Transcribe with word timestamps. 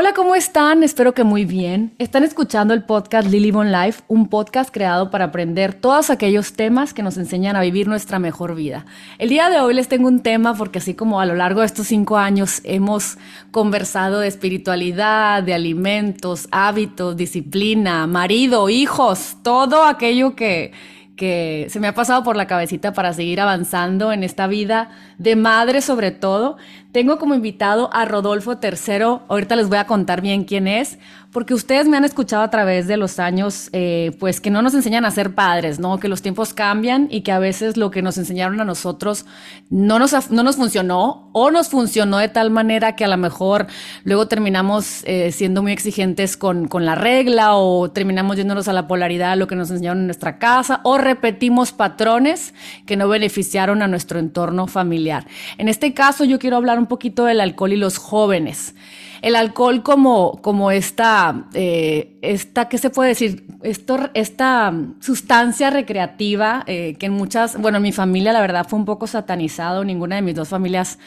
Hola, 0.00 0.14
¿cómo 0.14 0.34
están? 0.34 0.82
Espero 0.82 1.12
que 1.12 1.24
muy 1.24 1.44
bien. 1.44 1.92
Están 1.98 2.24
escuchando 2.24 2.72
el 2.72 2.84
podcast 2.84 3.28
Lily 3.28 3.50
Bon 3.50 3.70
Life, 3.70 4.00
un 4.08 4.28
podcast 4.28 4.70
creado 4.72 5.10
para 5.10 5.26
aprender 5.26 5.74
todos 5.74 6.08
aquellos 6.08 6.54
temas 6.54 6.94
que 6.94 7.02
nos 7.02 7.18
enseñan 7.18 7.54
a 7.54 7.60
vivir 7.60 7.86
nuestra 7.86 8.18
mejor 8.18 8.54
vida. 8.54 8.86
El 9.18 9.28
día 9.28 9.50
de 9.50 9.60
hoy 9.60 9.74
les 9.74 9.88
tengo 9.88 10.08
un 10.08 10.20
tema 10.20 10.54
porque 10.54 10.78
así 10.78 10.94
como 10.94 11.20
a 11.20 11.26
lo 11.26 11.34
largo 11.34 11.60
de 11.60 11.66
estos 11.66 11.86
cinco 11.88 12.16
años 12.16 12.62
hemos 12.64 13.18
conversado 13.50 14.20
de 14.20 14.28
espiritualidad, 14.28 15.42
de 15.42 15.52
alimentos, 15.52 16.48
hábitos, 16.50 17.14
disciplina, 17.18 18.06
marido, 18.06 18.70
hijos, 18.70 19.36
todo 19.42 19.84
aquello 19.84 20.34
que 20.34 20.72
que 21.20 21.66
se 21.68 21.80
me 21.80 21.86
ha 21.86 21.94
pasado 21.94 22.22
por 22.22 22.34
la 22.34 22.46
cabecita 22.46 22.94
para 22.94 23.12
seguir 23.12 23.42
avanzando 23.42 24.10
en 24.10 24.24
esta 24.24 24.46
vida 24.46 24.88
de 25.18 25.36
madre 25.36 25.82
sobre 25.82 26.12
todo. 26.12 26.56
Tengo 26.92 27.18
como 27.18 27.36
invitado 27.36 27.88
a 27.92 28.04
Rodolfo 28.04 28.58
III, 28.60 29.20
ahorita 29.28 29.54
les 29.54 29.68
voy 29.68 29.78
a 29.78 29.86
contar 29.86 30.20
bien 30.20 30.42
quién 30.42 30.66
es, 30.66 30.98
porque 31.32 31.54
ustedes 31.54 31.86
me 31.86 31.96
han 31.96 32.04
escuchado 32.04 32.42
a 32.42 32.50
través 32.50 32.88
de 32.88 32.96
los 32.96 33.20
años, 33.20 33.70
eh, 33.72 34.10
pues 34.18 34.40
que 34.40 34.50
no 34.50 34.62
nos 34.62 34.74
enseñan 34.74 35.04
a 35.04 35.12
ser 35.12 35.32
padres, 35.36 35.78
¿no? 35.78 36.00
Que 36.00 36.08
los 36.08 36.22
tiempos 36.22 36.52
cambian 36.52 37.06
y 37.08 37.20
que 37.20 37.30
a 37.30 37.38
veces 37.38 37.76
lo 37.76 37.92
que 37.92 38.02
nos 38.02 38.18
enseñaron 38.18 38.60
a 38.60 38.64
nosotros 38.64 39.26
no 39.68 40.00
nos, 40.00 40.32
no 40.32 40.42
nos 40.42 40.56
funcionó 40.56 41.30
o 41.32 41.52
nos 41.52 41.68
funcionó 41.68 42.18
de 42.18 42.28
tal 42.28 42.50
manera 42.50 42.96
que 42.96 43.04
a 43.04 43.08
lo 43.08 43.16
mejor 43.16 43.68
luego 44.02 44.26
terminamos 44.26 45.04
eh, 45.04 45.30
siendo 45.30 45.62
muy 45.62 45.70
exigentes 45.70 46.36
con, 46.36 46.66
con 46.66 46.84
la 46.84 46.96
regla 46.96 47.54
o 47.54 47.92
terminamos 47.92 48.36
yéndonos 48.36 48.66
a 48.66 48.72
la 48.72 48.88
polaridad, 48.88 49.36
lo 49.36 49.46
que 49.46 49.54
nos 49.54 49.70
enseñaron 49.70 50.00
en 50.00 50.06
nuestra 50.06 50.38
casa 50.38 50.80
o 50.82 50.98
repetimos 50.98 51.70
patrones 51.70 52.52
que 52.86 52.96
no 52.96 53.06
beneficiaron 53.06 53.82
a 53.82 53.86
nuestro 53.86 54.18
entorno 54.18 54.66
familiar. 54.66 55.28
En 55.58 55.68
este 55.68 55.94
caso 55.94 56.24
yo 56.24 56.40
quiero 56.40 56.56
hablar 56.56 56.79
un 56.80 56.86
poquito 56.86 57.24
del 57.24 57.40
alcohol 57.40 57.72
y 57.72 57.76
los 57.76 57.98
jóvenes 57.98 58.74
el 59.22 59.36
alcohol 59.36 59.82
como, 59.82 60.40
como 60.42 60.70
esta, 60.70 61.44
eh, 61.52 62.18
esta, 62.22 62.68
¿qué 62.68 62.78
se 62.78 62.90
puede 62.90 63.10
decir? 63.10 63.46
Esto, 63.62 64.10
esta 64.14 64.72
sustancia 65.00 65.70
recreativa 65.70 66.64
eh, 66.66 66.96
que 66.98 67.06
en 67.06 67.12
muchas, 67.12 67.60
bueno, 67.60 67.76
en 67.76 67.82
mi 67.82 67.92
familia 67.92 68.32
la 68.32 68.40
verdad 68.40 68.66
fue 68.66 68.78
un 68.78 68.86
poco 68.86 69.06
satanizado, 69.06 69.84
ninguna 69.84 70.16
de 70.16 70.22
mis 70.22 70.34
dos 70.34 70.48
familias 70.48 70.98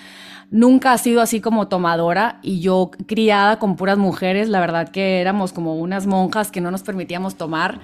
nunca 0.52 0.92
ha 0.92 0.98
sido 1.00 1.22
así 1.22 1.42
como 1.42 1.68
tomadora 1.68 2.40
y 2.44 2.60
yo 2.60 2.92
criada 3.08 3.58
con 3.58 3.76
puras 3.76 3.98
mujeres, 3.98 4.50
la 4.50 4.60
verdad 4.60 4.90
que 4.90 5.20
éramos 5.20 5.52
como 5.52 5.76
unas 5.76 6.06
monjas 6.06 6.52
que 6.52 6.62
no 6.62 6.70
nos 6.70 6.84
permitíamos 6.84 7.36
tomar, 7.36 7.80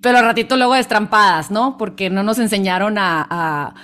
pero 0.00 0.18
al 0.18 0.24
ratito 0.24 0.56
luego 0.56 0.74
destrampadas, 0.74 1.50
¿no? 1.50 1.76
Porque 1.76 2.10
no 2.10 2.22
nos 2.22 2.38
enseñaron 2.38 2.96
a 2.98 3.74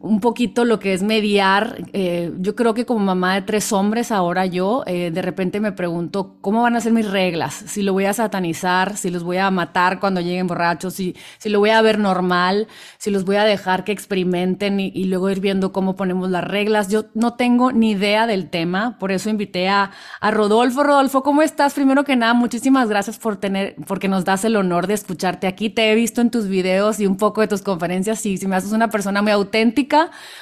un 0.00 0.20
poquito 0.20 0.64
lo 0.64 0.80
que 0.80 0.94
es 0.94 1.02
mediar. 1.02 1.84
Eh, 1.92 2.32
yo 2.38 2.56
creo 2.56 2.72
que 2.72 2.86
como 2.86 3.00
mamá 3.00 3.34
de 3.34 3.42
tres 3.42 3.70
hombres, 3.70 4.10
ahora 4.10 4.46
yo, 4.46 4.82
eh, 4.86 5.10
de 5.10 5.22
repente 5.22 5.60
me 5.60 5.72
pregunto, 5.72 6.36
¿cómo 6.40 6.62
van 6.62 6.74
a 6.74 6.80
ser 6.80 6.92
mis 6.92 7.08
reglas? 7.08 7.52
Si 7.66 7.82
lo 7.82 7.92
voy 7.92 8.06
a 8.06 8.14
satanizar, 8.14 8.96
si 8.96 9.10
los 9.10 9.22
voy 9.22 9.36
a 9.36 9.50
matar 9.50 10.00
cuando 10.00 10.22
lleguen 10.22 10.46
borrachos, 10.46 10.94
si, 10.94 11.14
si 11.38 11.50
lo 11.50 11.58
voy 11.58 11.70
a 11.70 11.82
ver 11.82 11.98
normal, 11.98 12.66
si 12.96 13.10
los 13.10 13.26
voy 13.26 13.36
a 13.36 13.44
dejar 13.44 13.84
que 13.84 13.92
experimenten 13.92 14.80
y, 14.80 15.04
luego 15.10 15.28
ir 15.28 15.40
viendo 15.40 15.72
cómo 15.72 15.96
ponemos 15.96 16.30
las 16.30 16.44
reglas. 16.44 16.88
Yo 16.88 17.06
no 17.14 17.34
tengo 17.34 17.72
ni 17.72 17.90
idea 17.90 18.26
del 18.26 18.48
tema, 18.48 18.96
por 18.98 19.12
eso 19.12 19.28
invité 19.28 19.68
a, 19.68 19.90
a 20.20 20.30
Rodolfo. 20.30 20.82
Rodolfo, 20.82 21.22
¿cómo 21.22 21.42
estás? 21.42 21.74
Primero 21.74 22.04
que 22.04 22.16
nada, 22.16 22.32
muchísimas 22.32 22.88
gracias 22.88 23.18
por 23.18 23.36
tener, 23.36 23.76
porque 23.86 24.08
nos 24.08 24.24
das 24.24 24.44
el 24.44 24.56
honor 24.56 24.86
de 24.86 24.94
escucharte 24.94 25.46
aquí. 25.46 25.68
Te 25.68 25.92
he 25.92 25.94
visto 25.94 26.22
en 26.22 26.30
tus 26.30 26.48
videos 26.48 27.00
y 27.00 27.06
un 27.06 27.16
poco 27.16 27.42
de 27.42 27.48
tus 27.48 27.60
conferencias 27.60 28.24
y 28.24 28.38
si 28.38 28.46
me 28.46 28.56
haces 28.56 28.72
una 28.72 28.88
persona 28.88 29.20
muy 29.20 29.32
auténtica 29.32 29.89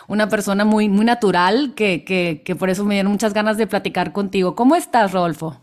una 0.07 0.29
persona 0.29 0.65
muy, 0.65 0.89
muy 0.89 1.05
natural, 1.05 1.75
que, 1.75 2.05
que, 2.05 2.57
por 2.57 2.71
eso 2.71 2.85
me 2.85 2.95
dieron 2.95 3.13
muchas 3.13 3.35
ganas 3.35 3.57
de 3.57 3.67
platicar 3.67 4.13
contigo. 4.13 4.55
¿Cómo 4.55 4.77
estás, 4.77 5.13
Rodolfo? 5.13 5.61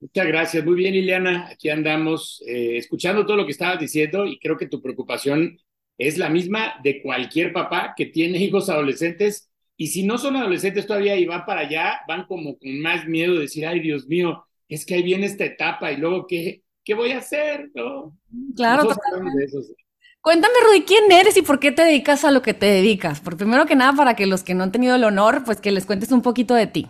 Muchas 0.00 0.26
gracias. 0.26 0.64
Muy 0.64 0.74
bien, 0.74 0.94
Ileana. 0.94 1.48
Aquí 1.48 1.70
andamos 1.70 2.42
eh, 2.46 2.76
escuchando 2.76 3.24
todo 3.24 3.36
lo 3.36 3.46
que 3.46 3.52
estabas 3.52 3.78
diciendo 3.78 4.26
y 4.26 4.38
creo 4.38 4.56
que 4.56 4.66
tu 4.66 4.82
preocupación 4.82 5.58
es 5.98 6.18
la 6.18 6.28
misma 6.28 6.74
de 6.82 7.00
cualquier 7.02 7.52
papá 7.52 7.94
que 7.96 8.06
tiene 8.06 8.38
hijos 8.44 8.68
adolescentes 8.68 9.50
y 9.76 9.88
si 9.88 10.04
no 10.04 10.18
son 10.18 10.36
adolescentes 10.36 10.86
todavía 10.86 11.16
y 11.16 11.26
van 11.26 11.44
para 11.44 11.62
allá, 11.62 12.00
van 12.06 12.26
como 12.26 12.58
con 12.58 12.80
más 12.80 13.06
miedo 13.06 13.34
de 13.34 13.40
decir, 13.40 13.66
ay 13.66 13.80
Dios 13.80 14.06
mío, 14.06 14.44
es 14.68 14.86
que 14.86 14.94
ahí 14.94 15.02
viene 15.02 15.26
esta 15.26 15.44
etapa 15.44 15.90
y 15.92 15.96
luego 15.96 16.26
qué, 16.26 16.62
qué 16.84 16.94
voy 16.94 17.12
a 17.12 17.18
hacer, 17.18 17.70
¿no? 17.74 18.16
Claro, 18.54 18.88
Cuéntame, 20.22 20.54
Rudy, 20.64 20.82
¿quién 20.82 21.10
eres 21.10 21.36
y 21.36 21.42
por 21.42 21.58
qué 21.58 21.72
te 21.72 21.82
dedicas 21.82 22.24
a 22.24 22.30
lo 22.30 22.42
que 22.42 22.54
te 22.54 22.66
dedicas? 22.66 23.20
Por 23.20 23.36
primero 23.36 23.66
que 23.66 23.74
nada, 23.74 23.92
para 23.92 24.14
que 24.14 24.26
los 24.26 24.44
que 24.44 24.54
no 24.54 24.62
han 24.62 24.70
tenido 24.70 24.94
el 24.94 25.02
honor, 25.02 25.42
pues 25.44 25.60
que 25.60 25.72
les 25.72 25.84
cuentes 25.84 26.12
un 26.12 26.22
poquito 26.22 26.54
de 26.54 26.68
ti. 26.68 26.86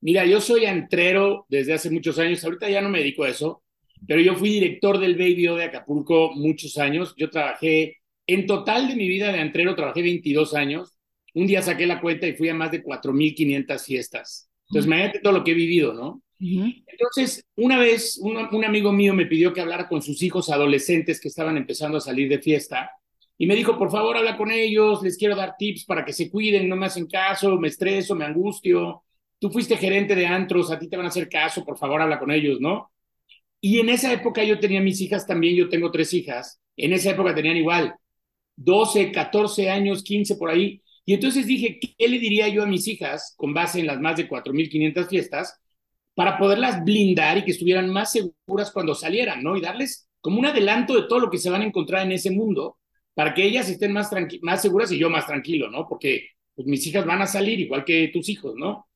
Mira, 0.00 0.26
yo 0.26 0.40
soy 0.40 0.66
antrero 0.66 1.46
desde 1.48 1.74
hace 1.74 1.88
muchos 1.88 2.18
años, 2.18 2.42
ahorita 2.42 2.68
ya 2.68 2.80
no 2.80 2.88
me 2.88 2.98
dedico 2.98 3.22
a 3.22 3.28
eso, 3.28 3.62
pero 4.08 4.20
yo 4.20 4.34
fui 4.34 4.50
director 4.50 4.98
del 4.98 5.14
Baby 5.14 5.46
de 5.56 5.64
Acapulco 5.64 6.32
muchos 6.34 6.76
años. 6.78 7.14
Yo 7.16 7.30
trabajé, 7.30 7.98
en 8.26 8.44
total 8.48 8.88
de 8.88 8.96
mi 8.96 9.06
vida 9.06 9.30
de 9.30 9.38
antrero, 9.38 9.76
trabajé 9.76 10.02
22 10.02 10.52
años. 10.54 10.98
Un 11.32 11.46
día 11.46 11.62
saqué 11.62 11.86
la 11.86 12.00
cuenta 12.00 12.26
y 12.26 12.32
fui 12.34 12.48
a 12.48 12.54
más 12.54 12.72
de 12.72 12.82
4.500 12.82 13.84
fiestas. 13.84 14.50
Entonces, 14.68 14.86
imagínate 14.86 15.20
todo 15.20 15.32
lo 15.32 15.44
que 15.44 15.52
he 15.52 15.54
vivido, 15.54 15.94
¿no? 15.94 16.22
Entonces, 16.38 17.44
una 17.56 17.78
vez 17.78 18.18
un, 18.18 18.64
amigo 18.64 18.92
mío 18.92 19.14
me 19.14 19.26
pidió 19.26 19.52
que 19.52 19.60
hablara 19.60 19.88
con 19.88 20.02
sus 20.02 20.22
hijos 20.22 20.50
adolescentes 20.50 21.20
que 21.20 21.28
estaban 21.28 21.56
empezando 21.56 21.98
a 21.98 22.00
salir 22.00 22.28
de 22.28 22.40
fiesta 22.40 22.90
y 23.38 23.46
me 23.46 23.56
dijo, 23.56 23.78
por 23.78 23.90
favor, 23.90 24.16
habla 24.16 24.36
con 24.36 24.50
ellos, 24.50 25.02
les 25.02 25.16
quiero 25.16 25.36
dar 25.36 25.56
tips 25.58 25.84
para 25.84 26.04
que 26.04 26.12
se 26.12 26.30
cuiden, 26.30 26.68
no 26.68 26.76
me 26.76 26.86
hacen 26.86 27.06
caso, 27.06 27.58
me 27.58 27.68
estreso, 27.68 28.14
me 28.14 28.24
angustio. 28.24 29.02
Tú 29.38 29.50
fuiste 29.50 29.76
gerente 29.76 30.14
de 30.14 30.26
antros, 30.26 30.70
a 30.70 30.78
ti 30.78 30.88
te 30.88 30.96
van 30.96 31.06
a 31.06 31.10
hacer 31.10 31.28
caso, 31.28 31.64
por 31.64 31.76
favor, 31.76 32.00
habla 32.00 32.18
con 32.18 32.30
ellos, 32.30 32.60
¿no? 32.60 32.90
Y 33.60 33.80
en 33.80 33.88
esa 33.90 34.12
época 34.12 34.42
yo 34.44 34.58
tenía 34.58 34.80
mis 34.80 35.00
hijas 35.00 35.26
también, 35.26 35.54
yo 35.54 35.68
tengo 35.68 35.90
tres 35.90 36.14
hijas, 36.14 36.60
en 36.76 36.92
esa 36.92 37.10
época 37.10 37.34
tenían 37.34 37.56
igual, 37.56 37.94
12, 38.56 39.12
14 39.12 39.70
años, 39.70 40.02
15 40.02 40.36
por 40.36 40.50
ahí. 40.50 40.82
Y 41.04 41.14
entonces 41.14 41.46
dije, 41.46 41.78
¿qué 41.80 42.08
le 42.08 42.18
diría 42.18 42.48
yo 42.48 42.62
a 42.62 42.66
mis 42.66 42.88
hijas 42.88 43.34
con 43.36 43.54
base 43.54 43.80
en 43.80 43.86
las 43.86 44.00
más 44.00 44.16
de 44.16 44.28
4.500 44.28 45.08
fiestas? 45.08 45.60
Para 46.16 46.38
poderlas 46.38 46.82
blindar 46.82 47.36
y 47.36 47.44
que 47.44 47.50
estuvieran 47.50 47.90
más 47.90 48.12
seguras 48.12 48.70
cuando 48.72 48.94
salieran, 48.94 49.42
¿no? 49.42 49.54
Y 49.54 49.60
darles 49.60 50.08
como 50.22 50.38
un 50.38 50.46
adelanto 50.46 50.94
de 50.96 51.06
todo 51.06 51.20
lo 51.20 51.30
que 51.30 51.36
se 51.36 51.50
van 51.50 51.60
a 51.60 51.66
encontrar 51.66 52.06
en 52.06 52.12
ese 52.12 52.30
mundo, 52.30 52.78
para 53.12 53.34
que 53.34 53.44
ellas 53.44 53.68
estén 53.68 53.92
más, 53.92 54.10
más 54.40 54.62
seguras 54.62 54.90
y 54.90 54.98
yo 54.98 55.10
más 55.10 55.26
tranquilo, 55.26 55.70
¿no? 55.70 55.86
Porque 55.86 56.30
pues, 56.54 56.66
mis 56.66 56.86
hijas 56.86 57.04
van 57.04 57.20
a 57.20 57.26
salir 57.26 57.60
igual 57.60 57.84
que 57.84 58.08
tus 58.14 58.30
hijos, 58.30 58.54
¿no? 58.56 58.88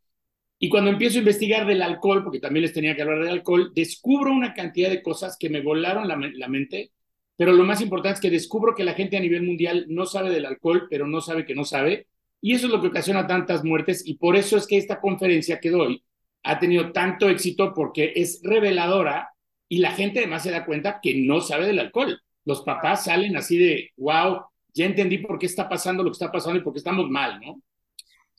Y 0.59 0.71
cuando 0.71 0.91
empiezo 0.91 1.17
a 1.17 1.21
investigar 1.21 1.67
del 1.67 1.83
alcohol, 1.83 2.25
porque 2.25 2.41
también 2.41 2.63
les 2.63 2.73
tenía 2.73 2.97
que 2.97 3.03
hablar 3.03 3.19
del 3.19 3.29
alcohol, 3.35 3.73
descubro 3.75 4.33
una 4.33 4.55
cantidad 4.55 4.89
de 4.89 5.03
cosas 5.03 5.37
que 5.39 5.51
me 5.51 5.61
volaron 5.61 6.09
la, 6.09 6.17
la 6.17 6.49
mente, 6.49 6.91
pero 7.37 7.53
lo 7.53 7.65
más 7.65 7.83
importante 7.83 8.15
es 8.15 8.21
que 8.23 8.31
descubro 8.31 8.75
que 8.75 8.85
la 8.85 8.95
gente 8.95 9.19
a 9.19 9.21
nivel 9.21 9.43
mundial 9.43 9.85
no 9.91 10.07
sabe 10.07 10.31
del 10.31 10.47
alcohol, 10.47 10.87
pero 10.89 11.07
no 11.07 11.21
sabe 11.21 11.45
que 11.45 11.55
no 11.55 11.67
sabe, 11.67 12.07
y 12.41 12.55
eso 12.55 12.67
es 12.67 12.73
lo 12.73 12.81
que 12.81 12.89
ocasiona 12.89 13.27
tantas 13.27 13.63
muertes, 13.63 14.07
y 14.07 14.15
por 14.15 14.37
eso 14.37 14.57
es 14.57 14.67
que 14.67 14.79
esta 14.79 15.01
conferencia 15.01 15.61
que 15.61 15.71
doy, 15.71 16.03
ha 16.43 16.59
tenido 16.59 16.93
tanto 16.93 17.29
éxito 17.29 17.73
porque 17.75 18.13
es 18.17 18.41
reveladora 18.43 19.31
y 19.69 19.79
la 19.79 19.93
gente 19.93 20.21
además 20.21 20.43
se 20.43 20.51
da 20.51 20.65
cuenta 20.65 21.01
que 21.01 21.15
no 21.15 21.41
sabe 21.41 21.67
del 21.67 21.79
alcohol. 21.79 22.21
Los 22.45 22.63
papás 22.63 23.05
salen 23.05 23.37
así 23.37 23.59
de, 23.59 23.91
wow, 23.97 24.43
ya 24.75 24.87
entendí 24.87 25.19
por 25.19 25.39
qué 25.39 25.47
está 25.47 25.69
pasando 25.69 26.03
lo 26.03 26.11
que 26.11 26.15
está 26.15 26.33
pasando 26.33 26.59
y 26.59 26.63
por 26.63 26.73
qué 26.73 26.79
estamos 26.79 27.09
mal, 27.09 27.41
¿no? 27.41 27.61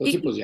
¿Y, 0.03 0.17
pues 0.17 0.37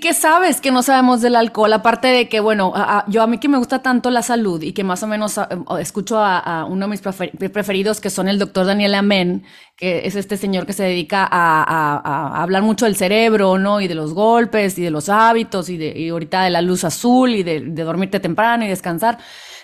qué, 0.00 0.14
sabes 0.14 0.60
que 0.60 0.70
no 0.70 0.82
sabemos 0.82 1.20
del 1.20 1.36
alcohol? 1.36 1.72
Aparte 1.72 2.08
de 2.08 2.28
que, 2.28 2.40
bueno, 2.40 2.72
yo 3.08 3.22
a 3.22 3.26
mí 3.26 3.38
que 3.38 3.48
me 3.48 3.58
gusta 3.58 3.82
tanto 3.82 4.10
la 4.10 4.22
salud 4.22 4.62
y 4.62 4.72
que 4.72 4.84
más 4.84 5.02
o 5.02 5.06
menos 5.06 5.40
escucho 5.78 6.18
a, 6.18 6.64
uno 6.68 6.86
de 6.86 6.90
mis 6.90 7.00
preferidos, 7.00 8.00
que 8.00 8.10
son 8.10 8.28
el 8.28 8.38
doctor 8.38 8.66
Daniel 8.66 8.94
Amén, 8.94 9.44
que 9.76 10.06
es 10.06 10.16
este 10.16 10.36
señor 10.36 10.66
que 10.66 10.72
se 10.72 10.84
dedica 10.84 11.26
a, 11.30 12.42
hablar 12.42 12.62
mucho 12.62 12.84
del 12.84 12.96
cerebro, 12.96 13.58
¿no? 13.58 13.80
Y 13.80 13.88
de 13.88 13.94
los 13.94 14.12
golpes 14.12 14.78
y 14.78 14.82
de 14.82 14.90
los 14.90 15.08
hábitos 15.08 15.68
y, 15.68 15.76
de, 15.76 15.98
y 15.98 16.08
ahorita 16.10 16.44
de 16.44 16.50
la 16.50 16.62
luz 16.62 16.84
azul 16.84 17.30
y 17.30 17.42
de, 17.42 17.60
de 17.60 17.82
dormirte 17.82 18.20
temprano 18.20 18.64
y 18.64 18.68
descansar. 18.68 19.18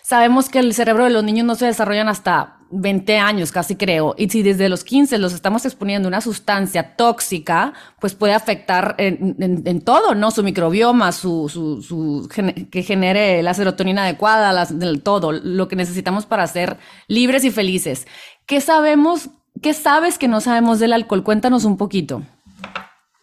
Sabemos 0.07 0.49
que 0.49 0.61
el 0.61 0.73
cerebro 0.73 1.03
de 1.03 1.11
los 1.11 1.25
niños 1.25 1.45
no 1.45 1.57
se 1.57 1.67
desarrollan 1.67 2.09
hasta 2.09 2.59
20 2.71 3.19
años, 3.19 3.51
casi 3.51 3.75
creo. 3.75 4.15
Y 4.17 4.29
si 4.29 4.45
desde 4.45 4.69
los 4.69 4.85
15 4.85 5.19
los 5.19 5.33
estamos 5.33 5.65
exponiendo 5.65 6.07
a 6.07 6.11
una 6.11 6.21
sustancia 6.21 6.95
tóxica, 6.95 7.73
pues 8.01 8.15
puede 8.15 8.33
afectar 8.33 8.95
en, 8.99 9.81
todo, 9.81 10.15
¿no? 10.15 10.31
Su 10.31 10.45
microbioma, 10.45 11.11
su, 11.11 11.49
su, 11.49 12.29
que 12.71 12.83
genere 12.85 13.43
la 13.43 13.53
serotonina 13.53 14.05
adecuada, 14.05 14.69
todo, 15.03 15.33
lo 15.33 15.67
que 15.67 15.75
necesitamos 15.75 16.25
para 16.25 16.47
ser 16.47 16.77
libres 17.09 17.43
y 17.43 17.51
felices. 17.51 18.07
¿Qué 18.47 18.61
sabemos, 18.61 19.31
qué 19.61 19.75
sabes 19.75 20.19
que 20.19 20.29
no 20.29 20.41
sabemos 20.41 20.79
del 20.79 20.93
alcohol? 20.93 21.25
Cuéntanos 21.25 21.65
un 21.65 21.77
poquito. 21.77 22.23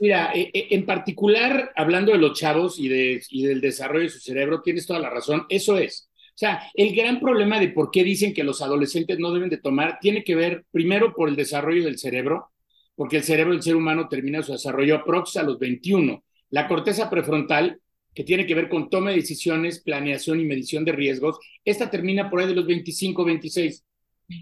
Mira, 0.01 0.33
e, 0.33 0.51
e, 0.53 0.75
en 0.75 0.85
particular, 0.85 1.71
hablando 1.77 2.11
de 2.11 2.17
los 2.17 2.37
chavos 2.37 2.77
y 2.77 2.89
del 2.89 3.61
desarrollo 3.61 4.03
de 4.03 4.09
su 4.09 4.19
cerebro, 4.19 4.61
tienes 4.61 4.85
toda 4.85 4.99
la 4.99 5.09
razón. 5.09 5.45
Eso 5.47 5.77
es 5.77 6.09
o 6.33 6.37
sea, 6.37 6.63
el 6.73 6.95
gran 6.95 7.19
problema 7.19 7.59
de 7.59 7.69
por 7.69 7.91
qué 7.91 8.03
dicen 8.03 8.33
que 8.33 8.43
los 8.43 8.61
adolescentes 8.63 9.19
no 9.19 9.31
deben 9.31 9.51
de 9.51 9.57
tomar 9.57 9.99
tiene 10.01 10.23
que 10.23 10.33
ver 10.33 10.65
primero 10.71 11.13
por 11.13 11.29
el 11.29 11.35
desarrollo 11.35 11.83
del 11.83 11.99
cerebro, 11.99 12.51
porque 12.95 13.17
el 13.17 13.23
cerebro 13.23 13.53
del 13.53 13.61
ser 13.61 13.75
humano 13.75 14.07
termina 14.09 14.41
su 14.41 14.51
desarrollo 14.51 14.95
aprox 14.95 15.37
a 15.37 15.43
los 15.43 15.59
21. 15.59 16.23
La 16.49 16.67
corteza 16.67 17.09
prefrontal 17.09 17.79
que 18.15 18.23
tiene 18.23 18.47
que 18.47 18.55
ver 18.55 18.67
con 18.67 18.89
toma 18.89 19.11
de 19.11 19.17
decisiones, 19.17 19.81
planeación 19.83 20.39
y 20.39 20.45
medición 20.45 20.85
de 20.85 20.91
riesgos, 20.91 21.37
esta 21.63 21.91
termina 21.91 22.29
por 22.29 22.39
ahí 22.39 22.47
de 22.47 22.55
los 22.55 22.65
25, 22.65 23.25
26. 23.25 23.85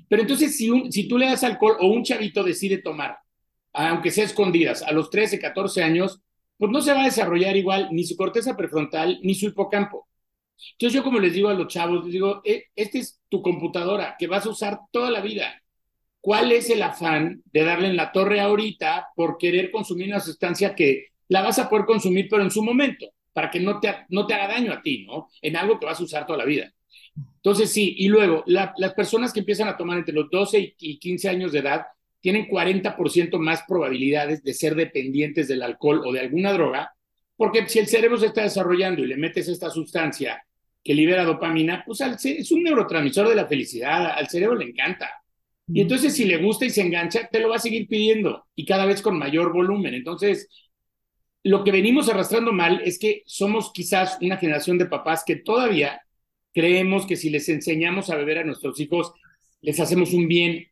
Pero 0.08 0.22
entonces, 0.22 0.56
si, 0.56 0.70
si 0.92 1.08
tú 1.08 1.18
le 1.18 1.26
das 1.26 1.44
alcohol 1.44 1.78
o 1.80 1.88
un 1.88 2.04
chavito 2.04 2.44
decide 2.44 2.78
tomar, 2.78 3.18
aunque 3.74 4.12
sea 4.12 4.26
escondidas, 4.26 4.82
a 4.82 4.92
los 4.92 5.10
13, 5.10 5.40
14 5.40 5.84
años, 5.84 6.22
pues 6.58 6.72
no 6.72 6.82
se 6.82 6.94
va 6.94 7.02
a 7.02 7.06
desarrollar 7.06 7.58
igual 7.58 7.90
ni 7.92 8.04
su 8.04 8.16
corteza 8.16 8.56
prefrontal 8.56 9.20
ni 9.24 9.34
su 9.34 9.48
hipocampo. 9.48 10.08
Entonces 10.74 10.94
yo 10.94 11.04
como 11.04 11.20
les 11.20 11.34
digo 11.34 11.50
a 11.50 11.54
los 11.54 11.68
chavos, 11.68 12.04
les 12.04 12.14
digo, 12.14 12.42
eh, 12.44 12.66
esta 12.76 12.98
es 12.98 13.22
tu 13.30 13.42
computadora 13.42 14.16
que 14.18 14.28
vas 14.28 14.46
a 14.46 14.50
usar 14.50 14.80
toda 14.92 15.10
la 15.12 15.22
vida. 15.22 15.62
¿Cuál 16.20 16.52
es 16.52 16.70
el 16.70 16.82
afán 16.84 17.42
de 17.46 17.64
darle 17.64 17.88
en 17.88 17.98
la 17.98 18.12
torre 18.12 18.40
ahorita 18.40 19.08
por 19.16 19.38
querer 19.38 19.72
consumir 19.72 20.08
una 20.08 20.20
sustancia 20.20 20.76
que 20.76 21.08
la 21.32 21.42
vas 21.42 21.60
a 21.60 21.70
poder 21.70 21.86
consumir, 21.86 22.28
pero 22.30 22.44
en 22.44 22.52
su 22.52 22.62
momento, 22.62 23.08
para 23.32 23.50
que 23.50 23.60
no 23.62 23.80
te, 23.80 23.96
no 24.10 24.28
te 24.28 24.34
haga 24.34 24.50
daño 24.50 24.74
a 24.74 24.82
ti, 24.82 25.06
¿no? 25.08 25.30
En 25.42 25.56
algo 25.56 25.80
que 25.80 25.86
vas 25.86 26.00
a 26.00 26.04
usar 26.04 26.26
toda 26.26 26.38
la 26.38 26.46
vida. 26.46 26.74
Entonces, 27.38 27.72
sí, 27.72 27.96
y 27.98 28.10
luego, 28.10 28.44
las 28.46 28.94
personas 28.94 29.32
que 29.32 29.40
empiezan 29.40 29.70
a 29.70 29.78
tomar 29.78 29.98
entre 29.98 30.14
los 30.14 30.30
12 30.30 30.76
y 30.78 31.00
15 31.00 31.30
años 31.30 31.54
de 31.54 31.60
edad 31.60 31.86
tienen 32.20 32.48
40% 32.48 33.40
más 33.40 33.64
probabilidades 33.68 34.44
de 34.44 34.54
ser 34.54 34.76
dependientes 34.76 35.48
del 35.48 35.64
alcohol 35.64 36.02
o 36.06 36.12
de 36.12 36.20
alguna 36.20 36.52
droga, 36.54 36.94
porque 37.36 37.68
si 37.68 37.80
el 37.80 37.88
cerebro 37.88 38.18
se 38.18 38.28
está 38.28 38.44
desarrollando 38.44 39.02
y 39.02 39.08
le 39.08 39.18
metes 39.18 39.48
esta 39.48 39.70
sustancia 39.70 40.44
que 40.84 40.94
libera 40.94 41.24
dopamina, 41.24 41.84
pues 41.86 42.02
es 42.02 42.52
un 42.52 42.64
neurotransmisor 42.64 43.30
de 43.30 43.36
la 43.36 43.48
felicidad, 43.48 44.12
al 44.12 44.30
cerebro 44.30 44.56
le 44.56 44.66
encanta. 44.66 45.10
Y 45.74 45.82
entonces 45.82 46.16
si 46.16 46.26
le 46.26 46.38
gusta 46.38 46.66
y 46.66 46.70
se 46.70 46.82
engancha, 46.82 47.30
te 47.32 47.40
lo 47.40 47.50
va 47.50 47.56
a 47.56 47.60
seguir 47.60 47.88
pidiendo 47.88 48.46
y 48.56 48.66
cada 48.66 48.86
vez 48.86 49.02
con 49.02 49.18
mayor 49.18 49.54
volumen. 49.54 49.94
Entonces, 49.94 50.50
lo 51.44 51.64
que 51.64 51.72
venimos 51.72 52.10
arrastrando 52.10 52.52
mal 52.52 52.82
es 52.84 53.00
que 53.00 53.24
somos 53.26 53.72
quizás 53.72 54.18
una 54.22 54.38
generación 54.38 54.78
de 54.78 54.86
papás 54.86 55.24
que 55.26 55.38
todavía 55.38 56.02
creemos 56.54 57.06
que 57.06 57.16
si 57.16 57.30
les 57.30 57.48
enseñamos 57.50 58.10
a 58.10 58.16
beber 58.16 58.40
a 58.40 58.44
nuestros 58.44 58.80
hijos, 58.80 59.14
les 59.62 59.80
hacemos 59.80 60.14
un 60.14 60.28
bien. 60.28 60.68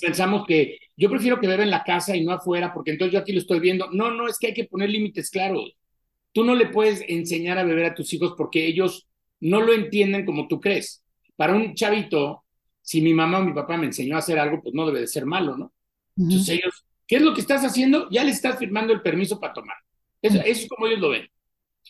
Pensamos 0.00 0.46
que 0.46 0.78
yo 0.96 1.10
prefiero 1.10 1.40
que 1.40 1.48
beba 1.48 1.64
en 1.64 1.70
la 1.70 1.82
casa 1.82 2.16
y 2.16 2.24
no 2.24 2.32
afuera, 2.32 2.72
porque 2.72 2.92
entonces 2.92 3.12
yo 3.12 3.18
aquí 3.18 3.32
lo 3.32 3.40
estoy 3.40 3.60
viendo. 3.60 3.90
No, 3.90 4.10
no, 4.10 4.28
es 4.28 4.38
que 4.38 4.48
hay 4.48 4.54
que 4.54 4.64
poner 4.64 4.90
límites 4.90 5.30
claros. 5.30 5.76
Tú 6.32 6.44
no 6.44 6.54
le 6.54 6.66
puedes 6.66 7.04
enseñar 7.08 7.58
a 7.58 7.64
beber 7.64 7.86
a 7.86 7.94
tus 7.94 8.12
hijos 8.12 8.34
porque 8.36 8.66
ellos 8.66 9.08
no 9.44 9.60
lo 9.60 9.72
entienden 9.72 10.24
como 10.24 10.48
tú 10.48 10.60
crees. 10.60 11.04
Para 11.36 11.54
un 11.54 11.74
chavito, 11.74 12.44
si 12.80 13.00
mi 13.00 13.12
mamá 13.12 13.38
o 13.38 13.44
mi 13.44 13.52
papá 13.52 13.76
me 13.76 13.86
enseñó 13.86 14.16
a 14.16 14.20
hacer 14.20 14.38
algo, 14.38 14.62
pues 14.62 14.74
no 14.74 14.86
debe 14.86 15.00
de 15.00 15.06
ser 15.06 15.26
malo, 15.26 15.56
¿no? 15.56 15.72
Entonces 16.16 16.48
ellos, 16.48 16.84
¿qué 17.06 17.16
es 17.16 17.22
lo 17.22 17.34
que 17.34 17.42
estás 17.42 17.62
haciendo? 17.62 18.08
Ya 18.10 18.24
le 18.24 18.30
estás 18.30 18.58
firmando 18.58 18.92
el 18.92 19.02
permiso 19.02 19.38
para 19.38 19.52
tomar. 19.52 19.76
Eso, 20.22 20.40
es 20.40 20.66
como 20.68 20.86
ellos 20.86 21.00
lo 21.00 21.10
ven. 21.10 21.28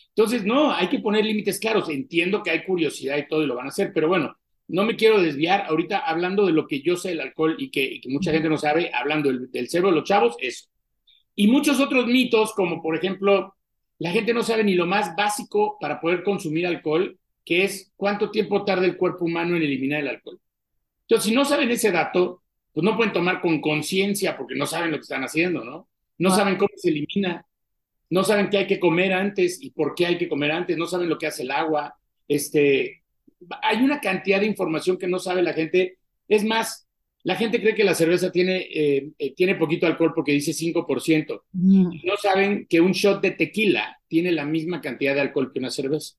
Entonces, 0.09 0.43
no, 0.43 0.73
hay 0.73 0.89
que 0.89 0.99
poner 0.99 1.23
límites 1.23 1.59
claros. 1.59 1.87
Entiendo 1.87 2.43
que 2.43 2.49
hay 2.49 2.65
curiosidad 2.65 3.17
y 3.17 3.27
todo 3.27 3.43
y 3.43 3.47
lo 3.47 3.55
van 3.55 3.67
a 3.67 3.69
hacer, 3.69 3.91
pero 3.93 4.09
bueno, 4.09 4.35
no 4.67 4.83
me 4.83 4.97
quiero 4.97 5.21
desviar. 5.21 5.65
Ahorita 5.69 5.99
hablando 5.99 6.45
de 6.45 6.51
lo 6.51 6.67
que 6.67 6.81
yo 6.81 6.97
sé 6.97 7.09
del 7.09 7.21
alcohol 7.21 7.55
y 7.57 7.69
que, 7.69 8.01
mucha 8.07 8.31
gente 8.31 8.49
no 8.49 8.57
sabe, 8.57 8.91
hablando 8.93 9.29
del, 9.29 9.49
del 9.49 9.69
cerebro 9.69 9.91
de 9.91 9.95
los 9.95 10.09
chavos, 10.09 10.35
eso. 10.39 10.67
Y 11.35 11.47
muchos 11.47 11.79
otros 11.79 12.07
mitos, 12.07 12.53
como 12.53 12.81
por 12.81 12.97
ejemplo, 12.97 13.55
la 13.99 14.11
gente 14.11 14.33
no 14.33 14.43
sabe 14.43 14.65
ni 14.65 14.73
lo 14.73 14.85
más 14.85 15.15
básico 15.15 15.77
para 15.79 16.01
poder 16.01 16.23
consumir 16.23 16.67
alcohol, 16.67 17.17
que 17.45 17.63
es 17.63 17.93
cuánto 17.95 18.31
tiempo 18.31 18.65
tarda 18.65 18.85
el 18.85 18.97
cuerpo 18.97 19.25
humano 19.25 19.55
en 19.55 19.63
eliminar 19.63 20.01
el 20.01 20.09
alcohol. 20.09 20.39
Entonces, 21.01 21.29
si 21.29 21.35
no 21.35 21.45
saben 21.45 21.69
ese 21.69 21.91
dato, 21.91 22.41
pues 22.73 22.83
no 22.83 22.97
pueden 22.97 23.13
tomar 23.13 23.39
con 23.39 23.61
conciencia 23.61 24.35
porque 24.35 24.55
no 24.55 24.65
saben 24.65 24.91
lo 24.91 24.97
que 24.97 25.03
están 25.03 25.23
haciendo, 25.23 25.63
¿no? 25.63 25.87
No 26.17 26.29
ah. 26.33 26.35
saben 26.35 26.57
cómo 26.57 26.71
se 26.75 26.89
elimina, 26.89 27.45
no 28.09 28.23
saben 28.23 28.49
qué 28.49 28.57
hay 28.57 28.67
que 28.67 28.79
comer 28.79 29.13
antes 29.13 29.61
y 29.61 29.69
por 29.69 29.93
qué 29.93 30.07
hay 30.07 30.17
que 30.17 30.27
comer 30.27 30.51
antes, 30.51 30.77
no 30.77 30.87
saben 30.87 31.07
lo 31.07 31.17
que 31.17 31.27
hace 31.27 31.43
el 31.43 31.51
agua. 31.51 31.95
Este, 32.27 33.03
hay 33.61 33.83
una 33.83 34.01
cantidad 34.01 34.39
de 34.39 34.47
información 34.47 34.97
que 34.97 35.07
no 35.07 35.19
sabe 35.19 35.43
la 35.43 35.53
gente. 35.53 35.99
Es 36.27 36.43
más, 36.43 36.87
la 37.23 37.35
gente 37.35 37.61
cree 37.61 37.75
que 37.75 37.83
la 37.83 37.95
cerveza 37.95 38.31
tiene, 38.31 38.67
eh, 38.73 39.09
eh, 39.17 39.33
tiene 39.35 39.55
poquito 39.55 39.85
alcohol 39.85 40.13
porque 40.15 40.31
dice 40.31 40.51
5%. 40.51 41.43
Mm. 41.53 41.89
No 42.03 42.17
saben 42.17 42.65
que 42.67 42.81
un 42.81 42.91
shot 42.91 43.21
de 43.21 43.31
tequila 43.31 43.99
tiene 44.07 44.31
la 44.31 44.45
misma 44.45 44.81
cantidad 44.81 45.13
de 45.13 45.21
alcohol 45.21 45.51
que 45.51 45.59
una 45.59 45.71
cerveza. 45.71 46.15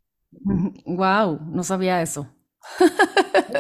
Wow, 0.85 1.41
no 1.51 1.63
sabía 1.63 2.03
eso. 2.03 2.33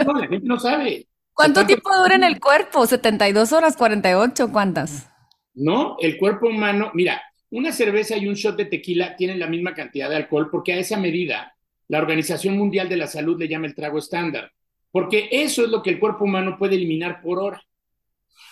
No, 0.05 0.12
la 0.14 0.26
gente 0.26 0.46
no 0.46 0.58
sabe. 0.58 1.06
¿Cuánto 1.32 1.67
tiempo 1.67 1.90
dura 1.96 2.14
en 2.14 2.25
el 2.25 2.40
cuerpo? 2.40 2.87
¿72 2.87 3.52
horas, 3.52 3.76
48? 3.76 4.50
¿Cuántas? 4.50 5.08
No, 5.55 5.96
el 6.00 6.19
cuerpo 6.19 6.49
humano, 6.49 6.90
mira, 6.94 7.23
una 7.50 7.73
cerveza 7.73 8.17
y 8.17 8.26
un 8.26 8.34
shot 8.34 8.56
de 8.56 8.67
tequila 8.67 9.17
tienen 9.17 9.38
la 9.38 9.46
misma 9.46 9.75
cantidad 9.75 10.08
de 10.08 10.17
alcohol 10.17 10.49
porque 10.50 10.73
a 10.73 10.78
esa 10.78 10.96
medida 10.96 11.55
la 11.88 11.99
Organización 11.99 12.56
Mundial 12.56 12.88
de 12.88 12.96
la 12.96 13.06
Salud 13.06 13.38
le 13.38 13.49
llama 13.49 13.67
el 13.67 13.75
trago 13.75 13.99
estándar, 13.99 14.50
porque 14.90 15.29
eso 15.31 15.64
es 15.64 15.70
lo 15.70 15.82
que 15.82 15.90
el 15.90 16.00
cuerpo 16.00 16.25
humano 16.25 16.56
puede 16.58 16.76
eliminar 16.76 17.22
por 17.22 17.38
hora. 17.38 17.62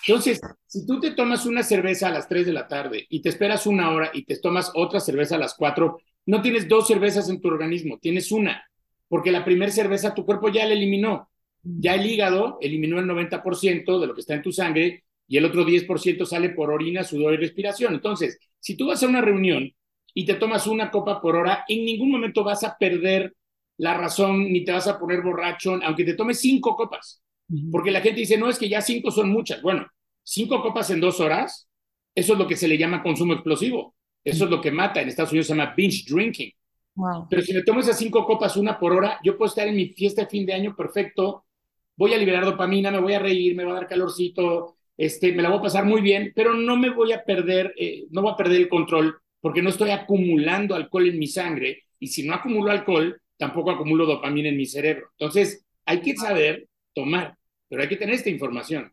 Entonces, 0.07 0.41
si 0.67 0.87
tú 0.87 1.01
te 1.01 1.13
tomas 1.13 1.47
una 1.47 1.63
cerveza 1.63 2.09
a 2.09 2.13
las 2.13 2.29
3 2.29 2.47
de 2.47 2.53
la 2.53 2.69
tarde 2.69 3.07
y 3.09 3.23
te 3.23 3.31
esperas 3.31 3.67
una 3.67 3.91
hora 3.91 4.11
y 4.13 4.25
te 4.25 4.39
tomas 4.39 4.71
otra 4.75 5.01
cerveza 5.01 5.37
a 5.37 5.39
las 5.39 5.55
4, 5.55 5.99
no 6.27 6.43
tienes 6.43 6.69
dos 6.69 6.87
cervezas 6.87 7.29
en 7.29 7.41
tu 7.41 7.49
organismo, 7.49 7.99
tienes 7.99 8.33
una, 8.33 8.65
porque 9.09 9.33
la 9.33 9.45
primera 9.45 9.71
cerveza 9.71 10.15
tu 10.15 10.25
cuerpo 10.25 10.49
ya 10.49 10.67
la 10.67 10.75
eliminó. 10.75 11.31
Ya 11.63 11.95
el 11.95 12.05
hígado 12.05 12.59
eliminó 12.61 12.99
el 12.99 13.07
90% 13.07 13.99
de 13.99 14.07
lo 14.07 14.15
que 14.15 14.21
está 14.21 14.35
en 14.35 14.43
tu 14.43 14.53
sangre 14.53 15.05
y 15.27 15.39
el 15.39 15.45
otro 15.47 15.65
10% 15.65 16.27
sale 16.27 16.51
por 16.51 16.71
orina, 16.71 17.05
sudor 17.05 17.35
y 17.35 17.39
respiración. 17.39 17.95
Entonces, 17.95 18.39
si 18.61 18.77
tú 18.77 18.87
vas 18.89 19.03
a 19.03 19.09
una 19.09 19.23
reunión 19.23 19.71
y 20.13 20.27
te 20.27 20.35
tomas 20.35 20.67
una 20.67 20.91
copa 20.91 21.21
por 21.21 21.37
hora, 21.37 21.65
en 21.69 21.85
ningún 21.85 22.11
momento 22.11 22.45
vas 22.45 22.65
a 22.65 22.77
perder 22.77 23.35
la 23.79 23.95
razón 23.95 24.53
ni 24.53 24.65
te 24.65 24.73
vas 24.73 24.87
a 24.87 24.99
poner 24.99 25.23
borracho, 25.23 25.79
aunque 25.83 26.05
te 26.05 26.15
tomes 26.15 26.39
cinco 26.41 26.77
copas. 26.77 27.23
Porque 27.71 27.91
la 27.91 28.01
gente 28.01 28.21
dice, 28.21 28.39
no, 28.39 28.49
es 28.49 28.59
que 28.59 28.69
ya 28.69 28.81
cinco 28.81 29.11
son 29.11 29.31
muchas. 29.31 29.63
Bueno, 29.63 29.87
cinco 30.23 30.63
copas 30.63 30.91
en 30.91 31.01
dos 31.01 31.21
horas, 31.21 31.69
eso 32.15 32.33
es 32.35 32.39
lo 32.39 32.47
que 32.47 32.57
se 32.57 32.69
le 32.69 32.79
llama 32.79 33.03
consumo 33.03 33.35
explosivo. 33.35 33.95
Eso 34.25 34.45
es 34.45 34.51
lo 34.51 34.61
que 34.61 34.71
mata. 34.71 35.01
En 35.01 35.09
Estados 35.09 35.33
Unidos 35.33 35.47
se 35.47 35.55
llama 35.55 35.75
binge 35.77 36.05
drinking. 36.09 36.51
Pero 37.29 37.43
si 37.43 37.53
me 37.53 37.63
tomo 37.63 37.81
esas 37.81 37.99
cinco 37.99 38.25
copas, 38.25 38.57
una 38.57 38.79
por 38.79 38.93
hora, 38.93 39.19
yo 39.23 39.37
puedo 39.37 39.49
estar 39.49 39.67
en 39.67 39.77
mi 39.77 39.89
fiesta 39.89 40.23
de 40.23 40.29
fin 40.29 40.47
de 40.47 40.55
año 40.55 40.75
perfecto, 40.77 41.45
voy 41.97 42.15
a 42.15 42.19
liberar 42.19 42.45
dopamina, 42.45 42.91
me 42.91 43.01
voy 43.01 43.15
a 43.15 43.19
reír, 43.19 43.55
me 43.55 43.65
va 43.65 43.73
a 43.73 43.75
dar 43.75 43.89
calorcito, 43.89 44.77
este, 44.97 45.33
me 45.33 45.43
la 45.43 45.49
voy 45.49 45.59
a 45.59 45.63
pasar 45.63 45.85
muy 45.85 46.01
bien, 46.01 46.33
pero 46.35 46.55
no 46.55 46.77
me 46.77 46.91
voy 46.91 47.13
a 47.13 47.25
perder, 47.25 47.75
eh, 47.77 48.05
no 48.11 48.23
voy 48.23 48.33
a 48.33 48.37
perder 48.37 48.61
el 48.63 48.69
control 48.69 49.19
porque 49.41 49.61
no 49.61 49.71
estoy 49.71 49.91
acumulando 49.91 50.75
alcohol 50.75 51.09
en 51.09 51.19
mi 51.19 51.27
sangre 51.27 51.83
y 51.99 52.07
si 52.07 52.27
no 52.27 52.35
acumulo 52.35 52.71
alcohol, 52.71 53.21
tampoco 53.37 53.71
acumulo 53.71 54.07
dopamina 54.07 54.49
en 54.49 54.57
mi 54.57 54.67
cerebro. 54.67 55.09
Entonces, 55.19 55.67
hay 55.85 56.01
que 56.01 56.17
saber 56.17 56.69
tomar, 56.95 57.37
pero 57.69 57.83
hay 57.83 57.89
que 57.89 57.97
tener 57.97 58.15
esta 58.15 58.31
información. 58.31 58.93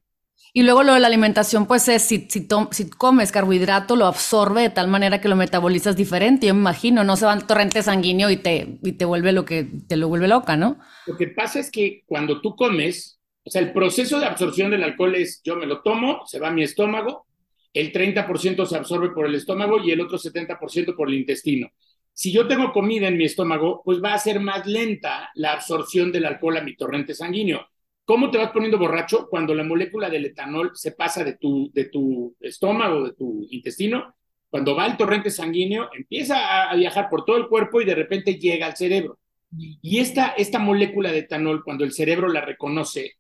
Y 0.54 0.64
luego 0.64 0.84
lo 0.84 0.94
de 0.94 1.00
la 1.00 1.08
alimentación, 1.08 1.66
pues 1.66 1.88
es, 1.88 2.02
si, 2.02 2.28
si, 2.30 2.48
comes 2.90 3.32
carbohidrato, 3.32 3.96
lo 3.96 4.06
absorbe 4.06 4.64
de 4.64 4.70
tal 4.70 4.90
manera 4.90 5.22
que 5.22 5.30
lo 5.30 5.38
metabolizas 5.38 5.96
diferente, 5.96 6.48
yo 6.48 6.54
me 6.54 6.60
imagino, 6.60 7.06
no 7.06 7.16
se 7.16 7.26
va 7.26 7.32
al 7.32 7.48
torrente 7.48 7.82
sanguíneo 7.82 8.30
y 8.30 8.38
te, 8.38 8.80
y 8.84 8.92
te 8.94 9.06
vuelve 9.06 9.32
lo 9.32 9.46
que 9.46 9.70
te 9.88 9.96
lo 9.96 10.10
vuelve 10.10 10.28
loca, 10.28 10.58
¿no? 10.58 10.78
Lo 11.08 11.16
que 11.16 11.28
pasa 11.28 11.60
es 11.60 11.72
que 11.72 12.04
cuando 12.06 12.42
tú 12.42 12.56
comes, 12.58 13.22
o 13.46 13.50
sea, 13.50 13.62
el 13.62 13.72
proceso 13.72 14.20
de 14.20 14.26
absorción 14.26 14.72
del 14.72 14.84
alcohol 14.84 15.16
es, 15.16 15.42
yo 15.44 15.56
me 15.56 15.66
lo 15.66 15.82
tomo, 15.82 16.24
se 16.26 16.40
va 16.40 16.50
a 16.50 16.52
mi 16.52 16.64
estómago, 16.64 17.28
el 17.74 17.94
30% 17.94 18.66
se 18.66 18.76
absorbe 18.76 19.12
por 19.12 19.26
el 19.26 19.36
estómago 19.36 19.80
y 19.82 19.92
el 19.92 20.02
otro 20.02 20.18
70% 20.18 20.96
por 20.98 21.08
el 21.08 21.16
intestino. 21.16 21.70
Si 22.14 22.34
yo 22.34 22.48
tengo 22.48 22.74
comida 22.74 23.08
en 23.08 23.18
mi 23.18 23.24
estómago, 23.24 23.82
pues 23.86 24.04
va 24.04 24.14
a 24.14 24.20
ser 24.20 24.42
más 24.42 24.66
lenta 24.68 25.32
la 25.36 25.54
absorción 25.54 26.12
del 26.12 26.26
alcohol 26.26 26.58
a 26.58 26.62
mi 26.62 26.76
torrente 26.76 27.16
sanguíneo. 27.16 27.66
¿Cómo 28.12 28.30
te 28.30 28.38
vas 28.38 28.51
poniendo 28.51 28.77
borracho? 28.77 29.30
Cuando 29.30 29.56
la 29.56 29.63
molécula 29.63 30.10
del 30.10 30.25
etanol 30.25 30.72
se 30.74 30.91
pasa 30.91 31.24
de 31.24 31.38
tu, 31.38 31.72
de 31.74 31.86
tu 31.86 32.36
estómago, 32.41 33.06
de 33.06 33.13
tu 33.13 33.48
intestino, 33.51 34.15
cuando 34.50 34.75
va 34.75 34.84
al 34.84 34.98
torrente 34.98 35.30
sanguíneo, 35.30 35.88
empieza 35.96 36.70
a, 36.70 36.75
viajar 36.75 37.10
por 37.10 37.24
todo 37.24 37.38
el 37.38 37.48
cuerpo 37.48 37.80
y 37.80 37.86
de 37.86 37.96
repente 37.96 38.36
llega 38.36 38.65
al 38.65 38.75
cerebro. 38.75 39.18
Y 39.58 40.00
esta, 40.00 40.32
esta 40.32 40.60
molécula 40.60 41.10
de 41.13 41.20
etanol, 41.20 41.63
cuando 41.63 41.86
el 41.86 41.94
cerebro 41.94 42.27
la 42.27 42.41
reconoce, 42.41 43.13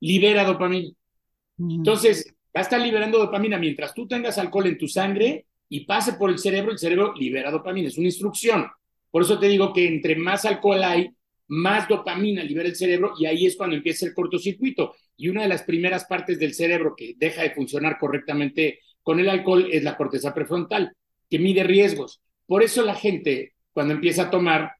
libera 0.00 0.44
dopamina. 0.44 0.88
Entonces, 1.58 2.34
va 2.56 2.60
a 2.60 2.62
estar 2.62 2.80
liberando 2.80 3.18
dopamina 3.18 3.58
mientras 3.58 3.92
tú 3.92 4.08
tengas 4.08 4.38
alcohol 4.38 4.66
en 4.66 4.78
tu 4.78 4.88
sangre 4.88 5.44
y 5.68 5.80
pase 5.84 6.14
por 6.14 6.30
el 6.30 6.38
cerebro, 6.38 6.72
el 6.72 6.78
cerebro 6.78 7.12
libera 7.12 7.50
dopamina. 7.50 7.88
Es 7.88 7.98
una 7.98 8.06
instrucción. 8.06 8.66
Por 9.10 9.24
eso 9.24 9.38
te 9.38 9.48
digo 9.48 9.74
que 9.74 9.86
entre 9.86 10.16
más 10.16 10.46
alcohol 10.46 10.82
hay, 10.84 11.10
más 11.52 11.86
dopamina 11.86 12.42
libera 12.42 12.68
el 12.68 12.76
cerebro 12.76 13.12
y 13.18 13.26
ahí 13.26 13.44
es 13.44 13.56
cuando 13.56 13.76
empieza 13.76 14.06
el 14.06 14.14
cortocircuito. 14.14 14.94
Y 15.18 15.28
una 15.28 15.42
de 15.42 15.48
las 15.48 15.62
primeras 15.64 16.06
partes 16.06 16.38
del 16.38 16.54
cerebro 16.54 16.94
que 16.96 17.14
deja 17.18 17.42
de 17.42 17.50
funcionar 17.50 17.98
correctamente 17.98 18.80
con 19.02 19.20
el 19.20 19.28
alcohol 19.28 19.68
es 19.70 19.82
la 19.84 19.96
corteza 19.96 20.32
prefrontal, 20.32 20.96
que 21.28 21.38
mide 21.38 21.62
riesgos. 21.62 22.22
Por 22.46 22.62
eso 22.62 22.82
la 22.82 22.94
gente, 22.94 23.52
cuando 23.72 23.92
empieza 23.92 24.22
a 24.22 24.30
tomar, 24.30 24.72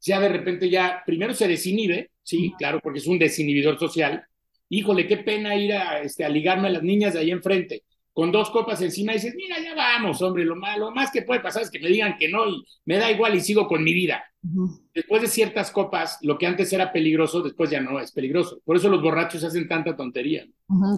ya 0.00 0.18
de 0.18 0.30
repente 0.30 0.70
ya, 0.70 1.02
primero 1.04 1.34
se 1.34 1.48
desinhibe, 1.48 2.12
sí, 2.22 2.54
claro, 2.56 2.80
porque 2.82 3.00
es 3.00 3.06
un 3.06 3.18
desinhibidor 3.18 3.78
social. 3.78 4.24
Híjole, 4.70 5.06
qué 5.06 5.18
pena 5.18 5.54
ir 5.56 5.74
a, 5.74 6.00
este, 6.00 6.24
a 6.24 6.30
ligarme 6.30 6.68
a 6.68 6.72
las 6.72 6.82
niñas 6.82 7.12
de 7.12 7.20
ahí 7.20 7.30
enfrente. 7.30 7.82
con 8.14 8.32
dos 8.32 8.48
copas 8.48 8.80
encima 8.80 9.12
dices, 9.12 9.34
mira, 9.34 9.56
ya 9.62 9.74
vamos, 9.74 10.22
hombre, 10.22 10.44
lo 10.46 10.56
más, 10.56 10.78
lo 10.78 10.90
más 10.92 11.10
que 11.10 11.20
puede 11.22 11.40
pasar 11.40 11.62
es 11.62 11.70
que 11.70 11.78
me 11.80 11.88
digan 11.88 12.16
que 12.18 12.30
no 12.30 12.48
y 12.48 12.64
me 12.86 12.96
da 12.96 13.10
igual 13.10 13.34
y 13.34 13.40
sigo 13.40 13.68
con 13.68 13.84
mi 13.84 13.92
vida. 13.92 14.24
Después 14.94 15.22
de 15.22 15.28
ciertas 15.28 15.70
copas, 15.70 16.18
lo 16.22 16.38
que 16.38 16.46
antes 16.46 16.72
era 16.72 16.92
peligroso, 16.92 17.42
después 17.42 17.70
ya 17.70 17.80
no 17.80 17.98
es 18.00 18.12
peligroso. 18.12 18.60
Por 18.64 18.76
eso 18.76 18.88
los 18.88 19.02
borrachos 19.02 19.44
hacen 19.44 19.68
tanta 19.68 19.96
tontería. 19.96 20.46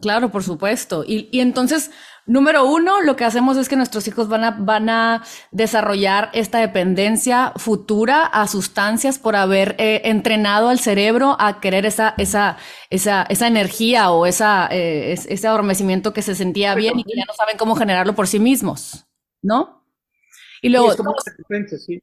claro, 0.02 0.30
por 0.30 0.42
supuesto. 0.42 1.04
Y, 1.06 1.28
y, 1.32 1.40
entonces, 1.40 1.90
número 2.26 2.66
uno, 2.66 3.00
lo 3.00 3.16
que 3.16 3.24
hacemos 3.24 3.56
es 3.56 3.68
que 3.68 3.76
nuestros 3.76 4.06
hijos 4.06 4.28
van 4.28 4.44
a, 4.44 4.50
van 4.52 4.88
a 4.90 5.24
desarrollar 5.50 6.30
esta 6.32 6.58
dependencia 6.58 7.52
futura 7.56 8.24
a 8.26 8.46
sustancias 8.48 9.18
por 9.18 9.36
haber 9.36 9.74
eh, 9.78 10.02
entrenado 10.04 10.68
al 10.68 10.78
cerebro 10.78 11.36
a 11.38 11.60
querer 11.60 11.86
esa, 11.86 12.14
esa, 12.18 12.56
esa, 12.90 13.22
esa 13.22 13.46
energía 13.46 14.10
o 14.10 14.26
esa, 14.26 14.68
eh, 14.70 15.12
ese 15.12 15.48
adormecimiento 15.48 16.12
que 16.12 16.22
se 16.22 16.34
sentía 16.34 16.74
bien 16.74 16.98
y 16.98 17.04
que 17.04 17.16
ya 17.16 17.24
no 17.26 17.34
saben 17.34 17.56
cómo 17.56 17.76
generarlo 17.76 18.14
por 18.14 18.26
sí 18.26 18.38
mismos, 18.38 19.06
¿no? 19.42 19.84
Y 20.60 20.68
luego... 20.70 20.92
Sí, 20.92 22.02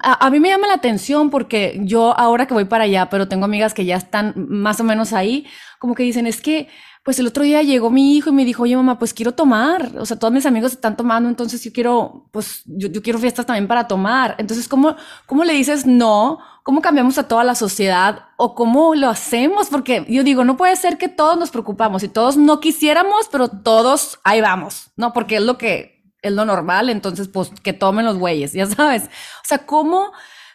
a, 0.00 0.30
mí 0.30 0.40
me 0.40 0.48
llama 0.48 0.66
la 0.66 0.74
atención 0.74 1.30
porque 1.30 1.80
yo 1.84 2.18
ahora 2.18 2.46
que 2.46 2.54
voy 2.54 2.64
para 2.64 2.84
allá, 2.84 3.08
pero 3.08 3.28
tengo 3.28 3.44
amigas 3.44 3.74
que 3.74 3.84
ya 3.84 3.96
están 3.96 4.34
más 4.36 4.80
o 4.80 4.84
menos 4.84 5.12
ahí, 5.12 5.46
como 5.78 5.94
que 5.94 6.02
dicen, 6.02 6.26
es 6.26 6.40
que, 6.40 6.68
pues 7.04 7.18
el 7.18 7.26
otro 7.26 7.44
día 7.44 7.62
llegó 7.62 7.90
mi 7.90 8.16
hijo 8.16 8.30
y 8.30 8.32
me 8.32 8.44
dijo, 8.44 8.64
oye 8.64 8.76
mamá, 8.76 8.98
pues 8.98 9.14
quiero 9.14 9.32
tomar, 9.32 9.92
o 9.98 10.04
sea, 10.04 10.18
todos 10.18 10.32
mis 10.32 10.44
amigos 10.44 10.72
están 10.72 10.96
tomando, 10.96 11.28
entonces 11.28 11.62
yo 11.62 11.72
quiero, 11.72 12.28
pues 12.32 12.62
yo, 12.66 12.88
yo 12.88 13.00
quiero 13.00 13.18
fiestas 13.18 13.46
también 13.46 13.68
para 13.68 13.88
tomar. 13.88 14.34
Entonces, 14.38 14.68
¿cómo, 14.68 14.96
¿cómo 15.26 15.44
le 15.44 15.54
dices 15.54 15.86
no? 15.86 16.38
¿Cómo 16.62 16.82
cambiamos 16.82 17.16
a 17.16 17.26
toda 17.26 17.42
la 17.42 17.54
sociedad? 17.54 18.26
¿O 18.36 18.54
cómo 18.54 18.94
lo 18.94 19.08
hacemos? 19.08 19.68
Porque 19.68 20.04
yo 20.08 20.24
digo, 20.24 20.44
no 20.44 20.56
puede 20.56 20.76
ser 20.76 20.98
que 20.98 21.08
todos 21.08 21.38
nos 21.38 21.50
preocupamos 21.50 22.02
y 22.02 22.08
todos 22.08 22.36
no 22.36 22.60
quisiéramos, 22.60 23.28
pero 23.32 23.48
todos 23.48 24.20
ahí 24.24 24.40
vamos, 24.40 24.90
¿no? 24.96 25.12
Porque 25.12 25.36
es 25.36 25.42
lo 25.42 25.56
que 25.56 25.99
es 26.22 26.32
lo 26.32 26.44
normal, 26.44 26.90
entonces 26.90 27.28
pues 27.28 27.50
que 27.62 27.72
tomen 27.72 28.04
los 28.04 28.18
güeyes, 28.18 28.52
ya 28.52 28.66
sabes. 28.66 29.04
O 29.04 29.46
sea, 29.46 29.58
¿cómo, 29.58 30.12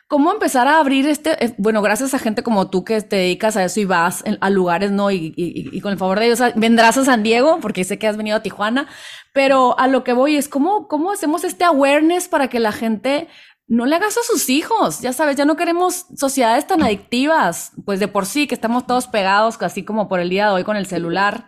cómo 0.08 0.32
empezar 0.32 0.68
a 0.68 0.80
abrir 0.80 1.08
este, 1.08 1.44
eh, 1.44 1.56
bueno, 1.58 1.82
gracias 1.82 2.14
a 2.14 2.20
gente 2.20 2.44
como 2.44 2.70
tú 2.70 2.84
que 2.84 3.02
te 3.02 3.16
dedicas 3.16 3.58
a 3.58 3.64
eso 3.64 3.80
y 3.80 3.86
vas 3.86 4.24
a 4.40 4.50
lugares, 4.50 4.92
¿no? 4.92 5.12
Y, 5.12 5.34
y, 5.36 5.82
con 5.82 5.92
el 5.92 5.98
favor 5.98 6.20
de 6.20 6.28
ellos, 6.28 6.40
vendrás 6.56 6.98
a 6.98 7.06
San 7.06 7.24
Diego, 7.24 7.60
porque 7.62 7.84
sé 7.84 7.98
que 7.98 8.08
has 8.08 8.18
venido 8.18 8.38
a 8.38 8.44
Tijuana, 8.44 8.88
pero 9.34 9.78
a 9.80 9.88
lo 9.88 10.04
que 10.04 10.14
voy 10.14 10.36
es 10.36 10.48
cómo, 10.48 10.88
cómo 10.88 11.12
hacemos 11.12 11.44
este 11.44 11.64
awareness 11.64 12.28
para 12.28 12.48
que 12.48 12.60
la 12.60 12.72
gente 12.72 13.28
no 13.68 13.86
le 13.86 13.96
haga 13.96 14.08
eso 14.08 14.20
a 14.20 14.24
sus 14.24 14.50
hijos, 14.50 15.02
ya 15.02 15.12
sabes, 15.12 15.36
ya 15.38 15.46
no 15.46 15.56
queremos 15.56 16.06
sociedades 16.16 16.68
tan 16.68 16.84
adictivas, 16.84 17.72
pues 17.84 18.00
de 18.00 18.08
por 18.08 18.28
sí 18.28 18.46
que 18.46 18.54
estamos 18.54 18.86
todos 18.86 19.08
pegados, 19.08 19.58
así 19.62 19.84
como 19.84 20.08
por 20.08 20.20
el 20.20 20.30
día 20.30 20.48
de 20.48 20.54
hoy 20.54 20.64
con 20.64 20.78
el 20.78 20.86
celular. 20.86 21.48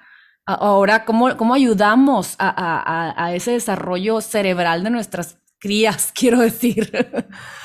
Ahora, 0.49 1.03
¿cómo, 1.03 1.35
cómo 1.35 1.53
ayudamos 1.53 2.35
a, 2.39 2.47
a, 2.47 3.25
a, 3.25 3.35
ese 3.35 3.51
desarrollo 3.51 4.21
cerebral 4.21 4.81
de 4.81 4.89
nuestras 4.89 5.39
crías, 5.59 6.13
quiero 6.15 6.39
decir? 6.39 6.89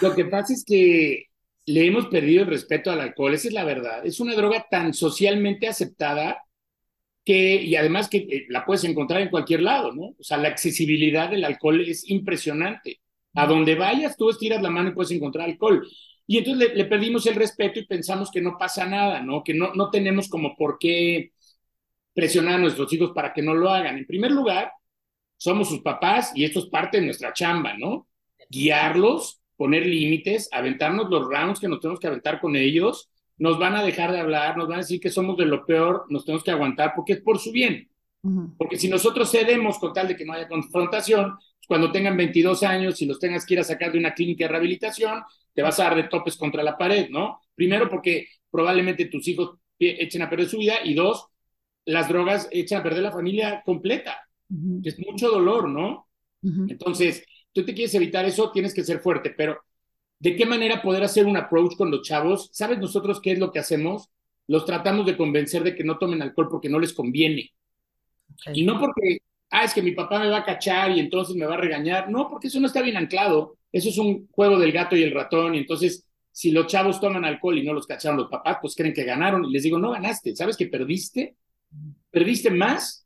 Lo 0.01 0.13
que 0.17 0.25
pasa 0.25 0.53
es 0.53 0.65
que 0.67 1.27
le 1.65 1.87
hemos 1.87 2.07
perdido 2.07 2.43
el 2.43 2.49
respeto 2.49 2.91
al 2.91 3.01
alcohol, 3.01 3.35
esa 3.35 3.47
es 3.47 3.55
la 3.55 3.65
verdad. 3.65 4.05
Es 4.05 4.19
una 4.19 4.35
droga 4.35 4.67
tan 4.69 4.95
socialmente 4.95 5.69
aceptada 5.69 6.43
que, 7.25 7.63
y 7.63 7.77
además 7.77 8.09
que 8.09 8.19
eh, 8.19 8.47
la 8.49 8.65
puedes 8.65 8.83
encontrar 8.83 9.21
en 9.23 9.31
cualquier 9.31 9.63
lado, 9.63 9.93
¿no? 9.93 10.17
O 10.19 10.23
sea, 10.23 10.39
la 10.39 10.49
accesibilidad 10.49 11.31
del 11.31 11.45
alcohol 11.45 11.81
es 11.89 12.11
impresionante. 12.11 13.01
A 13.35 13.47
donde 13.47 13.77
vayas, 13.77 14.17
tú 14.17 14.29
estiras 14.29 14.61
la 14.61 14.71
mano 14.71 14.89
y 14.89 14.93
puedes 14.93 15.13
encontrar 15.13 15.49
alcohol. 15.49 15.87
Y 16.27 16.39
entonces 16.39 16.69
le, 16.69 16.75
le 16.75 16.85
perdimos 16.87 17.27
el 17.27 17.37
respeto 17.37 17.79
y 17.79 17.87
pensamos 17.87 18.29
que 18.33 18.41
no 18.41 18.57
pasa 18.59 18.87
nada, 18.87 19.23
¿no? 19.23 19.45
Que 19.45 19.55
no, 19.55 19.73
no 19.73 19.89
tenemos 19.89 20.29
como 20.29 20.57
por 20.57 20.79
qué 20.81 21.31
presionar 22.15 22.55
a 22.55 22.59
nuestros 22.59 22.93
hijos 22.93 23.13
para 23.13 23.33
que 23.33 23.43
no 23.43 23.55
lo 23.55 23.71
hagan. 23.71 23.99
En 23.99 24.07
primer 24.07 24.31
lugar, 24.31 24.73
somos 25.37 25.69
sus 25.69 25.81
papás 25.81 26.33
y 26.35 26.45
esto 26.45 26.61
es 26.61 26.67
parte 26.67 26.99
de 26.99 27.07
nuestra 27.07 27.33
chamba, 27.33 27.75
¿no? 27.77 28.09
Guiarlos, 28.49 29.41
poner 29.57 29.87
límites, 29.87 30.49
aventarnos 30.53 31.09
los 31.11 31.29
rounds 31.29 31.61
que 31.61 31.69
nos 31.69 31.81
tenemos 31.81 32.01
que 32.01 32.07
aventar 32.07 32.41
con 32.41 32.57
ellos, 32.57 33.11
nos 33.39 33.59
van 33.59 33.75
a 33.75 33.83
dejar 33.83 34.13
de 34.13 34.21
hablar, 34.21 34.57
nos 34.57 34.69
van 34.69 34.77
a 34.77 34.83
decir 34.83 35.01
que 35.01 35.11
somos 35.11 35.37
de 35.37 35.47
lo 35.47 35.65
peor, 35.65 36.05
nos 36.11 36.25
tenemos 36.25 36.45
que 36.45 36.51
aguantar 36.51 36.93
porque 36.95 37.15
es 37.15 37.21
por 37.21 37.39
su 37.39 37.51
bien. 37.51 37.89
Porque 38.57 38.79
si 38.79 38.89
nosotros 38.89 39.33
cedemos 39.33 39.79
con 39.79 39.93
tal 39.93 40.07
de 40.07 40.17
que 40.17 40.25
no 40.25 40.33
haya 40.33 40.47
confrontación, 40.47 41.37
cuando 41.67 41.91
tengan 41.91 42.17
22 42.17 42.63
años 42.63 43.03
y 43.03 43.07
los 43.07 43.19
tengas 43.19 43.45
que 43.45 43.55
ir 43.55 43.61
a 43.61 43.65
sacar 43.65 43.91
de 43.91 43.99
una 43.99 44.15
clínica 44.15 44.45
de 44.45 44.49
rehabilitación, 44.49 45.23
te 45.53 45.63
vas 45.63 45.81
a 45.81 45.85
dar 45.85 45.97
de 45.97 46.05
topes 46.05 46.37
contra 46.37 46.63
la 46.63 46.79
pared, 46.79 47.09
¿no? 47.11 47.41
Primero 47.55 47.89
porque 47.89 48.29
probablemente 48.49 49.07
tus 49.07 49.27
hijos 49.27 49.59
echen 49.79 50.23
a 50.23 50.31
perder 50.31 50.49
su 50.49 50.59
vida 50.59 50.75
y 50.85 50.95
dos, 50.95 51.27
las 51.85 52.09
drogas 52.09 52.49
echan 52.51 52.81
a 52.81 52.83
perder 52.83 53.03
la 53.03 53.13
familia 53.13 53.63
completa. 53.65 54.29
Es 54.85 54.99
mucho 54.99 55.31
dolor, 55.31 55.69
¿no? 55.69 56.09
Entonces, 56.43 57.25
tú 57.53 57.65
te 57.65 57.75
quieres 57.75 57.95
evitar 57.95 58.25
eso, 58.25 58.51
tienes 58.51 58.75
que 58.75 58.85
ser 58.85 59.01
fuerte, 59.01 59.31
pero 59.31 59.61
¿de 60.19 60.37
qué 60.37 60.45
manera 60.47 60.83
poder 60.83 61.03
hacer 61.05 61.27
un 61.27 61.37
approach 61.37 61.77
con 61.77 61.91
los 61.91 62.03
chavos? 62.03 62.51
¿Sabes 62.53 62.79
nosotros 62.79 63.21
qué 63.21 63.33
es 63.33 63.39
lo 63.39 63.51
que 63.51 63.59
hacemos? 63.59 64.11
Los 64.49 64.65
tratamos 64.65 65.07
de 65.07 65.17
convencer 65.17 65.63
de 65.63 65.75
que 65.75 65.85
no 65.85 65.99
tomen 65.99 66.23
alcohol 66.23 66.49
porque 66.51 66.69
no 66.69 66.79
les 66.79 66.93
conviene. 66.93 67.53
Y 68.53 68.65
no 68.65 68.79
porque, 68.79 69.19
ah, 69.51 69.65
es 69.65 69.75
que 69.75 69.83
mi 69.83 69.93
papá 69.93 70.19
me 70.19 70.29
va 70.29 70.39
a 70.39 70.45
cachar 70.45 70.91
y 70.91 71.01
entonces 71.01 71.37
me 71.37 71.47
va 71.47 71.55
a 71.55 71.59
regañar. 71.59 72.11
No, 72.11 72.29
porque 72.29 72.49
eso 72.49 72.61
no 72.61 72.67
está 72.67 72.83
bien 72.83 72.97
anclado. 72.97 73.57
Eso 73.71 73.89
es 73.89 73.99
un 73.99 74.29
juego 74.33 74.59
del 74.59 74.73
gato 74.73 74.97
y 74.97 75.03
el 75.03 75.13
ratón. 75.13 75.55
Y 75.55 75.59
entonces, 75.59 76.07
si 76.31 76.51
los 76.51 76.67
chavos 76.67 77.01
toman 77.01 77.25
alcohol 77.25 77.59
y 77.59 77.63
no 77.63 77.73
los 77.73 77.87
cacharon 77.87 78.19
los 78.19 78.31
papás, 78.31 78.59
pues 78.61 78.75
creen 78.75 78.95
que 78.95 79.05
ganaron. 79.05 79.45
Y 79.45 79.53
les 79.53 79.63
digo, 79.63 79.79
no 79.79 79.93
ganaste. 79.93 80.35
¿Sabes 80.35 80.57
que 80.57 80.67
perdiste? 80.67 81.37
Perdiste 82.13 82.51
más 82.51 83.03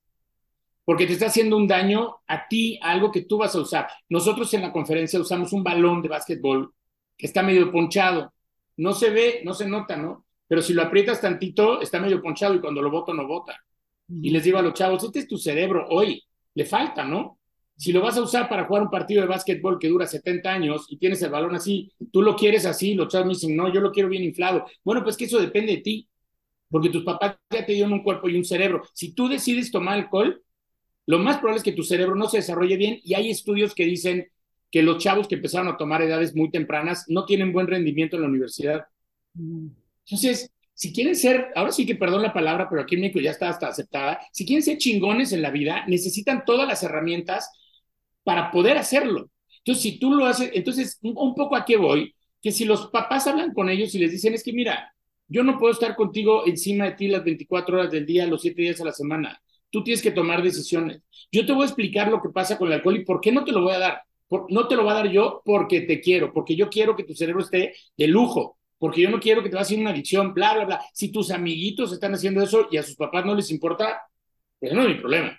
porque 0.85 1.07
te 1.07 1.15
está 1.15 1.27
haciendo 1.27 1.57
un 1.57 1.67
daño 1.67 2.19
a 2.29 2.47
ti, 2.47 2.79
algo 2.81 3.11
que 3.11 3.23
tú 3.23 3.39
vas 3.39 3.55
a 3.55 3.61
usar. 3.61 3.89
Nosotros 4.09 4.53
en 4.55 4.63
la 4.63 4.73
conferencia 4.73 5.19
usamos 5.19 5.53
un 5.53 5.65
balón 5.65 6.03
de 6.03 6.09
básquetbol 6.09 6.73
que 7.17 7.27
está 7.27 7.43
medio 7.43 7.73
ponchado. 7.73 8.33
No 8.77 8.93
se 8.93 9.11
ve, 9.11 9.41
no 9.45 9.53
se 9.53 9.67
nota, 9.67 9.97
¿no? 9.97 10.27
Pero 10.47 10.63
si 10.63 10.75
lo 10.75 10.83
aprietas 10.83 11.21
tantito, 11.21 11.81
está 11.81 11.99
medio 11.99 12.23
ponchado 12.23 12.55
y 12.55 12.61
cuando 12.61 12.83
lo 12.83 12.91
boto, 12.91 13.13
no 13.13 13.27
bota. 13.27 13.61
Y 14.09 14.31
les 14.31 14.45
digo 14.45 14.59
a 14.59 14.63
los 14.63 14.75
chavos, 14.75 15.03
este 15.03 15.21
es 15.21 15.27
tu 15.27 15.39
cerebro 15.39 15.89
hoy, 15.89 16.23
le 16.55 16.65
falta, 16.65 17.05
¿no? 17.05 17.41
Si 17.77 17.93
lo 17.93 18.01
vas 18.01 18.17
a 18.17 18.23
usar 18.23 18.49
para 18.49 18.65
jugar 18.67 18.83
un 18.83 18.91
partido 18.91 19.23
de 19.23 19.29
básquetbol 19.29 19.79
que 19.81 19.89
dura 19.89 20.07
70 20.07 20.51
años 20.51 20.87
y 20.89 20.99
tienes 20.99 21.21
el 21.23 21.31
balón 21.31 21.57
así, 21.57 21.93
tú 22.13 22.23
lo 22.23 22.37
quieres 22.37 22.65
así, 22.65 22.95
los 22.95 23.09
chavos 23.09 23.27
me 23.27 23.33
dicen, 23.35 23.57
no, 23.57 23.73
yo 23.73 23.81
lo 23.81 23.91
quiero 23.91 24.09
bien 24.09 24.23
inflado. 24.23 24.67
Bueno, 24.85 25.03
pues 25.03 25.17
que 25.17 25.25
eso 25.25 25.41
depende 25.41 25.73
de 25.73 25.83
ti 25.83 26.09
porque 26.71 26.91
tus 26.91 27.05
papás 27.05 27.37
ya 27.51 27.65
te 27.65 27.73
dieron 27.73 27.93
un 27.93 28.03
cuerpo 28.03 28.29
y 28.29 28.37
un 28.37 28.45
cerebro. 28.45 28.83
Si 28.93 29.13
tú 29.13 29.29
decides 29.29 29.71
tomar 29.71 29.95
alcohol, 29.95 30.43
lo 31.07 31.19
más 31.19 31.39
probable 31.39 31.59
es 31.59 31.65
que 31.65 31.73
tu 31.73 31.83
cerebro 31.83 32.17
no 32.17 32.29
se 32.29 32.39
desarrolle 32.39 32.77
bien 32.77 33.01
y 33.05 33.15
hay 33.15 33.31
estudios 33.31 33.75
que 33.75 33.85
dicen 33.85 34.29
que 34.71 34.83
los 34.83 34.99
chavos 34.99 35.29
que 35.29 35.37
empezaron 35.37 35.69
a 35.69 35.77
tomar 35.77 36.03
edades 36.03 36.35
muy 36.35 36.51
tempranas 36.51 37.05
no 37.09 37.25
tienen 37.25 37.53
buen 37.53 37.69
rendimiento 37.69 38.17
en 38.17 38.23
la 38.23 38.29
universidad. 38.29 38.87
Entonces, 39.35 40.51
si 40.75 40.93
quieren 40.93 41.17
ser, 41.17 41.49
ahora 41.55 41.73
sí 41.73 41.87
que 41.87 41.95
perdón 41.95 42.23
la 42.23 42.35
palabra, 42.35 42.69
pero 42.69 42.83
aquí 42.83 42.97
en 42.97 43.03
México 43.03 43.21
ya 43.21 43.31
está 43.31 43.49
hasta 43.49 43.69
aceptada, 43.69 44.21
si 44.33 44.45
quieren 44.45 44.63
ser 44.63 44.79
chingones 44.79 45.33
en 45.33 45.43
la 45.43 45.51
vida, 45.51 45.85
necesitan 45.87 46.45
todas 46.45 46.69
las 46.69 46.83
herramientas 46.83 47.51
para 48.25 48.51
poder 48.51 48.77
hacerlo. 48.77 49.31
Entonces, 49.59 49.83
si 49.83 49.99
tú 49.99 50.13
lo 50.13 50.27
haces, 50.27 50.51
entonces, 50.53 50.99
un, 51.03 51.35
poco 51.35 51.57
a 51.57 51.65
qué 51.65 51.77
voy, 51.77 52.15
que 52.43 52.53
si 52.53 52.65
los 52.65 52.89
papás 52.89 53.27
hablan 53.27 53.55
con 53.55 53.69
ellos 53.71 53.95
y 53.95 53.99
les 53.99 54.13
dicen, 54.13 54.35
es 54.35 54.43
que 54.43 54.53
mira, 54.53 54.95
yo 55.29 55.43
no 55.43 55.59
puedo 55.59 55.73
estar 55.73 55.97
contigo 55.97 56.47
encima 56.47 56.85
de 56.87 56.93
ti 56.93 57.09
las 57.09 57.25
24 57.25 57.79
horas 57.79 57.91
del 57.91 58.07
día, 58.07 58.27
los 58.27 58.43
7 58.43 58.63
días 58.63 58.81
a 58.81 58.85
la 58.85 58.93
semana. 58.93 59.41
Tú 59.71 59.83
tienes 59.83 60.03
que 60.03 60.13
tomar 60.13 60.43
decisiones. 60.43 61.03
Yo 61.33 61.45
te 61.45 61.53
voy 61.53 61.63
a 61.63 61.67
explicar 61.67 62.09
lo 62.09 62.23
que 62.23 62.29
pasa 62.29 62.57
con 62.57 62.69
el 62.69 62.75
alcohol 62.75 62.97
y 62.97 63.05
por 63.05 63.21
qué 63.21 63.33
no 63.33 63.45
te 63.45 63.53
lo 63.53 63.63
voy 63.63 63.75
a 63.75 63.79
dar. 63.79 64.01
no 64.49 64.69
te 64.69 64.77
lo 64.77 64.83
voy 64.83 64.93
a 64.93 64.97
dar 64.97 65.11
yo 65.11 65.43
porque 65.45 65.83
te 65.83 66.01
quiero, 66.01 66.33
porque 66.33 66.55
yo 66.57 66.69
quiero 66.69 66.95
que 66.97 67.05
tu 67.05 67.15
cerebro 67.15 67.43
esté 67.43 67.75
de 67.97 68.07
lujo, 68.07 68.59
porque 68.79 69.01
yo 69.03 69.11
no 69.11 69.21
quiero 69.21 69.43
que 69.43 69.49
te 69.49 69.57
vayas 69.57 69.73
a 69.73 69.81
una 69.81 69.91
adicción, 69.91 70.33
bla, 70.33 70.55
bla, 70.55 70.65
bla. 70.65 70.81
Si 70.93 71.11
tus 71.11 71.31
amiguitos 71.31 71.93
están 71.93 72.15
haciendo 72.15 72.43
eso 72.43 72.69
y 72.71 72.77
a 72.77 72.83
sus 72.83 72.97
papás 72.97 73.25
no 73.25 73.35
les 73.35 73.51
importa, 73.51 74.03
pues 74.61 74.73
no 74.73 74.83
es 74.83 74.89
mi 74.89 74.95
problema. 74.95 75.39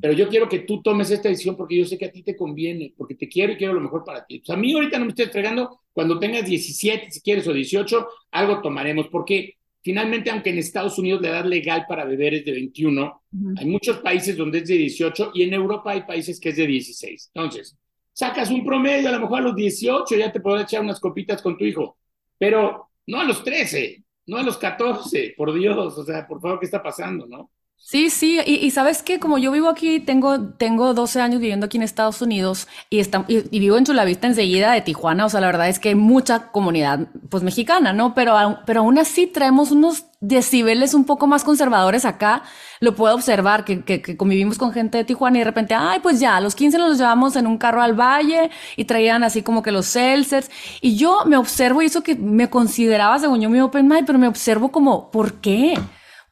Pero 0.00 0.12
yo 0.12 0.28
quiero 0.28 0.48
que 0.48 0.60
tú 0.60 0.82
tomes 0.82 1.10
esta 1.10 1.28
decisión 1.28 1.56
porque 1.56 1.76
yo 1.76 1.84
sé 1.84 1.98
que 1.98 2.06
a 2.06 2.12
ti 2.12 2.22
te 2.22 2.36
conviene, 2.36 2.94
porque 2.96 3.14
te 3.14 3.28
quiero 3.28 3.52
y 3.52 3.56
quiero 3.56 3.74
lo 3.74 3.80
mejor 3.80 4.04
para 4.04 4.24
ti. 4.24 4.42
a 4.48 4.56
mí 4.56 4.72
ahorita 4.72 4.98
no 4.98 5.06
me 5.06 5.10
estoy 5.10 5.26
entregando, 5.26 5.80
cuando 5.96 6.18
tengas 6.18 6.44
17, 6.44 7.10
si 7.10 7.22
quieres, 7.22 7.48
o 7.48 7.54
18, 7.54 8.06
algo 8.32 8.60
tomaremos, 8.60 9.08
porque 9.08 9.54
finalmente, 9.80 10.30
aunque 10.30 10.50
en 10.50 10.58
Estados 10.58 10.98
Unidos 10.98 11.22
la 11.22 11.28
edad 11.28 11.46
legal 11.46 11.86
para 11.88 12.04
beber 12.04 12.34
es 12.34 12.44
de 12.44 12.52
21, 12.52 13.22
hay 13.56 13.64
muchos 13.64 14.00
países 14.00 14.36
donde 14.36 14.58
es 14.58 14.68
de 14.68 14.74
18 14.74 15.30
y 15.32 15.44
en 15.44 15.54
Europa 15.54 15.92
hay 15.92 16.02
países 16.02 16.38
que 16.38 16.50
es 16.50 16.56
de 16.56 16.66
16. 16.66 17.30
Entonces, 17.34 17.78
sacas 18.12 18.50
un 18.50 18.62
promedio, 18.62 19.08
a 19.08 19.12
lo 19.12 19.20
mejor 19.20 19.38
a 19.38 19.44
los 19.44 19.56
18 19.56 20.16
ya 20.16 20.30
te 20.30 20.40
podrás 20.40 20.64
echar 20.64 20.82
unas 20.82 21.00
copitas 21.00 21.40
con 21.40 21.56
tu 21.56 21.64
hijo, 21.64 21.96
pero 22.36 22.90
no 23.06 23.18
a 23.18 23.24
los 23.24 23.42
13, 23.42 24.04
no 24.26 24.36
a 24.36 24.42
los 24.42 24.58
14, 24.58 25.32
por 25.34 25.54
Dios, 25.54 25.96
o 25.96 26.04
sea, 26.04 26.28
por 26.28 26.42
favor, 26.42 26.60
¿qué 26.60 26.66
está 26.66 26.82
pasando, 26.82 27.26
no? 27.26 27.50
Sí, 27.78 28.10
sí, 28.10 28.40
y, 28.44 28.68
sabes 28.72 29.04
que 29.04 29.20
como 29.20 29.38
yo 29.38 29.52
vivo 29.52 29.68
aquí, 29.68 30.00
tengo, 30.00 30.40
tengo 30.54 30.92
12 30.92 31.20
años 31.20 31.40
viviendo 31.40 31.66
aquí 31.66 31.76
en 31.76 31.84
Estados 31.84 32.20
Unidos 32.20 32.66
y, 32.90 32.98
está, 32.98 33.24
y, 33.28 33.60
vivo 33.60 33.76
en 33.76 33.84
Chulavista 33.84 34.26
enseguida 34.26 34.72
de 34.72 34.80
Tijuana, 34.80 35.24
o 35.24 35.28
sea, 35.28 35.40
la 35.40 35.46
verdad 35.46 35.68
es 35.68 35.78
que 35.78 35.90
hay 35.90 35.94
mucha 35.94 36.50
comunidad 36.50 37.06
pues 37.30 37.44
mexicana, 37.44 37.92
¿no? 37.92 38.12
Pero, 38.12 38.34
pero 38.66 38.80
aún 38.80 38.98
así 38.98 39.28
traemos 39.28 39.70
unos 39.70 40.06
decibeles 40.20 40.94
un 40.94 41.04
poco 41.04 41.28
más 41.28 41.44
conservadores 41.44 42.04
acá, 42.04 42.42
lo 42.80 42.96
puedo 42.96 43.14
observar, 43.14 43.64
que, 43.64 43.84
que, 43.84 44.16
convivimos 44.16 44.58
con 44.58 44.72
gente 44.72 44.98
de 44.98 45.04
Tijuana 45.04 45.36
y 45.36 45.40
de 45.40 45.44
repente, 45.44 45.74
ay, 45.74 46.00
pues 46.00 46.18
ya, 46.18 46.40
los 46.40 46.56
15 46.56 46.78
nos 46.78 46.88
los 46.88 46.98
llevamos 46.98 47.36
en 47.36 47.46
un 47.46 47.56
carro 47.56 47.82
al 47.82 47.94
valle 47.94 48.50
y 48.76 48.86
traían 48.86 49.22
así 49.22 49.42
como 49.42 49.62
que 49.62 49.70
los 49.70 49.86
seltzers, 49.86 50.50
y 50.80 50.96
yo 50.96 51.20
me 51.24 51.36
observo 51.36 51.82
y 51.82 51.86
eso 51.86 52.02
que 52.02 52.16
me 52.16 52.50
consideraba, 52.50 53.16
según 53.20 53.40
yo, 53.40 53.48
mi 53.48 53.60
open 53.60 53.86
mind, 53.86 54.06
pero 54.06 54.18
me 54.18 54.26
observo 54.26 54.72
como, 54.72 55.12
¿por 55.12 55.34
qué? 55.34 55.78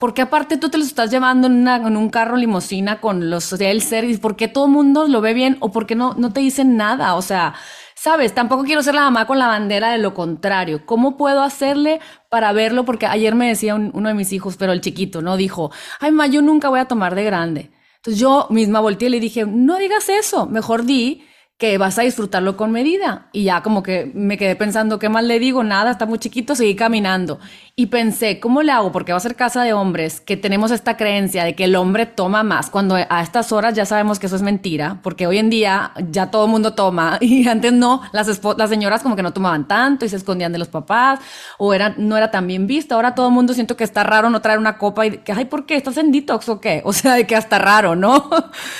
Porque 0.04 0.20
aparte 0.20 0.58
tú 0.58 0.68
te 0.68 0.76
los 0.76 0.88
estás 0.88 1.10
llevando 1.10 1.46
en, 1.46 1.96
un 1.96 2.10
carro 2.10 2.36
limosina 2.36 3.00
con 3.00 3.30
los 3.30 3.50
el 3.54 3.80
service? 3.80 4.20
¿Por 4.20 4.36
qué 4.36 4.48
todo 4.48 4.66
el 4.66 4.70
mundo 4.70 5.08
lo 5.08 5.22
ve 5.22 5.32
bien 5.32 5.56
o 5.60 5.72
por 5.72 5.86
qué 5.86 5.94
no, 5.94 6.12
no 6.12 6.30
te 6.30 6.40
dicen 6.40 6.76
nada? 6.76 7.14
O 7.14 7.22
sea, 7.22 7.54
sabes, 7.94 8.34
tampoco 8.34 8.64
quiero 8.64 8.82
ser 8.82 8.96
la 8.96 9.04
mamá 9.04 9.26
con 9.26 9.38
la 9.38 9.46
bandera 9.46 9.92
de 9.92 9.96
lo 9.96 10.12
contrario. 10.12 10.84
¿Cómo 10.84 11.16
puedo 11.16 11.42
hacerle 11.42 12.02
para 12.28 12.52
verlo? 12.52 12.84
Porque 12.84 13.06
ayer 13.06 13.34
me 13.34 13.48
decía 13.48 13.74
uno 13.76 14.06
de 14.06 14.14
mis 14.14 14.30
hijos, 14.34 14.58
pero 14.58 14.72
el 14.72 14.82
chiquito, 14.82 15.22
¿no? 15.22 15.38
Dijo, 15.38 15.72
ay, 16.00 16.12
ma, 16.12 16.26
yo 16.26 16.42
nunca 16.42 16.68
voy 16.68 16.80
a 16.80 16.84
tomar 16.84 17.14
de 17.14 17.24
grande. 17.24 17.70
Entonces 17.96 18.20
yo 18.20 18.46
misma 18.50 18.80
volteé 18.80 19.08
y 19.08 19.10
le 19.12 19.20
dije, 19.20 19.46
no 19.46 19.78
digas 19.78 20.10
eso, 20.10 20.44
mejor 20.44 20.84
di 20.84 21.24
que 21.56 21.78
vas 21.78 21.98
a 21.98 22.02
disfrutarlo 22.02 22.56
con 22.56 22.72
medida. 22.72 23.28
Y 23.32 23.44
ya 23.44 23.62
como 23.62 23.82
que 23.82 24.10
me 24.12 24.36
quedé 24.36 24.56
pensando, 24.56 24.98
¿qué 24.98 25.08
más 25.08 25.22
le 25.24 25.38
digo? 25.38 25.62
Nada, 25.62 25.92
está 25.92 26.04
muy 26.04 26.18
chiquito, 26.18 26.54
seguí 26.56 26.74
caminando. 26.74 27.38
Y 27.76 27.86
pensé, 27.86 28.40
¿cómo 28.40 28.62
le 28.62 28.72
hago? 28.72 28.90
Porque 28.90 29.12
va 29.12 29.18
a 29.18 29.20
ser 29.20 29.36
casa 29.36 29.62
de 29.62 29.72
hombres, 29.72 30.20
que 30.20 30.36
tenemos 30.36 30.70
esta 30.72 30.96
creencia 30.96 31.44
de 31.44 31.54
que 31.54 31.64
el 31.64 31.76
hombre 31.76 32.06
toma 32.06 32.42
más, 32.42 32.70
cuando 32.70 32.96
a 32.96 33.22
estas 33.22 33.52
horas 33.52 33.74
ya 33.74 33.84
sabemos 33.84 34.18
que 34.18 34.26
eso 34.26 34.36
es 34.36 34.42
mentira, 34.42 35.00
porque 35.02 35.26
hoy 35.26 35.38
en 35.38 35.50
día 35.50 35.92
ya 36.10 36.30
todo 36.30 36.44
el 36.44 36.50
mundo 36.50 36.74
toma 36.74 37.18
y 37.20 37.48
antes 37.48 37.72
no, 37.72 38.02
las, 38.12 38.40
las 38.56 38.70
señoras 38.70 39.02
como 39.02 39.16
que 39.16 39.22
no 39.22 39.32
tomaban 39.32 39.66
tanto 39.66 40.04
y 40.04 40.08
se 40.08 40.16
escondían 40.16 40.52
de 40.52 40.58
los 40.58 40.68
papás 40.68 41.20
o 41.58 41.72
era, 41.74 41.94
no 41.98 42.16
era 42.16 42.30
tan 42.30 42.46
bien 42.46 42.66
visto. 42.66 42.94
Ahora 42.94 43.14
todo 43.14 43.28
el 43.28 43.34
mundo 43.34 43.54
siento 43.54 43.76
que 43.76 43.84
está 43.84 44.02
raro 44.02 44.30
no 44.30 44.40
traer 44.40 44.58
una 44.58 44.78
copa 44.78 45.06
y 45.06 45.18
que, 45.18 45.32
ay, 45.32 45.44
¿por 45.46 45.66
qué? 45.66 45.76
¿Estás 45.76 45.96
en 45.98 46.12
detox 46.12 46.48
o 46.48 46.60
qué? 46.60 46.82
O 46.94 46.96
sea, 46.96 47.14
de 47.14 47.26
que 47.26 47.34
hasta 47.34 47.58
raro, 47.58 47.96
¿no? 47.96 48.30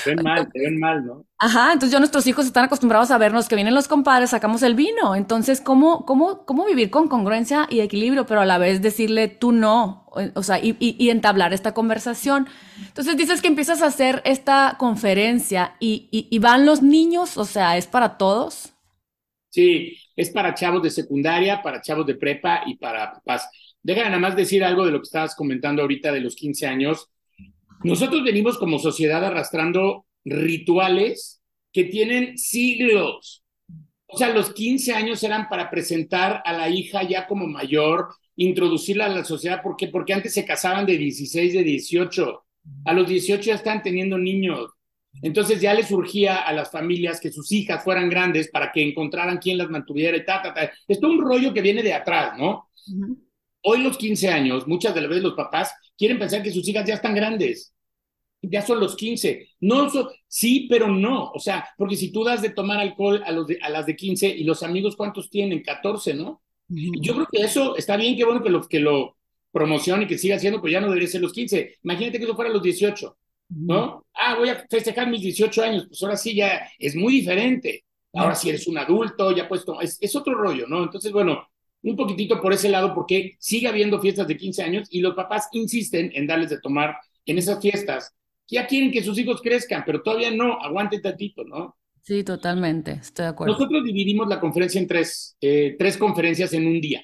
ven 0.07 0.23
mal, 0.23 0.49
te 0.53 0.61
ven 0.61 0.79
mal, 0.79 1.05
¿no? 1.05 1.25
Ajá, 1.39 1.73
entonces 1.73 1.91
ya 1.91 1.99
nuestros 1.99 2.27
hijos 2.27 2.47
están 2.47 2.64
acostumbrados 2.65 3.11
a 3.11 3.19
vernos 3.19 3.49
que 3.49 3.55
vienen 3.55 3.75
los 3.75 3.89
compadres, 3.89 4.31
sacamos 4.31 4.63
el 4.63 4.75
vino. 4.75 5.15
Entonces, 5.15 5.61
¿cómo, 5.61 6.05
cómo, 6.05 6.45
cómo 6.45 6.67
vivir 6.67 6.91
con 6.91 7.09
congruencia 7.09 7.67
y 7.71 7.81
equilibrio, 7.81 8.27
pero 8.27 8.41
a 8.41 8.45
la 8.45 8.59
vez 8.59 8.83
decirle 8.83 9.29
tú 9.29 9.53
no? 9.53 10.07
O 10.35 10.43
sea, 10.43 10.59
y, 10.63 11.11
entablar 11.11 11.53
esta 11.53 11.75
conversación. 11.75 12.49
Entonces 12.87 13.17
dices 13.17 13.43
que 13.43 13.49
empiezas 13.49 13.83
a 13.83 13.87
hacer 13.87 14.23
esta 14.25 14.77
conferencia 14.79 15.77
y, 15.81 16.09
y, 16.11 16.39
van 16.39 16.67
los 16.67 16.83
niños, 16.83 17.37
o 17.37 17.45
sea, 17.45 17.77
¿es 17.77 17.87
para 17.87 18.17
todos? 18.19 18.73
Sí, 19.51 19.97
es 20.17 20.31
para 20.31 20.55
chavos 20.55 20.83
de 20.83 20.91
secundaria, 20.91 21.63
para 21.63 21.81
chavos 21.81 22.07
de 22.07 22.15
prepa 22.15 22.63
y 22.67 22.77
para 22.77 23.13
papás. 23.13 23.49
Déjame 23.83 24.09
nada 24.09 24.21
más 24.21 24.37
decir 24.37 24.65
algo 24.65 24.85
de 24.85 24.93
lo 24.93 24.99
que 24.99 25.05
estabas 25.05 25.35
comentando 25.35 25.83
ahorita 25.83 26.11
de 26.11 26.21
los 26.21 26.35
15 26.35 26.67
años. 26.67 27.11
Nosotros 27.83 28.25
venimos 28.25 28.59
como 28.59 28.79
sociedad 28.79 29.25
arrastrando 29.25 30.07
rituales 30.25 31.43
que 31.75 31.85
tienen 31.85 32.39
siglos. 32.39 33.45
O 34.07 34.17
sea, 34.17 34.33
los 34.33 34.55
15 34.55 34.95
años 34.95 35.23
eran 35.25 35.49
para 35.49 35.71
presentar 35.71 36.41
a 36.45 36.53
la 36.53 36.69
hija 36.71 37.03
ya 37.03 37.27
como 37.27 37.49
mayor, 37.49 38.15
introducirla 38.37 39.07
a 39.07 39.09
la 39.09 39.25
sociedad, 39.25 39.61
¿por 39.61 39.77
qué? 39.77 39.89
Porque 39.89 40.15
antes 40.15 40.33
se 40.33 40.45
casaban 40.45 40.87
de 40.87 40.97
16, 40.97 41.53
de 41.53 41.65
18. 41.65 42.45
A 42.85 42.93
los 42.95 43.09
18 43.09 43.43
ya 43.43 43.55
están 43.57 43.83
teniendo 43.83 44.17
niños. 44.17 44.71
Entonces 45.21 45.61
ya 45.61 45.75
les 45.75 45.89
surgía 45.89 46.37
a 46.37 46.53
las 46.53 46.71
familias 46.71 47.21
que 47.21 47.33
sus 47.33 47.51
hijas 47.51 47.83
fueran 47.83 48.09
grandes 48.09 48.51
para 48.51 48.71
que 48.71 48.83
encontraran 48.83 49.39
quién 49.39 49.59
las 49.59 49.69
mantuviera 49.69 50.17
y 50.17 50.25
ta, 50.25 50.43
ta, 50.43 50.55
ta. 50.55 50.71
Es 50.87 51.01
todo 51.01 51.11
un 51.11 51.23
rollo 51.23 51.53
que 51.53 51.61
viene 51.61 51.83
de 51.83 51.93
atrás, 51.93 52.39
¿no? 52.39 52.69
Hoy 53.63 53.83
los 53.83 53.99
15 53.99 54.29
años, 54.29 54.69
muchas 54.69 54.95
de 54.95 55.01
las 55.01 55.11
veces 55.11 55.25
los 55.25 55.35
papás 55.35 55.73
quieren 55.99 56.19
pensar 56.21 56.43
que 56.43 56.53
sus 56.53 56.69
hijas 56.69 56.87
ya 56.87 56.95
están 56.95 57.15
grandes 57.15 57.74
ya 58.51 58.63
son 58.63 58.81
los 58.81 58.97
15. 58.97 59.49
No, 59.61 59.89
sí, 60.29 60.67
pero 60.69 60.89
no. 60.89 61.31
O 61.33 61.39
sea, 61.39 61.69
porque 61.77 61.97
si 61.97 62.13
tú 62.13 62.25
das 62.25 62.43
de 62.43 62.51
tomar 62.51 62.79
alcohol 62.79 63.23
a, 63.25 63.33
los 63.33 63.47
a 63.63 63.69
las 63.69 63.87
de 63.87 63.97
15 63.97 64.29
y 64.29 64.45
los 64.45 64.63
amigos, 64.63 64.97
¿cuántos 64.97 65.31
tienen? 65.31 65.63
14, 65.63 66.15
¿no? 66.15 66.43
Yo 66.69 67.15
creo 67.15 67.29
que 67.31 67.43
eso 67.43 67.77
está 67.77 67.97
bien, 67.97 68.17
qué 68.17 68.25
bueno 68.25 68.43
que 68.43 68.51
lo, 68.51 68.67
que 68.67 68.81
lo 68.81 69.17
promocione 69.53 70.05
y 70.05 70.07
que 70.07 70.19
siga 70.19 70.37
haciendo, 70.37 70.61
pero 70.61 70.73
ya 70.73 70.81
no 70.81 70.89
debería 70.89 71.09
ser 71.09 71.21
los 71.21 71.33
15. 71.33 71.77
Imagínate 71.85 72.19
que 72.19 72.25
eso 72.25 72.35
fuera 72.35 72.51
los 72.51 72.63
18, 72.63 73.17
¿no? 73.51 74.07
Ah, 74.15 74.37
voy 74.37 74.49
a 74.49 74.67
festejar 74.69 75.09
mis 75.09 75.21
18 75.21 75.63
años, 75.63 75.87
pues 75.87 76.03
ahora 76.03 76.17
sí 76.17 76.35
ya 76.35 76.69
es 76.79 76.97
muy 76.97 77.13
diferente. 77.13 77.85
Ahora 78.13 78.35
sí 78.35 78.49
eres 78.49 78.69
un 78.69 78.79
adulto, 78.79 79.33
ya 79.33 79.49
puesto, 79.49 79.81
es, 79.81 79.99
es 80.01 80.15
otro 80.15 80.35
rollo, 80.35 80.67
¿no? 80.69 80.85
Entonces, 80.85 81.11
bueno, 81.11 81.49
un 81.83 81.97
poquitito 81.97 82.41
por 82.41 82.53
ese 82.53 82.69
lado, 82.69 82.95
porque 82.95 83.37
sigue 83.39 83.69
habiendo 83.69 84.01
fiestas 84.01 84.27
de 84.27 84.37
15 84.37 84.63
años 84.63 84.89
y 84.91 85.01
los 85.01 85.15
papás 85.15 85.49
insisten 85.53 86.11
en 86.15 86.27
darles 86.27 86.51
de 86.51 86.61
tomar 86.61 86.97
en 87.27 87.39
esas 87.39 87.61
fiestas 87.61 88.15
ya 88.47 88.67
quieren 88.67 88.91
que 88.91 89.03
sus 89.03 89.19
hijos 89.19 89.41
crezcan, 89.43 89.83
pero 89.87 90.03
todavía 90.03 90.31
no, 90.31 90.61
aguante 90.61 91.01
tantito, 91.01 91.45
¿no? 91.45 91.77
Sí, 92.03 92.23
totalmente, 92.23 92.93
estoy 92.93 93.25
de 93.25 93.31
acuerdo. 93.31 93.55
Nosotros 93.55 93.83
dividimos 93.83 94.29
la 94.29 94.39
conferencia 94.39 94.79
en 94.79 94.87
tres, 94.87 95.37
eh, 95.41 95.75
tres 95.79 95.97
conferencias 95.97 96.53
en 96.53 96.67
un 96.67 96.81
día. 96.81 97.03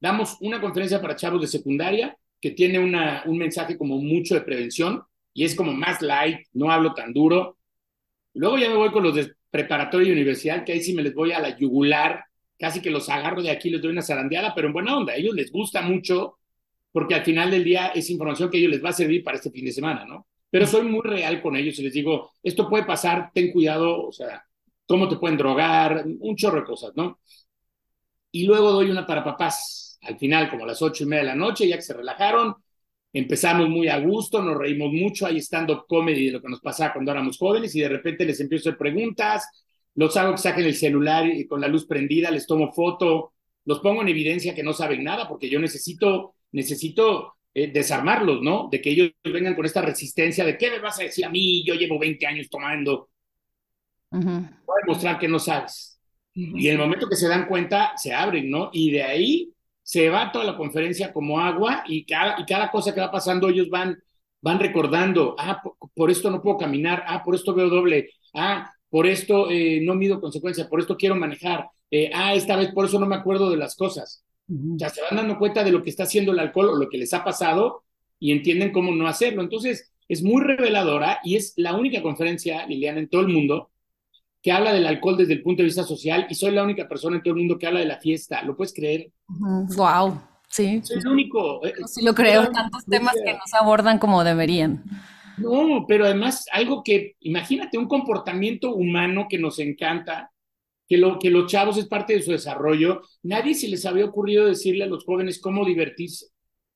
Damos 0.00 0.38
una 0.40 0.60
conferencia 0.60 1.00
para 1.02 1.16
chavos 1.16 1.40
de 1.42 1.46
secundaria, 1.46 2.16
que 2.40 2.52
tiene 2.52 2.78
una, 2.78 3.22
un 3.26 3.36
mensaje 3.36 3.76
como 3.76 3.98
mucho 3.98 4.34
de 4.34 4.40
prevención, 4.40 5.02
y 5.34 5.44
es 5.44 5.54
como 5.54 5.72
más 5.72 6.00
light, 6.00 6.46
no 6.54 6.72
hablo 6.72 6.94
tan 6.94 7.12
duro. 7.12 7.58
Luego 8.34 8.58
ya 8.58 8.68
me 8.68 8.76
voy 8.76 8.90
con 8.90 9.02
los 9.02 9.14
de 9.14 9.32
preparatoria 9.50 10.08
y 10.08 10.12
universidad, 10.12 10.64
que 10.64 10.72
ahí 10.72 10.80
sí 10.80 10.94
me 10.94 11.02
les 11.02 11.14
voy 11.14 11.32
a 11.32 11.40
la 11.40 11.56
yugular, 11.56 12.24
casi 12.58 12.80
que 12.80 12.90
los 12.90 13.08
agarro 13.10 13.42
de 13.42 13.50
aquí, 13.50 13.68
les 13.68 13.82
doy 13.82 13.92
una 13.92 14.02
zarandeada, 14.02 14.54
pero 14.54 14.68
en 14.68 14.72
buena 14.72 14.96
onda, 14.96 15.12
a 15.12 15.16
ellos 15.16 15.34
les 15.34 15.52
gusta 15.52 15.82
mucho, 15.82 16.38
porque 16.90 17.14
al 17.14 17.24
final 17.24 17.50
del 17.50 17.64
día 17.64 17.88
es 17.88 18.08
información 18.08 18.50
que 18.50 18.56
a 18.56 18.60
ellos 18.60 18.72
les 18.72 18.84
va 18.84 18.90
a 18.90 18.94
servir 18.94 19.22
para 19.22 19.36
este 19.36 19.50
fin 19.50 19.66
de 19.66 19.72
semana, 19.72 20.06
¿no? 20.06 20.26
Pero 20.52 20.66
soy 20.66 20.82
muy 20.82 21.00
real 21.00 21.40
con 21.40 21.56
ellos 21.56 21.78
y 21.78 21.82
les 21.82 21.94
digo, 21.94 22.32
esto 22.42 22.68
puede 22.68 22.84
pasar, 22.84 23.30
ten 23.32 23.50
cuidado, 23.50 24.06
o 24.06 24.12
sea, 24.12 24.44
cómo 24.86 25.08
te 25.08 25.16
pueden 25.16 25.38
drogar, 25.38 26.04
un 26.20 26.36
chorro 26.36 26.60
de 26.60 26.66
cosas, 26.66 26.92
¿no? 26.94 27.20
Y 28.30 28.44
luego 28.44 28.70
doy 28.70 28.90
una 28.90 29.06
para 29.06 29.24
papás, 29.24 29.98
al 30.02 30.18
final, 30.18 30.50
como 30.50 30.64
a 30.64 30.66
las 30.66 30.82
ocho 30.82 31.04
y 31.04 31.06
media 31.06 31.22
de 31.22 31.28
la 31.28 31.34
noche, 31.36 31.66
ya 31.66 31.76
que 31.76 31.82
se 31.82 31.94
relajaron, 31.94 32.54
empezamos 33.14 33.70
muy 33.70 33.88
a 33.88 33.98
gusto, 33.98 34.42
nos 34.42 34.58
reímos 34.58 34.92
mucho, 34.92 35.24
ahí 35.24 35.38
estando 35.38 35.86
comedy 35.86 36.26
de 36.26 36.32
lo 36.32 36.42
que 36.42 36.50
nos 36.50 36.60
pasaba 36.60 36.92
cuando 36.92 37.12
éramos 37.12 37.38
jóvenes 37.38 37.74
y 37.74 37.80
de 37.80 37.88
repente 37.88 38.26
les 38.26 38.38
empiezo 38.38 38.68
a 38.68 38.72
hacer 38.72 38.78
preguntas, 38.78 39.48
los 39.94 40.14
hago 40.18 40.32
que 40.32 40.38
saquen 40.38 40.66
el 40.66 40.74
celular 40.74 41.26
y 41.26 41.46
con 41.46 41.62
la 41.62 41.68
luz 41.68 41.86
prendida, 41.86 42.30
les 42.30 42.46
tomo 42.46 42.74
foto, 42.74 43.32
los 43.64 43.80
pongo 43.80 44.02
en 44.02 44.08
evidencia 44.08 44.54
que 44.54 44.62
no 44.62 44.74
saben 44.74 45.02
nada 45.02 45.26
porque 45.26 45.48
yo 45.48 45.58
necesito, 45.58 46.34
necesito 46.50 47.36
eh, 47.54 47.70
desarmarlos, 47.70 48.40
¿no? 48.42 48.68
De 48.70 48.80
que 48.80 48.90
ellos 48.90 49.10
vengan 49.24 49.54
con 49.54 49.66
esta 49.66 49.82
resistencia 49.82 50.44
de, 50.44 50.56
¿qué 50.56 50.70
me 50.70 50.78
vas 50.78 50.98
a 50.98 51.02
decir 51.02 51.24
a 51.24 51.30
mí? 51.30 51.64
Yo 51.64 51.74
llevo 51.74 51.98
20 51.98 52.26
años 52.26 52.48
tomando. 52.48 53.10
Voy 54.10 54.22
a 54.22 54.86
demostrar 54.86 55.18
que 55.18 55.28
no 55.28 55.38
sabes. 55.38 56.00
Y 56.34 56.66
en 56.68 56.74
el 56.74 56.78
momento 56.78 57.08
que 57.08 57.16
se 57.16 57.28
dan 57.28 57.46
cuenta, 57.46 57.92
se 57.96 58.14
abren, 58.14 58.50
¿no? 58.50 58.70
Y 58.72 58.90
de 58.90 59.02
ahí 59.02 59.52
se 59.82 60.08
va 60.08 60.32
toda 60.32 60.44
la 60.44 60.56
conferencia 60.56 61.12
como 61.12 61.40
agua 61.40 61.84
y 61.86 62.04
cada, 62.04 62.40
y 62.40 62.46
cada 62.46 62.70
cosa 62.70 62.94
que 62.94 63.00
va 63.00 63.10
pasando 63.10 63.48
ellos 63.48 63.68
van, 63.68 64.02
van 64.40 64.58
recordando, 64.58 65.36
ah, 65.38 65.62
por, 65.94 66.10
esto 66.10 66.30
no 66.30 66.40
puedo 66.40 66.56
caminar, 66.56 67.04
ah, 67.06 67.22
por 67.22 67.34
esto 67.34 67.54
veo 67.54 67.68
doble, 67.68 68.10
ah, 68.34 68.72
por 68.88 69.06
esto 69.06 69.50
eh, 69.50 69.80
no 69.82 69.94
mido 69.94 70.20
consecuencias, 70.20 70.68
por 70.68 70.80
esto 70.80 70.96
quiero 70.96 71.16
manejar, 71.16 71.68
eh, 71.90 72.10
ah, 72.14 72.34
esta 72.34 72.56
vez 72.56 72.72
por 72.72 72.86
eso 72.86 72.98
no 72.98 73.06
me 73.06 73.16
acuerdo 73.16 73.50
de 73.50 73.56
las 73.58 73.76
cosas. 73.76 74.24
Ya 74.46 74.88
se 74.88 75.00
van 75.02 75.16
dando 75.16 75.38
cuenta 75.38 75.64
de 75.64 75.72
lo 75.72 75.82
que 75.82 75.90
está 75.90 76.02
haciendo 76.02 76.32
el 76.32 76.38
alcohol 76.38 76.70
o 76.70 76.76
lo 76.76 76.88
que 76.88 76.98
les 76.98 77.14
ha 77.14 77.24
pasado 77.24 77.84
y 78.18 78.32
entienden 78.32 78.72
cómo 78.72 78.92
no 78.92 79.06
hacerlo. 79.06 79.42
Entonces, 79.42 79.92
es 80.08 80.22
muy 80.22 80.42
reveladora 80.42 81.20
y 81.24 81.36
es 81.36 81.54
la 81.56 81.74
única 81.74 82.02
conferencia, 82.02 82.66
Liliana, 82.66 83.00
en 83.00 83.08
todo 83.08 83.22
el 83.22 83.28
mundo 83.28 83.70
que 84.42 84.50
habla 84.50 84.72
del 84.72 84.86
alcohol 84.86 85.16
desde 85.16 85.34
el 85.34 85.42
punto 85.42 85.62
de 85.62 85.66
vista 85.66 85.84
social 85.84 86.26
y 86.28 86.34
soy 86.34 86.50
la 86.50 86.64
única 86.64 86.88
persona 86.88 87.16
en 87.16 87.22
todo 87.22 87.34
el 87.34 87.40
mundo 87.40 87.58
que 87.58 87.66
habla 87.66 87.80
de 87.80 87.86
la 87.86 87.98
fiesta. 87.98 88.42
¿Lo 88.42 88.56
puedes 88.56 88.74
creer? 88.74 89.10
Wow, 89.28 90.20
sí. 90.48 90.80
Soy 90.82 90.98
el 90.98 91.06
único. 91.06 91.64
Eh, 91.64 91.74
sí 91.86 92.04
lo 92.04 92.12
creo, 92.12 92.50
tantos 92.50 92.84
temas 92.84 93.14
que 93.24 93.32
no 93.32 93.40
se 93.46 93.56
abordan 93.56 94.00
como 94.00 94.24
deberían. 94.24 94.82
No, 95.38 95.86
pero 95.86 96.04
además 96.04 96.46
algo 96.52 96.82
que, 96.82 97.16
imagínate, 97.20 97.78
un 97.78 97.86
comportamiento 97.86 98.74
humano 98.74 99.26
que 99.30 99.38
nos 99.38 99.60
encanta, 99.60 100.31
que, 100.92 100.98
lo, 100.98 101.18
que 101.18 101.30
los 101.30 101.50
chavos 101.50 101.78
es 101.78 101.86
parte 101.86 102.12
de 102.12 102.20
su 102.20 102.32
desarrollo, 102.32 103.00
nadie 103.22 103.54
se 103.54 103.66
les 103.66 103.86
había 103.86 104.04
ocurrido 104.04 104.44
decirle 104.44 104.84
a 104.84 104.88
los 104.88 105.06
jóvenes 105.06 105.40
cómo 105.40 105.64
divertirse. 105.64 106.26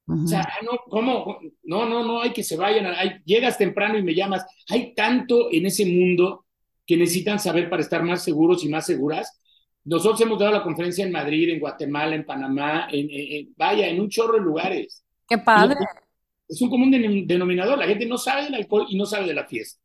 O 0.09 0.27
sea, 0.27 0.49
no, 0.63 0.79
¿cómo? 0.89 1.39
No, 1.65 1.87
no, 1.87 2.03
no, 2.03 2.23
hay 2.23 2.33
que 2.33 2.43
se 2.43 2.57
vayan, 2.57 2.87
hay, 2.87 3.19
llegas 3.27 3.59
temprano 3.59 3.99
y 3.99 4.03
me 4.03 4.15
llamas. 4.15 4.47
Hay 4.71 4.95
tanto 4.95 5.53
en 5.53 5.67
ese 5.67 5.85
mundo 5.85 6.47
que 6.87 6.97
necesitan 6.97 7.39
saber 7.39 7.69
para 7.69 7.83
estar 7.83 8.03
más 8.03 8.25
seguros 8.25 8.65
y 8.65 8.71
más 8.71 8.87
seguras. 8.87 9.39
Nosotros 9.85 10.19
hemos 10.23 10.39
dado 10.39 10.53
la 10.53 10.63
conferencia 10.63 11.05
en 11.05 11.13
Madrid, 11.13 11.51
en 11.51 11.61
Guatemala, 11.61 12.15
en 12.15 12.25
Panamá, 12.25 12.89
en, 12.91 13.53
vaya, 13.55 13.87
en 13.87 14.01
un 14.01 14.09
chorro 14.09 14.39
de 14.39 14.45
lugares. 14.45 15.05
Qué 15.29 15.37
padre. 15.37 15.77
es 16.49 16.63
un 16.63 16.71
común 16.71 16.91
denominador. 17.27 17.77
La 17.77 17.87
gente 17.87 18.07
no 18.07 18.17
sabe 18.17 18.45
del 18.45 18.55
alcohol 18.55 18.87
y 18.89 18.97
no 18.97 19.05
sabe 19.05 19.27
de 19.27 19.35
la 19.35 19.45
fiesta. 19.45 19.79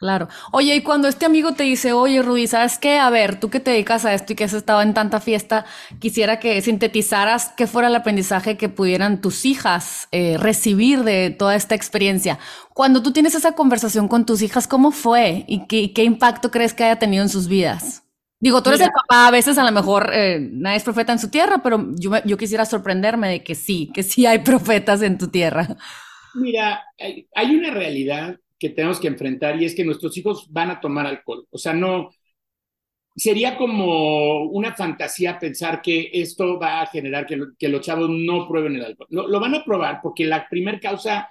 Claro. 0.00 0.28
Oye, 0.50 0.76
y 0.76 0.82
cuando 0.82 1.08
este 1.08 1.26
amigo 1.26 1.52
te 1.52 1.64
dice, 1.64 1.92
oye, 1.92 2.22
Rudy, 2.22 2.46
¿sabes 2.46 2.78
qué? 2.78 2.98
A 2.98 3.10
ver, 3.10 3.38
tú 3.38 3.50
que 3.50 3.60
te 3.60 3.72
dedicas 3.72 4.06
a 4.06 4.14
esto 4.14 4.32
y 4.32 4.36
que 4.36 4.44
has 4.44 4.54
estado 4.54 4.80
en 4.80 4.94
tanta 4.94 5.20
fiesta, 5.20 5.66
quisiera 5.98 6.40
que 6.40 6.62
sintetizaras 6.62 7.52
qué 7.54 7.66
fuera 7.66 7.88
el 7.88 7.94
aprendizaje 7.94 8.56
que 8.56 8.70
pudieran 8.70 9.20
tus 9.20 9.44
hijas 9.44 10.08
eh, 10.10 10.38
recibir 10.38 11.04
de 11.04 11.28
toda 11.28 11.54
esta 11.54 11.74
experiencia. 11.74 12.38
Cuando 12.72 13.02
tú 13.02 13.12
tienes 13.12 13.34
esa 13.34 13.52
conversación 13.52 14.08
con 14.08 14.24
tus 14.24 14.40
hijas, 14.40 14.66
¿cómo 14.66 14.90
fue? 14.90 15.44
¿Y 15.46 15.66
qué, 15.66 16.02
impacto 16.02 16.50
crees 16.50 16.72
que 16.72 16.84
haya 16.84 16.98
tenido 16.98 17.22
en 17.22 17.28
sus 17.28 17.46
vidas? 17.46 18.02
Digo, 18.38 18.62
tú 18.62 18.70
eres 18.70 18.80
el 18.80 18.90
papá, 18.90 19.28
a 19.28 19.30
veces 19.30 19.58
a 19.58 19.64
lo 19.64 19.70
mejor 19.70 20.12
eh, 20.14 20.48
nadie 20.50 20.78
es 20.78 20.82
profeta 20.82 21.12
en 21.12 21.18
su 21.18 21.28
tierra, 21.28 21.60
pero 21.62 21.88
yo, 21.98 22.12
yo 22.24 22.38
quisiera 22.38 22.64
sorprenderme 22.64 23.28
de 23.28 23.44
que 23.44 23.54
sí, 23.54 23.90
que 23.92 24.02
sí 24.02 24.24
hay 24.24 24.38
profetas 24.44 25.02
en 25.02 25.18
tu 25.18 25.28
tierra. 25.28 25.76
Mira, 26.32 26.82
hay 27.34 27.54
una 27.54 27.70
realidad 27.70 28.38
que 28.60 28.68
tenemos 28.68 29.00
que 29.00 29.08
enfrentar 29.08 29.60
y 29.60 29.64
es 29.64 29.74
que 29.74 29.84
nuestros 29.84 30.16
hijos 30.18 30.46
van 30.50 30.70
a 30.70 30.80
tomar 30.80 31.06
alcohol. 31.06 31.46
O 31.50 31.56
sea, 31.56 31.72
no, 31.72 32.10
sería 33.16 33.56
como 33.56 34.44
una 34.44 34.74
fantasía 34.74 35.38
pensar 35.38 35.80
que 35.80 36.10
esto 36.12 36.58
va 36.58 36.82
a 36.82 36.86
generar 36.86 37.26
que, 37.26 37.40
que 37.58 37.68
los 37.68 37.80
chavos 37.80 38.10
no 38.10 38.46
prueben 38.46 38.76
el 38.76 38.84
alcohol. 38.84 39.08
Lo, 39.10 39.40
van 39.40 39.54
a 39.54 39.64
probar 39.64 40.00
porque 40.02 40.26
la 40.26 40.46
primera 40.48 40.78
causa 40.78 41.30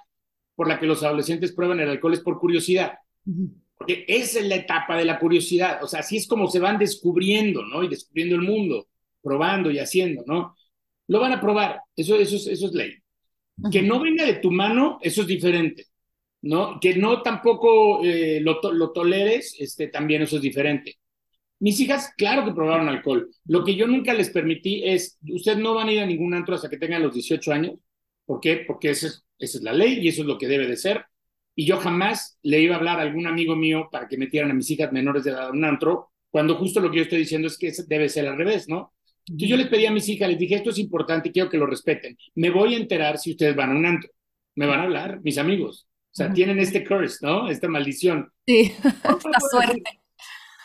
por 0.56 0.68
la 0.68 0.78
que 0.78 0.86
los 0.86 1.04
adolescentes 1.04 1.52
prueban 1.52 1.80
el 1.80 1.88
alcohol 1.88 2.14
es 2.14 2.20
por 2.20 2.38
curiosidad. 2.40 2.94
Porque 3.78 4.04
esa 4.08 4.40
es 4.40 4.46
la 4.46 4.56
etapa 4.56 4.96
de 4.96 5.04
la 5.04 5.18
curiosidad. 5.20 5.82
O 5.84 5.86
sea, 5.86 6.00
así 6.00 6.16
es 6.16 6.26
como 6.26 6.48
se 6.48 6.58
van 6.58 6.78
descubriendo, 6.78 7.64
¿no? 7.64 7.82
Y 7.84 7.88
descubriendo 7.88 8.34
el 8.34 8.42
mundo, 8.42 8.88
probando 9.22 9.70
y 9.70 9.78
haciendo, 9.78 10.24
¿no? 10.26 10.56
Lo 11.06 11.20
van 11.20 11.32
a 11.32 11.40
probar. 11.40 11.80
Eso, 11.96 12.16
eso, 12.16 12.36
es, 12.36 12.46
eso 12.48 12.66
es 12.66 12.72
ley. 12.72 12.94
Que 13.70 13.82
no 13.82 14.00
venga 14.00 14.24
de 14.24 14.34
tu 14.34 14.50
mano, 14.50 14.98
eso 15.00 15.22
es 15.22 15.28
diferente. 15.28 15.86
¿No? 16.42 16.78
Que 16.80 16.94
no 16.96 17.22
tampoco 17.22 18.02
eh, 18.04 18.40
lo, 18.40 18.60
lo, 18.72 18.92
toleres, 18.92 19.56
este, 19.58 19.88
también 19.88 20.22
eso 20.22 20.36
es 20.36 20.42
diferente. 20.42 20.96
Mis 21.58 21.78
hijas, 21.80 22.12
claro 22.16 22.44
que 22.44 22.52
probaron 22.52 22.88
alcohol. 22.88 23.30
Lo 23.46 23.64
que 23.64 23.74
yo 23.74 23.86
nunca 23.86 24.14
les 24.14 24.30
permití 24.30 24.82
es, 24.84 25.18
ustedes 25.28 25.58
no 25.58 25.74
van 25.74 25.88
a 25.88 25.92
ir 25.92 26.00
a 26.00 26.06
ningún 26.06 26.32
antro 26.32 26.54
hasta 26.54 26.70
que 26.70 26.78
tengan 26.78 27.02
los 27.02 27.12
18 27.14 27.52
años. 27.52 27.74
¿Por 28.24 28.40
qué? 28.40 28.64
Porque 28.66 28.90
esa 28.90 29.08
es, 29.08 29.24
esa 29.38 29.58
es 29.58 29.64
la 29.64 29.72
ley 29.72 29.98
y 30.00 30.08
eso 30.08 30.22
es 30.22 30.26
lo 30.26 30.38
que 30.38 30.48
debe 30.48 30.66
de 30.66 30.76
ser. 30.76 31.04
Y 31.54 31.66
yo 31.66 31.76
jamás 31.76 32.38
le 32.42 32.60
iba 32.60 32.76
a 32.76 32.78
hablar 32.78 32.98
a 32.98 33.02
algún 33.02 33.26
amigo 33.26 33.56
mío 33.56 33.88
para 33.92 34.08
que 34.08 34.16
metieran 34.16 34.50
a 34.50 34.54
mis 34.54 34.70
hijas 34.70 34.92
menores 34.92 35.24
de 35.24 35.32
edad 35.32 35.48
a 35.48 35.50
un 35.50 35.64
antro, 35.64 36.10
cuando 36.30 36.56
justo 36.56 36.80
lo 36.80 36.90
que 36.90 36.98
yo 36.98 37.02
estoy 37.02 37.18
diciendo 37.18 37.48
es 37.48 37.58
que 37.58 37.72
debe 37.86 38.08
ser 38.08 38.26
al 38.28 38.38
revés, 38.38 38.68
¿no? 38.68 38.94
Yo 39.26 39.56
les 39.56 39.68
pedí 39.68 39.86
a 39.86 39.90
mis 39.90 40.08
hijas, 40.08 40.28
les 40.28 40.38
dije, 40.38 40.56
esto 40.56 40.70
es 40.70 40.78
importante 40.78 41.30
quiero 41.30 41.50
que 41.50 41.58
lo 41.58 41.66
respeten. 41.66 42.16
Me 42.34 42.50
voy 42.50 42.74
a 42.74 42.78
enterar 42.78 43.18
si 43.18 43.32
ustedes 43.32 43.54
van 43.54 43.70
a 43.70 43.76
un 43.76 43.86
antro. 43.86 44.10
Me 44.54 44.66
van 44.66 44.80
a 44.80 44.82
hablar, 44.84 45.20
mis 45.22 45.38
amigos. 45.38 45.86
O 46.12 46.14
sea, 46.14 46.32
tienen 46.32 46.58
este 46.58 46.84
curse, 46.84 47.24
¿no? 47.24 47.48
Esta 47.48 47.68
maldición. 47.68 48.32
Sí, 48.44 48.72
esta 48.84 49.40
suerte. 49.50 49.82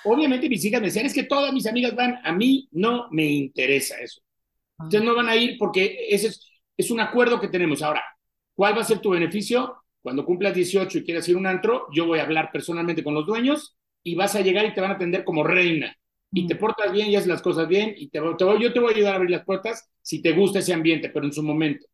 Obviamente 0.04 0.50
mis 0.50 0.64
hijas 0.66 0.82
me 0.82 0.88
decían, 0.88 1.06
es 1.06 1.14
que 1.14 1.24
todas 1.24 1.54
mis 1.54 1.68
amigas 1.68 1.96
van, 1.96 2.20
a 2.24 2.32
mí 2.32 2.68
no 2.72 3.08
me 3.12 3.26
interesa 3.26 4.00
eso. 4.00 4.22
Ustedes 4.80 5.04
no 5.04 5.16
van 5.16 5.30
a 5.30 5.36
ir 5.36 5.58
porque 5.58 6.08
ese 6.10 6.28
es, 6.28 6.52
es 6.76 6.92
un 6.92 7.00
acuerdo 7.00 7.40
que 7.40 7.48
tenemos. 7.48 7.82
Ahora, 7.82 8.04
¿cuál 8.56 8.76
va 8.76 8.82
a 8.82 8.86
ser 8.86 9.00
tu 9.00 9.12
beneficio? 9.12 9.84
Cuando 10.02 10.26
cumplas 10.26 10.54
18 10.54 10.98
y 10.98 11.04
quieras 11.04 11.28
ir 11.30 11.36
a 11.36 11.40
un 11.40 11.48
antro, 11.48 11.88
yo 11.94 12.06
voy 12.06 12.20
a 12.20 12.24
hablar 12.24 12.50
personalmente 12.52 13.04
con 13.04 13.14
los 13.14 13.26
dueños 13.26 13.78
y 14.04 14.16
vas 14.16 14.36
a 14.36 14.42
llegar 14.42 14.66
y 14.66 14.74
te 14.74 14.82
van 14.82 14.92
a 14.92 14.96
atender 14.96 15.24
como 15.24 15.44
reina. 15.44 15.96
Y 16.32 16.48
te 16.48 16.56
portas 16.56 16.92
bien 16.92 17.10
y 17.10 17.16
haces 17.16 17.30
las 17.30 17.42
cosas 17.42 17.68
bien 17.68 17.94
y 17.96 18.10
te, 18.10 18.20
te 18.38 18.44
voy, 18.44 18.62
yo 18.62 18.74
te 18.74 18.80
voy 18.80 18.94
a 18.94 18.96
ayudar 18.96 19.14
a 19.14 19.16
abrir 19.18 19.32
las 19.32 19.46
puertas 19.46 19.90
si 20.02 20.22
te 20.22 20.34
gusta 20.34 20.60
ese 20.60 20.74
ambiente, 20.74 21.10
pero 21.10 21.26
en 21.26 21.32
su 21.32 21.42
momento. 21.42 21.88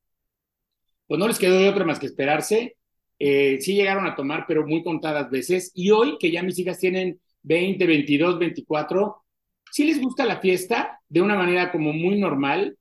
Pues 1.05 1.19
no 1.19 1.27
les 1.27 1.37
quedó 1.37 1.59
de 1.59 1.69
otra 1.69 1.85
más 1.85 1.99
que 1.99 2.07
esperarse 2.07 2.77
eh, 3.23 3.61
sí 3.61 3.75
llegaron 3.75 4.07
a 4.07 4.15
tomar, 4.15 4.45
pero 4.47 4.65
muy 4.65 4.81
contadas 4.83 5.29
veces. 5.29 5.71
Y 5.75 5.91
hoy, 5.91 6.17
que 6.19 6.31
ya 6.31 6.41
mis 6.41 6.57
hijas 6.57 6.79
tienen 6.79 7.19
20, 7.43 7.85
22, 7.85 8.39
24, 8.39 9.23
sí 9.71 9.83
les 9.83 10.01
gusta 10.01 10.25
la 10.25 10.39
fiesta 10.39 10.99
de 11.07 11.21
una 11.21 11.35
manera 11.35 11.71
como 11.71 11.93
muy 11.93 12.19
normal, 12.19 12.79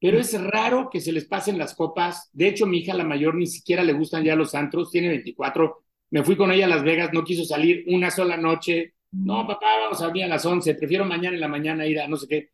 pero 0.00 0.20
es 0.20 0.40
raro 0.40 0.90
que 0.92 1.00
se 1.00 1.10
les 1.10 1.24
pasen 1.24 1.58
las 1.58 1.74
copas. 1.74 2.30
De 2.32 2.46
hecho, 2.46 2.66
mi 2.66 2.78
hija, 2.78 2.94
la 2.94 3.02
mayor, 3.02 3.34
ni 3.34 3.48
siquiera 3.48 3.82
le 3.82 3.92
gustan 3.92 4.22
ya 4.22 4.36
los 4.36 4.54
antros, 4.54 4.92
tiene 4.92 5.08
24. 5.08 5.82
Me 6.10 6.22
fui 6.22 6.36
con 6.36 6.52
ella 6.52 6.66
a 6.66 6.68
Las 6.68 6.84
Vegas, 6.84 7.10
no 7.12 7.24
quiso 7.24 7.44
salir 7.44 7.84
una 7.88 8.12
sola 8.12 8.36
noche. 8.36 8.94
No, 9.10 9.44
papá, 9.44 9.76
vamos 9.80 10.00
a 10.02 10.06
venir 10.06 10.24
a 10.24 10.28
las 10.28 10.46
11, 10.46 10.72
prefiero 10.76 11.04
mañana 11.04 11.34
en 11.34 11.40
la 11.40 11.48
mañana 11.48 11.84
ir 11.84 11.98
a 11.98 12.06
no 12.06 12.16
sé 12.16 12.28
qué. 12.28 12.50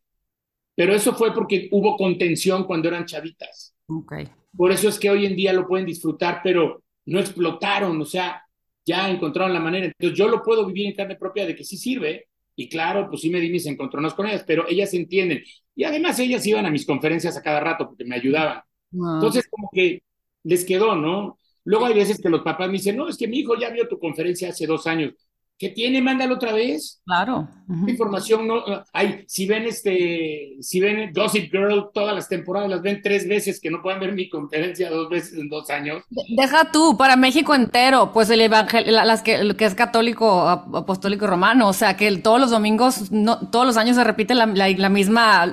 Pero 0.75 0.94
eso 0.94 1.14
fue 1.14 1.35
porque 1.35 1.68
hubo 1.70 1.99
contención 1.99 2.64
cuando 2.64 2.88
eran 2.88 3.05
chavitas. 3.05 3.75
Okay. 3.87 4.27
Por 4.57 4.72
eso 4.72 4.88
es 4.88 4.99
que 4.99 5.11
hoy 5.11 5.27
en 5.27 5.37
día 5.37 5.53
lo 5.53 5.68
pueden 5.68 5.85
disfrutar, 5.85 6.40
pero 6.42 6.83
no 7.07 7.19
explotaron, 7.19 8.01
o 8.01 8.05
sea, 8.05 8.42
ya 8.85 9.11
encontraron 9.11 9.53
la 9.53 9.61
manera. 9.61 9.87
Entonces 9.87 10.19
yo 10.19 10.29
lo 10.29 10.42
puedo 10.42 10.66
vivir 10.66 10.87
en 10.87 10.95
carne 10.95 11.16
propia 11.16 11.47
de 11.47 11.57
que 11.57 11.64
sí 11.64 11.77
sirve. 11.77 12.27
Y 12.55 12.69
claro, 12.69 13.09
pues 13.09 13.21
sí 13.21 13.31
me 13.31 13.40
di 13.40 13.51
mis 13.51 13.66
encontronos 13.66 14.14
con 14.14 14.27
ellas, 14.27 14.45
pero 14.47 14.66
ellas 14.69 14.95
entienden. 14.95 15.42
Y 15.75 15.85
además 15.85 16.19
ellas 16.19 16.47
iban 16.47 16.64
a 16.66 16.71
mis 16.71 16.87
conferencias 16.87 17.37
a 17.37 17.42
cada 17.42 17.61
rato 17.61 17.87
porque 17.88 18.05
me 18.05 18.16
ayudaban. 18.16 18.62
Entonces 18.92 19.47
como 19.51 19.69
que 19.73 20.03
les 20.45 20.64
quedó, 20.64 20.95
¿no? 20.97 21.38
Luego 21.64 21.87
hay 21.87 21.95
veces 21.95 22.21
que 22.21 22.29
los 22.29 22.42
papás 22.42 22.69
me 22.69 22.75
dicen, 22.75 22.97
no, 22.97 23.09
es 23.09 23.16
que 23.19 23.29
mi 23.29 23.40
hijo 23.40 23.59
ya 23.59 23.71
vio 23.71 23.88
tu 23.88 23.99
conferencia 23.99 24.51
hace 24.51 24.66
dos 24.66 24.87
años. 24.87 25.12
¿Qué 25.59 25.71
tiene? 25.71 26.03
Mándalo 26.03 26.35
otra 26.35 26.53
vez. 26.53 27.01
Claro. 27.07 27.49
Información 27.88 28.47
no 28.47 28.62
hay. 28.92 29.25
Si 29.27 29.47
ven 29.47 29.64
este, 29.64 30.57
si 30.61 30.81
ven 30.81 31.11
Gossip 31.14 31.51
Girl 31.51 31.88
todas 31.95 32.14
las 32.14 32.29
temporadas, 32.29 32.69
las 32.69 32.83
ven 32.83 33.01
tres 33.03 33.27
veces, 33.27 33.59
que 33.59 33.71
no 33.71 33.81
pueden 33.81 33.99
ver 33.99 34.12
mi 34.12 34.29
conferencia 34.29 34.90
dos 34.90 35.09
veces 35.09 35.38
en 35.38 35.49
dos 35.49 35.71
años. 35.71 36.05
Deja 36.37 36.71
tú, 36.71 36.97
para 36.99 37.16
México 37.16 37.55
entero, 37.55 38.12
pues 38.12 38.29
el 38.29 38.42
evangelio, 38.42 38.92
las 38.92 39.23
que, 39.23 39.42
lo 39.42 39.57
que 39.57 39.64
es 39.64 39.75
católico, 39.75 40.47
apostólico 40.47 41.27
romano, 41.27 41.69
o 41.69 41.73
sea 41.73 41.97
que 41.97 42.14
todos 42.19 42.38
los 42.38 42.51
domingos, 42.51 43.11
no, 43.11 43.49
todos 43.49 43.66
los 43.66 43.79
años 43.79 43.97
se 43.97 44.05
repite 44.05 44.35
la, 44.35 44.47
la, 44.47 44.88
misma, 44.90 45.47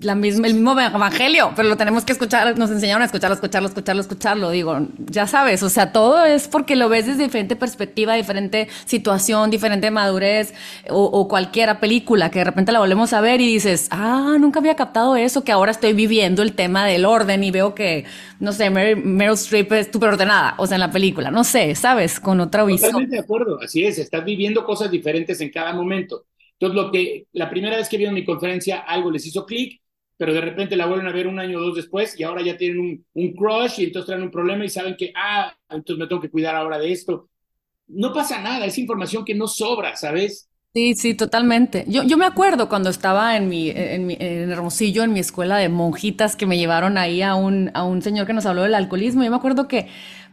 la 0.00 0.14
misma, 0.14 0.46
el 0.46 0.54
mismo 0.54 0.78
evangelio, 0.78 1.52
pero 1.56 1.68
lo 1.68 1.76
tenemos 1.76 2.04
que 2.04 2.12
escuchar, 2.12 2.56
nos 2.56 2.70
enseñaron 2.70 3.02
a 3.02 3.06
escucharlo, 3.06 3.34
escucharlo, 3.34 3.68
escucharlo, 3.68 4.02
escucharlo. 4.02 4.50
Digo, 4.50 4.78
ya 5.10 5.26
sabes, 5.26 5.62
o 5.62 5.68
sea, 5.68 5.92
todo 5.92 6.24
es 6.24 6.46
porque 6.48 6.76
lo 6.76 6.88
ves 6.88 7.06
desde 7.06 7.24
diferente 7.24 7.56
perspectiva, 7.56 8.14
diferente 8.14 8.68
situación 8.84 9.47
diferente 9.50 9.90
madurez 9.90 10.54
o, 10.90 11.28
cualquiera 11.28 11.80
película 11.80 12.30
que 12.30 12.40
de 12.40 12.44
repente 12.44 12.72
la 12.72 12.80
volvemos 12.80 13.12
a 13.12 13.20
ver 13.20 13.40
y 13.40 13.46
dices, 13.46 13.88
ah, 13.90 14.36
nunca 14.40 14.60
había 14.60 14.76
captado 14.76 15.16
eso, 15.16 15.44
que 15.44 15.52
ahora 15.52 15.70
estoy 15.70 15.92
viviendo 15.92 16.42
el 16.42 16.54
tema 16.54 16.86
del 16.86 17.04
orden 17.04 17.44
y 17.44 17.50
veo 17.50 17.74
que, 17.74 18.04
no 18.40 18.52
sé, 18.52 18.70
Meryl, 18.70 19.32
Streep 19.34 19.72
es 19.72 19.90
súper 19.92 20.10
ordenada, 20.10 20.54
o 20.58 20.66
sea, 20.66 20.76
en 20.76 20.80
la 20.80 20.90
película, 20.90 21.30
no 21.30 21.44
sé, 21.44 21.74
¿sabes? 21.74 22.20
Con 22.20 22.40
otra 22.40 22.64
visión. 22.64 22.92
Totalmente 22.92 23.16
de 23.16 23.22
acuerdo, 23.22 23.60
así 23.60 23.84
es, 23.84 23.98
estás 23.98 24.24
viviendo 24.24 24.64
cosas 24.64 24.90
diferentes 24.90 25.40
en 25.40 25.50
cada 25.50 25.72
momento. 25.72 26.24
Entonces, 26.58 26.84
lo 26.84 26.90
que 26.90 27.26
la 27.32 27.48
primera 27.48 27.76
vez 27.76 27.88
que 27.88 27.96
vieron 27.96 28.14
mi 28.14 28.24
conferencia, 28.24 28.78
algo 28.80 29.10
les 29.10 29.26
hizo 29.26 29.46
clic, 29.46 29.80
pero 30.16 30.34
de 30.34 30.40
repente 30.40 30.74
la 30.74 30.86
vuelven 30.86 31.06
a 31.06 31.12
ver 31.12 31.28
un 31.28 31.38
año 31.38 31.58
o 31.58 31.62
dos 31.62 31.76
después 31.76 32.18
y 32.18 32.24
ahora 32.24 32.42
ya 32.42 32.56
tienen 32.56 32.80
un, 32.80 33.06
un 33.14 33.32
crush 33.34 33.78
y 33.78 33.84
entonces 33.84 34.06
traen 34.06 34.22
un 34.22 34.30
problema 34.32 34.64
y 34.64 34.68
saben 34.68 34.96
que, 34.96 35.12
ah, 35.14 35.54
entonces 35.70 35.98
me 35.98 36.08
tengo 36.08 36.20
que 36.20 36.30
cuidar 36.30 36.56
ahora 36.56 36.78
de 36.78 36.90
esto 36.90 37.28
no 37.88 38.12
pasa 38.12 38.40
nada, 38.40 38.66
es 38.66 38.78
información 38.78 39.24
que 39.24 39.34
no 39.34 39.48
sobra, 39.48 39.96
¿sabes? 39.96 40.48
Sí, 40.74 40.94
sí, 40.94 41.14
totalmente. 41.14 41.84
Yo, 41.88 42.04
yo 42.04 42.16
me 42.16 42.26
acuerdo 42.26 42.68
cuando 42.68 42.90
estaba 42.90 43.36
en 43.36 43.48
mi, 43.48 43.70
en 43.70 44.06
mi 44.06 44.16
en 44.20 44.50
Hermosillo, 44.50 45.02
en 45.02 45.12
mi 45.12 45.18
escuela 45.18 45.56
de 45.56 45.68
monjitas, 45.68 46.36
que 46.36 46.46
me 46.46 46.58
llevaron 46.58 46.98
ahí 46.98 47.22
a 47.22 47.34
un, 47.34 47.70
a 47.74 47.82
un 47.84 48.02
señor 48.02 48.26
que 48.26 48.32
nos 48.34 48.46
habló 48.46 48.62
del 48.62 48.74
alcoholismo. 48.74 49.24
Yo 49.24 49.30
me 49.30 49.36
acuerdo 49.36 49.66
que 49.66 49.88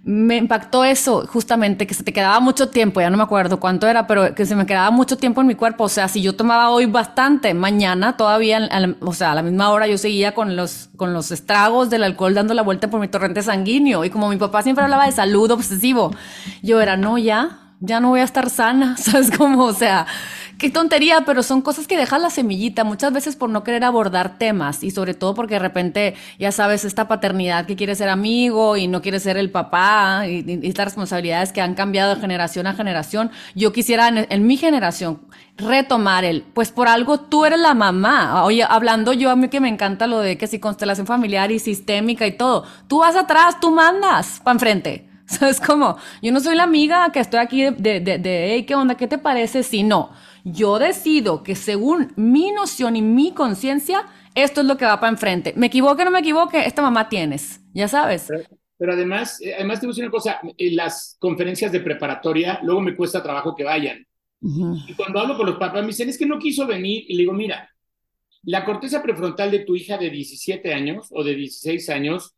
me 0.08 0.38
impactó 0.38 0.86
eso, 0.86 1.26
justamente, 1.26 1.88
que 1.88 1.96
se 1.96 2.04
te 2.04 2.14
quedaba 2.14 2.40
mucho 2.40 2.70
tiempo, 2.70 3.02
ya 3.02 3.10
no 3.10 3.18
me 3.18 3.24
acuerdo 3.24 3.60
cuánto 3.60 3.88
era, 3.88 4.06
pero 4.06 4.36
que 4.36 4.46
se 4.46 4.56
me 4.56 4.68
quedaba 4.68 4.92
mucho 4.92 5.18
tiempo 5.18 5.42
en 5.42 5.48
mi 5.48 5.56
cuerpo. 5.56 5.86
O 5.86 5.90
sea, 5.90 6.08
si 6.08 6.22
yo 6.22 6.36
tomaba 6.36 6.70
hoy 6.70 6.86
bastante, 6.86 7.56
mañana 7.56 8.16
todavía, 8.16 8.70
o 9.02 9.14
sea, 9.14 9.32
a 9.32 9.36
la 9.36 9.42
misma 9.42 9.72
hora 9.72 9.88
yo 9.88 9.98
seguía 9.98 10.36
con 10.36 10.56
los, 10.56 10.90
con 10.96 11.12
los 11.12 11.32
estragos 11.32 11.90
del 11.90 12.04
alcohol 12.04 12.36
dando 12.36 12.54
la 12.54 12.62
vuelta 12.62 12.88
por 12.88 13.00
mi 13.00 13.08
torrente 13.08 13.42
sanguíneo. 13.42 14.06
Y 14.06 14.12
como 14.12 14.30
mi 14.30 14.38
papá 14.38 14.62
siempre 14.62 14.84
hablaba 14.84 15.08
de 15.08 15.12
salud 15.12 15.50
obsesivo, 15.50 16.12
yo 16.62 16.80
era, 16.80 16.98
no, 16.98 17.18
ya, 17.18 17.74
ya 17.80 18.00
no 18.00 18.10
voy 18.10 18.20
a 18.20 18.26
estar 18.26 18.52
sana, 18.52 18.98
¿sabes 19.00 19.36
cómo? 19.36 19.64
O 19.64 19.74
sea, 19.74 20.06
qué 20.58 20.70
tontería, 20.70 21.24
pero 21.26 21.44
son 21.44 21.62
cosas 21.62 21.88
que 21.88 21.98
dejan 21.98 22.22
la 22.22 22.30
semillita 22.30 22.84
muchas 22.84 23.12
veces 23.12 23.36
por 23.36 23.50
no 23.50 23.64
querer 23.64 23.84
abordar 23.84 24.38
temas 24.38 24.84
y 24.84 24.92
sobre 24.92 25.14
todo 25.14 25.34
porque 25.34 25.56
de 25.56 25.60
repente, 25.60 26.16
ya 26.40 26.52
sabes, 26.52 26.86
esta 26.86 27.08
paternidad 27.08 27.66
que 27.66 27.76
quiere 27.76 27.96
ser 27.96 28.10
amigo 28.10 28.78
y 28.78 28.88
no 28.88 29.02
quiere 29.02 29.20
ser 29.20 29.38
el 29.38 29.52
papá 29.52 30.28
y, 30.28 30.68
estas 30.68 30.86
responsabilidades 30.86 31.52
que 31.52 31.62
han 31.62 31.76
cambiado 31.76 32.16
de 32.16 32.22
generación 32.22 32.68
a 32.68 32.74
generación. 32.74 33.32
Yo 33.56 33.74
quisiera 33.74 34.08
en, 34.08 34.48
mi 34.48 34.58
generación 34.58 35.22
retomar 35.58 36.24
el, 36.26 36.42
pues 36.42 36.72
por 36.72 36.88
algo 36.88 37.20
tú 37.20 37.46
eres 37.46 37.60
la 37.60 37.74
mamá. 37.74 38.44
Oye, 38.44 38.64
hablando 38.64 39.14
yo 39.14 39.30
a 39.32 39.36
mí 39.36 39.50
que 39.50 39.60
me 39.60 39.70
encanta 39.70 40.08
lo 40.08 40.20
de 40.20 40.38
que 40.38 40.48
si 40.48 40.60
constelación 40.60 41.08
familiar 41.08 41.52
y 41.52 41.60
sistémica 41.60 42.26
y 42.28 42.34
todo, 42.34 42.66
tú 42.88 43.00
vas 43.00 43.16
atrás, 43.16 43.60
tú 43.60 43.72
mandas 43.72 44.42
para 44.44 44.54
enfrente. 44.54 45.10
¿Sabes 45.26 45.60
cómo? 45.60 45.98
Yo 46.22 46.32
no 46.32 46.40
soy 46.40 46.56
la 46.56 46.64
amiga 46.64 47.12
que 47.12 47.20
estoy 47.20 47.40
aquí 47.40 47.64
de, 47.64 48.00
de, 48.00 48.20
de, 48.20 48.54
hey, 48.54 48.64
¿qué 48.64 48.76
onda? 48.76 48.96
¿Qué 48.96 49.08
te 49.08 49.18
parece? 49.18 49.64
Si 49.64 49.84
no, 49.84 50.12
yo 50.46 50.78
decido 50.78 51.42
que 51.44 51.56
según 51.56 52.14
mi 52.16 52.52
noción 52.52 52.96
y 52.96 53.02
mi 53.02 53.34
conciencia, 53.34 54.06
esto 54.36 54.62
es 54.62 54.68
lo 54.68 54.78
que 54.78 54.86
va 54.86 55.00
para 55.00 55.12
enfrente. 55.12 55.54
Me 55.58 55.68
equivoque 55.68 56.04
o 56.04 56.06
no 56.06 56.12
me 56.12 56.20
equivoque, 56.20 56.66
esta 56.66 56.84
mamá 56.84 57.10
tienes, 57.10 57.62
ya 57.74 57.88
sabes. 57.88 58.30
pero 58.78 58.94
además, 58.94 59.42
eh, 59.42 59.56
además 59.56 59.80
te 59.80 59.88
voy 59.88 59.92
a 59.92 59.94
decir 59.94 60.04
una 60.04 60.12
cosa, 60.12 60.40
las 60.58 61.18
conferencias 61.20 61.72
de 61.72 61.80
preparatoria, 61.80 62.60
luego 62.62 62.80
me 62.80 62.96
cuesta 62.96 63.24
trabajo 63.24 63.56
que 63.56 63.64
vayan. 63.64 64.06
Y 64.42 64.94
cuando 64.94 65.20
hablo 65.20 65.36
con 65.36 65.48
los 65.48 65.58
papás, 65.58 65.82
me 65.82 65.88
dicen, 65.88 66.08
es 66.08 66.20
que 66.20 66.28
no 66.28 66.38
quiso 66.38 66.68
venir. 66.68 67.04
Y 67.08 67.16
le 67.16 67.22
digo, 67.22 67.34
mira, 67.34 67.68
la 68.44 68.64
corteza 68.64 69.02
prefrontal 69.02 69.50
de 69.50 69.60
tu 69.60 69.76
hija 69.76 69.98
de 69.98 70.12
17 70.12 70.72
años 70.72 71.08
o 71.10 71.24
de 71.24 71.34
16 71.34 71.90
años 71.90 72.36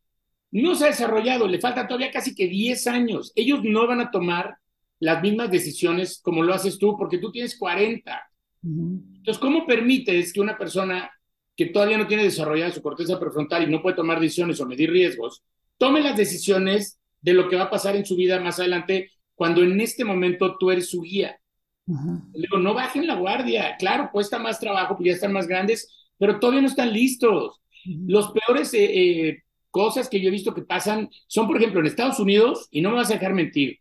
no 0.50 0.74
se 0.74 0.84
ha 0.84 0.88
desarrollado, 0.88 1.46
le 1.46 1.60
falta 1.60 1.86
todavía 1.86 2.10
casi 2.10 2.34
que 2.34 2.46
10 2.46 2.86
años. 2.86 3.32
Ellos 3.36 3.60
no 3.62 3.86
van 3.86 4.00
a 4.00 4.10
tomar 4.10 4.56
las 5.00 5.22
mismas 5.22 5.50
decisiones 5.50 6.20
como 6.22 6.42
lo 6.42 6.54
haces 6.54 6.78
tú, 6.78 6.96
porque 6.96 7.18
tú 7.18 7.30
tienes 7.30 7.58
40. 7.58 8.20
Entonces, 8.62 9.38
¿cómo 9.38 9.66
permites 9.66 10.32
que 10.32 10.40
una 10.40 10.58
persona 10.58 11.10
que 11.56 11.66
todavía 11.66 11.98
no 11.98 12.06
tiene 12.06 12.24
desarrollada 12.24 12.70
su 12.70 12.82
corteza 12.82 13.18
prefrontal 13.18 13.64
y 13.64 13.70
no 13.70 13.82
puede 13.82 13.96
tomar 13.96 14.20
decisiones 14.20 14.60
o 14.60 14.66
medir 14.66 14.90
riesgos, 14.90 15.42
tome 15.76 16.00
las 16.00 16.16
decisiones 16.16 16.98
de 17.20 17.32
lo 17.32 17.48
que 17.48 17.56
va 17.56 17.64
a 17.64 17.70
pasar 17.70 17.96
en 17.96 18.06
su 18.06 18.16
vida 18.16 18.40
más 18.40 18.58
adelante 18.60 19.10
cuando 19.34 19.62
en 19.62 19.80
este 19.80 20.04
momento 20.04 20.56
tú 20.58 20.70
eres 20.70 20.90
su 20.90 21.02
guía? 21.02 21.38
Le 21.86 22.42
digo, 22.42 22.58
no 22.58 22.74
bajen 22.74 23.06
la 23.06 23.14
guardia. 23.14 23.76
Claro, 23.78 24.10
cuesta 24.12 24.38
más 24.38 24.60
trabajo 24.60 24.94
porque 24.94 25.10
ya 25.10 25.14
están 25.14 25.32
más 25.32 25.48
grandes, 25.48 25.88
pero 26.18 26.38
todavía 26.38 26.60
no 26.60 26.68
están 26.68 26.92
listos. 26.92 27.60
Los 27.84 28.30
peores 28.32 28.74
eh, 28.74 29.28
eh, 29.28 29.42
cosas 29.70 30.08
que 30.08 30.20
yo 30.20 30.28
he 30.28 30.32
visto 30.32 30.54
que 30.54 30.62
pasan 30.62 31.08
son, 31.26 31.46
por 31.46 31.56
ejemplo, 31.56 31.80
en 31.80 31.86
Estados 31.86 32.20
Unidos, 32.20 32.68
y 32.70 32.82
no 32.82 32.90
me 32.90 32.96
vas 32.96 33.10
a 33.10 33.14
dejar 33.14 33.32
mentir, 33.32 33.78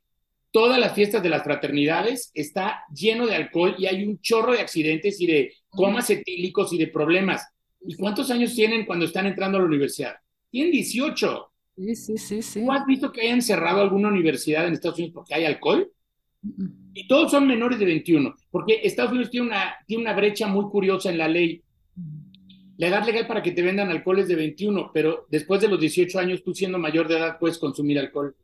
todas 0.51 0.79
las 0.79 0.93
fiestas 0.93 1.21
de 1.23 1.29
las 1.29 1.43
fraternidades 1.43 2.31
está 2.33 2.83
lleno 2.93 3.25
de 3.27 3.35
alcohol 3.35 3.75
y 3.77 3.85
hay 3.85 4.03
un 4.03 4.19
chorro 4.21 4.53
de 4.53 4.61
accidentes 4.61 5.19
y 5.21 5.27
de 5.27 5.53
comas 5.69 6.09
etílicos 6.09 6.73
y 6.73 6.77
de 6.77 6.87
problemas. 6.87 7.47
¿Y 7.81 7.95
cuántos 7.95 8.31
años 8.31 8.55
tienen 8.55 8.85
cuando 8.85 9.05
están 9.05 9.27
entrando 9.27 9.57
a 9.57 9.61
la 9.61 9.67
universidad? 9.67 10.15
Tienen 10.49 10.71
18. 10.71 11.51
Sí, 11.75 11.95
sí, 11.95 12.17
sí, 12.17 12.41
sí. 12.41 12.61
¿Tú 12.61 12.71
has 12.71 12.85
visto 12.85 13.11
que 13.11 13.21
hayan 13.21 13.41
cerrado 13.41 13.81
alguna 13.81 14.07
universidad 14.07 14.67
en 14.67 14.73
Estados 14.73 14.97
Unidos 14.97 15.13
porque 15.13 15.35
hay 15.35 15.45
alcohol? 15.45 15.91
Y 16.93 17.07
todos 17.07 17.31
son 17.31 17.47
menores 17.47 17.77
de 17.79 17.85
21, 17.85 18.33
porque 18.49 18.79
Estados 18.83 19.11
Unidos 19.11 19.29
tiene 19.29 19.47
una, 19.47 19.75
tiene 19.85 20.03
una 20.03 20.13
brecha 20.13 20.47
muy 20.47 20.65
curiosa 20.65 21.09
en 21.09 21.17
la 21.17 21.27
ley. 21.27 21.61
La 22.77 22.87
edad 22.87 23.05
legal 23.05 23.27
para 23.27 23.41
que 23.41 23.51
te 23.51 23.61
vendan 23.61 23.89
alcohol 23.89 24.19
es 24.19 24.27
de 24.27 24.35
21, 24.35 24.91
pero 24.93 25.25
después 25.29 25.61
de 25.61 25.67
los 25.67 25.79
18 25.79 26.19
años, 26.19 26.43
tú 26.43 26.53
siendo 26.53 26.77
mayor 26.77 27.07
de 27.07 27.17
edad 27.17 27.37
puedes 27.39 27.57
consumir 27.57 27.99
alcohol. 27.99 28.35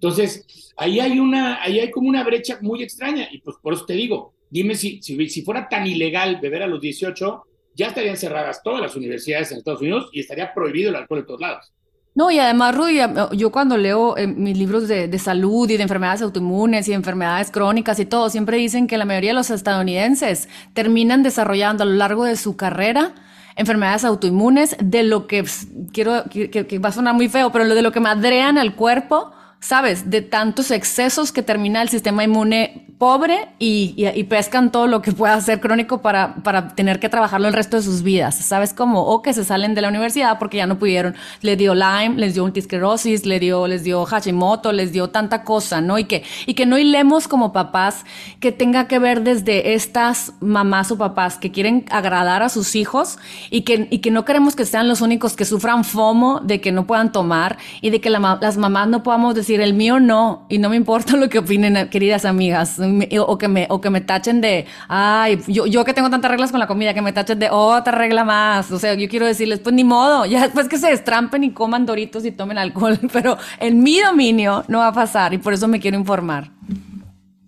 Entonces, 0.00 0.72
ahí 0.76 1.00
hay 1.00 1.18
una, 1.18 1.62
ahí 1.62 1.80
hay 1.80 1.90
como 1.90 2.08
una 2.08 2.22
brecha 2.22 2.58
muy 2.60 2.82
extraña, 2.82 3.28
y 3.32 3.38
pues 3.38 3.56
por 3.60 3.74
eso 3.74 3.84
te 3.84 3.94
digo, 3.94 4.34
dime 4.48 4.74
si, 4.74 5.02
si, 5.02 5.28
si 5.28 5.42
fuera 5.42 5.68
tan 5.68 5.86
ilegal 5.86 6.38
beber 6.40 6.62
a 6.62 6.66
los 6.68 6.80
18, 6.80 7.42
ya 7.74 7.88
estarían 7.88 8.16
cerradas 8.16 8.62
todas 8.62 8.80
las 8.80 8.96
universidades 8.96 9.50
en 9.50 9.58
Estados 9.58 9.80
Unidos 9.80 10.08
y 10.12 10.20
estaría 10.20 10.52
prohibido 10.54 10.90
el 10.90 10.96
alcohol 10.96 11.20
en 11.20 11.26
todos 11.26 11.40
lados. 11.40 11.72
No, 12.14 12.30
y 12.30 12.38
además, 12.38 12.76
Rudy, 12.76 12.98
yo 13.36 13.52
cuando 13.52 13.76
leo 13.76 14.16
eh, 14.16 14.26
mis 14.26 14.58
libros 14.58 14.88
de, 14.88 15.06
de, 15.06 15.18
salud 15.18 15.70
y 15.70 15.76
de 15.76 15.82
enfermedades 15.84 16.22
autoinmunes 16.22 16.88
y 16.88 16.92
enfermedades 16.92 17.50
crónicas 17.50 18.00
y 18.00 18.06
todo, 18.06 18.28
siempre 18.30 18.56
dicen 18.56 18.88
que 18.88 18.98
la 18.98 19.04
mayoría 19.04 19.30
de 19.30 19.34
los 19.34 19.50
estadounidenses 19.50 20.48
terminan 20.74 21.22
desarrollando 21.22 21.84
a 21.84 21.86
lo 21.86 21.94
largo 21.94 22.24
de 22.24 22.36
su 22.36 22.56
carrera 22.56 23.14
enfermedades 23.58 24.04
autoinmunes, 24.04 24.76
de 24.80 25.02
lo 25.02 25.26
que 25.26 25.44
quiero, 25.92 26.24
que, 26.30 26.48
que, 26.48 26.78
va 26.78 26.90
a 26.90 26.92
sonar 26.92 27.14
muy 27.14 27.28
feo, 27.28 27.50
pero 27.50 27.66
de 27.66 27.82
lo 27.82 27.90
que 27.90 27.98
madrean 27.98 28.56
al 28.56 28.76
cuerpo 28.76 29.32
¿sabes? 29.60 30.08
De 30.10 30.22
tantos 30.22 30.70
excesos 30.70 31.32
que 31.32 31.42
termina 31.42 31.82
el 31.82 31.88
sistema 31.88 32.24
inmune 32.24 32.84
pobre 32.98 33.48
y, 33.60 33.94
y, 33.96 34.24
pescan 34.24 34.72
todo 34.72 34.88
lo 34.88 35.02
que 35.02 35.12
pueda 35.12 35.40
ser 35.40 35.60
crónico 35.60 36.02
para, 36.02 36.34
para, 36.42 36.68
tener 36.74 36.98
que 36.98 37.08
trabajarlo 37.08 37.46
el 37.46 37.54
resto 37.54 37.76
de 37.76 37.84
sus 37.84 38.02
vidas, 38.02 38.34
¿sabes? 38.34 38.74
Como, 38.74 39.02
o 39.02 39.22
que 39.22 39.32
se 39.32 39.44
salen 39.44 39.76
de 39.76 39.82
la 39.82 39.88
universidad 39.88 40.40
porque 40.40 40.56
ya 40.56 40.66
no 40.66 40.80
pudieron, 40.80 41.14
le 41.40 41.54
dio 41.54 41.76
Lyme, 41.76 42.16
les 42.16 42.34
dio 42.34 42.42
multisclerosis, 42.42 43.24
le 43.24 43.38
dio, 43.38 43.68
les 43.68 43.84
dio 43.84 44.04
Hashimoto, 44.04 44.72
les 44.72 44.92
dio 44.92 45.10
tanta 45.10 45.44
cosa, 45.44 45.80
¿no? 45.80 45.96
Y 45.96 46.04
que, 46.04 46.24
y 46.44 46.54
que 46.54 46.66
no 46.66 46.76
hilemos 46.76 47.28
como 47.28 47.52
papás 47.52 48.04
que 48.40 48.50
tenga 48.50 48.88
que 48.88 48.98
ver 48.98 49.22
desde 49.22 49.74
estas 49.74 50.32
mamás 50.40 50.90
o 50.90 50.98
papás 50.98 51.38
que 51.38 51.52
quieren 51.52 51.84
agradar 51.90 52.42
a 52.42 52.48
sus 52.48 52.74
hijos 52.74 53.18
y 53.48 53.62
que, 53.62 53.86
y 53.92 53.98
que 53.98 54.10
no 54.10 54.24
queremos 54.24 54.56
que 54.56 54.64
sean 54.64 54.88
los 54.88 55.02
únicos 55.02 55.36
que 55.36 55.44
sufran 55.44 55.84
FOMO 55.84 56.40
de 56.40 56.60
que 56.60 56.72
no 56.72 56.84
puedan 56.84 57.12
tomar 57.12 57.58
y 57.80 57.90
de 57.90 58.00
que 58.00 58.10
las 58.10 58.56
mamás 58.56 58.88
no 58.88 59.04
podamos 59.04 59.36
el 59.54 59.74
mío 59.74 60.00
no, 60.00 60.46
y 60.48 60.58
no 60.58 60.68
me 60.68 60.76
importa 60.76 61.16
lo 61.16 61.28
que 61.28 61.38
opinen, 61.38 61.88
queridas 61.88 62.24
amigas, 62.24 62.78
o 63.20 63.38
que 63.38 63.48
me, 63.48 63.66
o 63.70 63.80
que 63.80 63.90
me 63.90 64.00
tachen 64.00 64.40
de, 64.40 64.66
ay, 64.88 65.38
yo, 65.46 65.66
yo 65.66 65.84
que 65.84 65.94
tengo 65.94 66.10
tantas 66.10 66.30
reglas 66.30 66.50
con 66.50 66.60
la 66.60 66.66
comida, 66.66 66.94
que 66.94 67.02
me 67.02 67.12
tachen 67.12 67.38
de 67.38 67.48
otra 67.50 67.92
regla 67.92 68.24
más. 68.24 68.70
O 68.70 68.78
sea, 68.78 68.94
yo 68.94 69.08
quiero 69.08 69.26
decirles, 69.26 69.60
pues 69.60 69.74
ni 69.74 69.84
modo, 69.84 70.26
ya 70.26 70.42
después 70.42 70.68
que 70.68 70.78
se 70.78 70.88
destrampen 70.88 71.44
y 71.44 71.52
coman 71.52 71.86
doritos 71.86 72.24
y 72.24 72.32
tomen 72.32 72.58
alcohol, 72.58 72.98
pero 73.12 73.36
en 73.58 73.82
mi 73.82 74.00
dominio 74.00 74.64
no 74.68 74.78
va 74.78 74.88
a 74.88 74.92
pasar 74.92 75.34
y 75.34 75.38
por 75.38 75.52
eso 75.52 75.68
me 75.68 75.80
quiero 75.80 75.98
informar. 75.98 76.50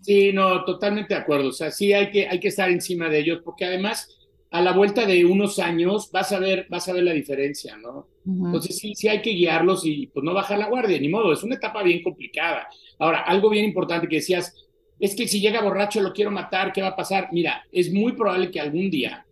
Sí, 0.03 0.33
no, 0.33 0.65
totalmente 0.65 1.15
de 1.15 1.21
acuerdo. 1.21 1.49
O 1.49 1.53
sea, 1.53 1.71
sí 1.71 1.93
hay 1.93 2.11
que, 2.11 2.29
hay 2.29 2.41
que 2.41 2.49
estar 2.49 2.71
encima 2.71 3.09
de 3.09 3.21
ellos, 3.21 3.41
porque 3.45 3.65
además 3.65 4.09
a 4.51 4.61
la 4.61 4.73
vuelta 4.73 5.07
de 5.07 5.25
unos 5.25 5.59
años 5.59 6.11
vas 6.13 6.33
a 6.33 6.39
ver, 6.39 6.67
vas 6.69 6.89
a 6.89 6.93
ver 6.93 7.05
la 7.05 7.13
diferencia, 7.13 7.77
¿no? 7.77 8.09
Entonces 8.45 8.79
sí, 8.79 8.95
sí 8.95 9.09
hay 9.09 9.23
que 9.23 9.31
guiarlos 9.31 9.85
y 9.85 10.07
pues 10.09 10.25
no 10.25 10.35
bajar 10.35 10.59
la 10.59 10.69
guardia, 10.69 10.99
ni 11.01 11.09
modo, 11.09 11.33
es 11.33 11.43
una 11.43 11.57
etapa 11.57 11.83
bien 11.83 12.03
complicada. 12.03 12.69
Ahora, 12.99 13.21
algo 13.23 13.51
bien 13.51 13.65
importante 13.65 14.09
que 14.09 14.17
decías, 14.17 14.55
es 14.99 15.17
que 15.17 15.27
si 15.27 15.41
llega 15.41 15.63
borracho 15.63 16.01
lo 16.01 16.13
quiero 16.13 16.31
matar, 16.31 16.73
¿qué 16.73 16.83
va 16.83 16.89
a 16.89 16.97
pasar? 16.97 17.29
Mira, 17.33 17.65
es 17.73 17.93
muy 17.93 18.13
probable 18.13 18.51
que 18.51 18.61
algún 18.61 18.91
día 18.91 19.27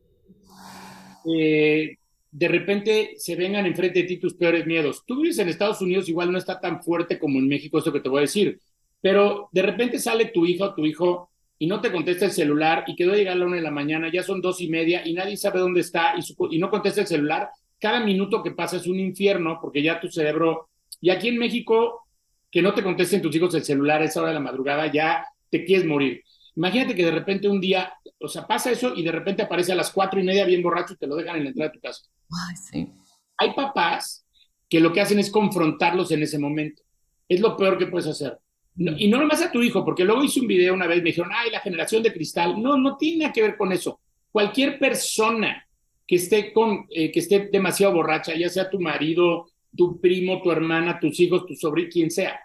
eh, 1.27 1.97
de 2.31 2.49
repente 2.49 3.15
se 3.17 3.37
vengan 3.37 3.67
enfrente 3.67 4.01
de 4.01 4.09
ti 4.09 4.17
tus 4.19 4.35
peores 4.35 4.67
miedos. 4.67 5.05
Tú 5.07 5.21
vives 5.21 5.39
en 5.39 5.49
Estados 5.49 5.81
Unidos, 5.81 6.09
igual 6.09 6.33
no 6.33 6.39
está 6.39 6.61
tan 6.61 6.83
fuerte 6.83 7.19
como 7.19 7.39
en 7.39 7.49
México 7.49 7.79
esto 7.79 7.93
que 7.93 8.01
te 8.01 8.09
voy 8.09 8.19
a 8.19 8.23
decir, 8.23 8.61
pero 9.01 9.49
de 9.53 9.63
repente 9.63 9.99
sale 9.99 10.27
tu 10.27 10.47
hija 10.47 10.67
o 10.67 10.75
tu 10.75 10.85
hijo 10.87 11.31
y 11.59 11.67
no 11.67 11.81
te 11.81 11.91
contesta 11.91 12.25
el 12.25 12.33
celular 12.33 12.85
y 12.87 12.95
quedó 12.95 13.13
a 13.13 13.17
llegar 13.17 13.35
a 13.35 13.39
la 13.41 13.47
una 13.47 13.57
de 13.57 13.63
la 13.63 13.71
mañana, 13.71 14.11
ya 14.13 14.23
son 14.23 14.41
dos 14.41 14.61
y 14.61 14.69
media 14.69 15.07
y 15.07 15.13
nadie 15.13 15.37
sabe 15.37 15.59
dónde 15.59 15.81
está 15.81 16.15
y 16.51 16.59
no 16.59 16.71
contesta 16.71 17.01
el 17.01 17.07
celular, 17.07 17.49
cada 17.79 18.01
minuto 18.01 18.43
que 18.43 18.53
pasa 18.53 18.77
es 18.77 18.87
un 18.87 18.99
infierno 18.99 19.59
porque 19.61 19.83
ya 19.83 20.01
tu 20.01 20.09
cerebro, 20.09 20.71
y 21.01 21.11
aquí 21.11 21.29
en 21.29 21.38
México, 21.38 22.07
que 22.51 22.62
no 22.62 22.75
te 22.75 22.83
contesten 22.83 23.23
tus 23.23 23.35
hijos 23.37 23.55
el 23.55 23.64
celular 23.64 24.03
a 24.03 24.05
esa 24.05 24.21
hora 24.21 24.31
de 24.31 24.35
la 24.35 24.41
madrugada, 24.41 24.91
ya 24.91 25.27
te 25.51 25.64
quieres 25.64 25.87
morir. 25.87 26.23
Imagínate 26.57 26.95
que 26.95 27.05
de 27.05 27.11
repente 27.11 27.49
un 27.49 27.61
día, 27.61 27.93
o 28.19 28.29
sea, 28.29 28.47
pasa 28.47 28.71
eso 28.71 28.95
y 28.95 29.03
de 29.03 29.12
repente 29.12 29.43
aparece 29.43 29.73
a 29.73 29.77
las 29.77 29.91
cuatro 29.91 30.19
y 30.19 30.25
media 30.25 30.45
bien 30.45 30.62
borracho 30.62 30.95
y 30.95 30.97
te 30.97 31.07
lo 31.07 31.14
dejan 31.14 31.37
en 31.37 31.45
la 31.45 31.51
entrada 31.51 31.71
de 31.71 31.79
tu 31.79 31.81
casa. 31.81 32.03
Ay, 32.49 32.57
sí. 32.57 32.88
Hay 33.37 33.55
papás 33.55 34.27
que 34.69 34.81
lo 34.81 34.93
que 34.93 35.01
hacen 35.01 35.19
es 35.19 35.31
confrontarlos 35.31 36.11
en 36.11 36.23
ese 36.23 36.38
momento. 36.38 36.83
Es 37.29 37.41
lo 37.41 37.57
peor 37.57 37.79
que 37.79 37.87
puedes 37.87 38.09
hacer 38.09 38.38
y 38.79 39.09
no 39.09 39.19
nomás 39.19 39.43
a 39.43 39.51
tu 39.51 39.61
hijo, 39.61 39.85
porque 39.85 40.05
luego 40.05 40.23
hice 40.23 40.41
un 40.41 40.47
video 40.47 40.73
una 40.73 40.87
vez, 40.87 40.99
me 40.99 41.11
dijeron, 41.11 41.33
ay, 41.35 41.51
la 41.51 41.61
generación 41.61 42.03
de 42.03 42.12
cristal. 42.12 42.62
No, 42.62 42.77
no 42.77 42.97
tiene 42.97 43.23
nada 43.23 43.33
que 43.33 43.43
ver 43.43 43.57
con 43.57 43.73
eso. 43.73 44.01
Cualquier 44.31 44.79
persona 44.79 45.67
que 46.09 46.16
esté, 46.16 46.53
con, 46.53 46.87
eh, 46.90 47.12
que 47.12 47.21
esté 47.21 47.49
demasiado 47.53 47.92
borracha, 47.92 48.35
ya 48.35 48.49
sea 48.49 48.68
tu 48.68 48.81
marido, 48.81 49.47
tu 49.77 50.01
primo, 50.01 50.42
tu 50.42 50.51
hermana, 50.51 50.99
tus 50.99 51.21
hijos, 51.21 51.47
tu 51.47 51.55
sobrino, 51.55 51.90
quien 51.92 52.11
sea, 52.11 52.40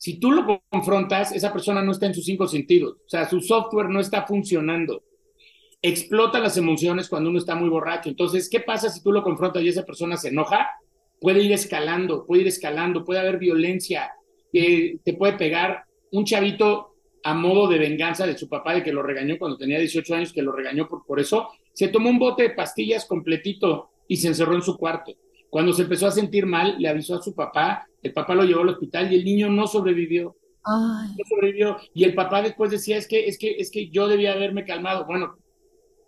si 0.00 0.18
tú 0.18 0.32
lo 0.32 0.62
confrontas, 0.70 1.30
esa 1.32 1.52
persona 1.52 1.82
no 1.82 1.92
está 1.92 2.06
en 2.06 2.14
sus 2.14 2.24
cinco 2.24 2.48
sentidos. 2.48 2.96
O 3.04 3.08
sea, 3.08 3.28
su 3.28 3.42
software 3.42 3.90
no 3.90 4.00
está 4.00 4.26
funcionando. 4.26 5.04
Explota 5.82 6.40
las 6.40 6.56
emociones 6.56 7.06
cuando 7.06 7.28
uno 7.28 7.38
está 7.38 7.54
muy 7.54 7.68
borracho. 7.68 8.08
Entonces, 8.08 8.48
¿qué 8.48 8.60
pasa 8.60 8.88
si 8.88 9.02
tú 9.02 9.12
lo 9.12 9.22
confrontas 9.22 9.62
y 9.62 9.68
esa 9.68 9.84
persona 9.84 10.16
se 10.16 10.28
enoja? 10.28 10.70
Puede 11.20 11.42
ir 11.42 11.52
escalando, 11.52 12.24
puede 12.24 12.42
ir 12.42 12.48
escalando, 12.48 13.04
puede 13.04 13.20
haber 13.20 13.36
violencia, 13.36 14.10
que 14.50 14.96
te 15.04 15.12
puede 15.12 15.34
pegar 15.34 15.84
un 16.12 16.24
chavito 16.24 16.94
a 17.22 17.34
modo 17.34 17.68
de 17.68 17.78
venganza 17.78 18.26
de 18.26 18.38
su 18.38 18.48
papá 18.48 18.72
de 18.72 18.82
que 18.82 18.94
lo 18.94 19.02
regañó 19.02 19.36
cuando 19.38 19.58
tenía 19.58 19.78
18 19.78 20.14
años, 20.14 20.32
que 20.32 20.40
lo 20.40 20.52
regañó 20.52 20.88
por, 20.88 21.04
por 21.04 21.20
eso, 21.20 21.50
se 21.80 21.88
tomó 21.88 22.10
un 22.10 22.18
bote 22.18 22.42
de 22.42 22.50
pastillas 22.50 23.06
completito 23.06 23.88
y 24.06 24.18
se 24.18 24.28
encerró 24.28 24.54
en 24.54 24.60
su 24.60 24.76
cuarto. 24.76 25.14
Cuando 25.48 25.72
se 25.72 25.84
empezó 25.84 26.08
a 26.08 26.10
sentir 26.10 26.44
mal, 26.44 26.76
le 26.78 26.86
avisó 26.86 27.14
a 27.14 27.22
su 27.22 27.34
papá, 27.34 27.88
el 28.02 28.12
papá 28.12 28.34
lo 28.34 28.44
llevó 28.44 28.60
al 28.60 28.68
hospital 28.68 29.10
y 29.10 29.16
el 29.16 29.24
niño 29.24 29.48
no 29.48 29.66
sobrevivió. 29.66 30.36
No 31.16 31.24
sobrevivió. 31.26 31.78
Y 31.94 32.04
el 32.04 32.14
papá 32.14 32.42
después 32.42 32.70
decía, 32.70 32.98
es 32.98 33.08
que, 33.08 33.26
es 33.26 33.38
que, 33.38 33.52
es 33.52 33.70
que 33.70 33.88
yo 33.88 34.08
debía 34.08 34.34
haberme 34.34 34.66
calmado. 34.66 35.06
Bueno, 35.06 35.38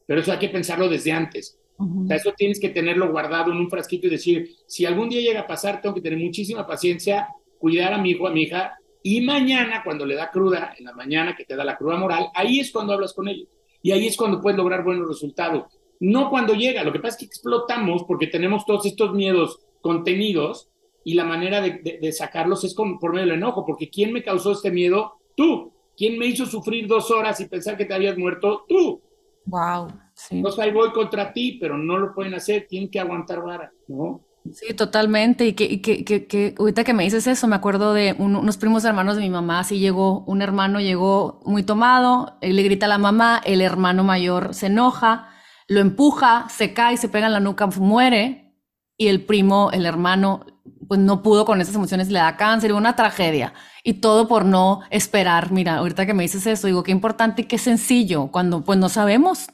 pero 0.05 0.21
eso 0.21 0.31
hay 0.33 0.39
que 0.39 0.51
pensarlo 0.51 0.91
desde 0.91 1.11
antes. 1.11 1.59
o 1.79 2.07
sea, 2.07 2.17
eso 2.17 2.35
tienes 2.37 2.61
que 2.61 2.69
tenerlo 2.69 3.11
guardado 3.11 3.51
en 3.51 3.57
un 3.57 3.71
frasquito 3.71 4.09
y 4.09 4.11
decir, 4.11 4.51
si 4.67 4.85
algún 4.85 5.09
día 5.09 5.23
llega 5.23 5.41
a 5.41 5.47
pasar, 5.47 5.81
tengo 5.81 5.95
que 5.95 6.03
tener 6.03 6.19
muchísima 6.19 6.67
paciencia 6.67 7.29
cuidar 7.59 7.95
a 7.95 7.99
mi 7.99 8.11
hijo, 8.11 8.29
a 8.29 8.31
mi 8.31 8.43
hija, 8.43 8.75
y 9.03 9.23
mañana, 9.23 9.81
cuando 9.83 10.05
le 10.05 10.17
da 10.17 10.31
cruda, 10.31 10.75
en 10.79 10.85
la 10.85 10.93
mañana 10.93 11.35
que 11.35 11.47
te 11.47 11.57
da 11.57 11.65
la 11.65 11.79
cruda 11.79 11.97
moral, 11.97 12.27
ahí 12.35 12.61
es 12.61 12.71
cuando 12.71 12.93
hablas 12.93 13.15
con 13.15 13.27
ellos. 13.27 13.49
Y 13.83 13.91
ahí 13.93 14.07
es 14.07 14.17
cuando 14.17 14.41
puedes 14.41 14.57
lograr 14.57 14.85
buenos 14.85 15.09
resultados. 15.09 15.65
No 16.01 16.31
cuando 16.31 16.55
llega, 16.55 16.85
lo 16.85 16.93
que 16.93 16.99
pasa 16.99 17.15
es 17.15 17.19
que 17.21 17.27
explotamos 17.27 18.05
porque 18.05 18.27
tenemos 18.27 18.65
todos 18.65 18.87
estos 18.87 19.13
miedos 19.13 19.61
contenidos 19.81 20.69
y 21.05 21.15
la 21.15 21.25
manera 21.25 21.61
de, 21.61 22.13
sacarlos 22.13 22.65
es 22.65 22.75
con, 22.75 22.99
por 22.99 23.13
medio 23.13 23.27
del 23.27 23.37
enojo, 23.37 23.67
porque 23.67 23.91
¿quién 23.91 24.13
me 24.13 24.23
causó 24.23 24.53
este 24.53 24.71
miedo? 24.71 25.15
Tú. 25.37 25.73
¿Quién 25.97 26.19
me 26.19 26.27
hizo 26.27 26.47
sufrir 26.47 26.87
dos 26.87 27.11
horas 27.11 27.39
y 27.41 27.49
pensar 27.49 27.77
que 27.77 27.85
te 27.85 27.95
habías 27.95 28.17
muerto? 28.17 28.65
Tú. 28.69 29.03
Wow. 29.45 29.89
Sí. 30.15 30.37
Entonces 30.37 30.61
ahí 30.61 30.73
voy 30.73 30.91
contra 30.93 31.33
ti, 31.33 31.59
pero 31.61 31.77
no 31.77 31.99
lo 31.99 32.15
pueden 32.15 32.35
hacer, 32.35 32.67
tienen 32.69 32.91
que 32.91 33.01
aguantar 33.01 33.43
vara, 33.43 33.73
¿no? 33.89 34.21
Sí, 34.51 34.75
totalmente. 34.75 35.47
Y 35.47 35.53
que, 35.53 35.81
que, 35.81 36.05
que, 36.05 36.27
que, 36.27 36.55
ahorita 36.59 36.83
que 36.85 36.93
me 36.95 37.05
dices 37.05 37.27
eso, 37.27 37.47
me 37.47 37.57
acuerdo 37.57 37.95
de 37.95 38.15
unos 38.19 38.57
primos 38.57 38.85
hermanos 38.85 39.17
de 39.17 39.23
mi 39.23 39.31
mamá. 39.31 39.61
Así 39.61 39.79
llegó, 39.79 40.25
un 40.25 40.43
hermano 40.43 40.81
llegó 40.81 41.41
muy 41.45 41.63
tomado, 41.63 42.37
él 42.41 42.57
le 42.57 42.63
grita 42.65 42.87
a 42.87 42.89
la 42.89 42.99
mamá, 42.99 43.41
el 43.45 43.61
hermano 43.61 44.03
mayor 44.03 44.53
se 44.55 44.67
enoja, 44.67 45.29
lo 45.69 45.81
empuja, 45.81 46.47
se 46.49 46.75
cae, 46.75 46.97
se 46.97 47.09
pega 47.09 47.27
en 47.27 47.33
la 47.33 47.41
nuca, 47.41 47.67
muere. 47.69 48.57
Y 48.97 49.09
el 49.09 49.25
primo, 49.25 49.71
el 49.73 49.87
hermano, 49.87 50.45
pues 50.89 51.01
no 51.01 51.23
pudo 51.23 51.45
con 51.45 51.61
esas 51.61 51.75
emociones, 51.75 52.11
le 52.11 52.19
da 52.19 52.37
cáncer, 52.37 52.73
una 52.73 52.97
tragedia. 52.97 53.55
Y 53.85 53.95
todo 53.95 54.27
por 54.29 54.45
no 54.45 54.81
esperar. 54.91 55.53
Mira, 55.53 55.77
ahorita 55.77 56.05
que 56.05 56.15
me 56.15 56.25
dices 56.25 56.47
eso, 56.47 56.67
digo, 56.67 56.83
qué 56.83 56.93
importante 56.93 57.43
y 57.43 57.45
qué 57.47 57.59
sencillo, 57.59 58.29
cuando 58.33 58.65
pues 58.65 58.79
no 58.79 58.89
sabemos, 58.89 59.47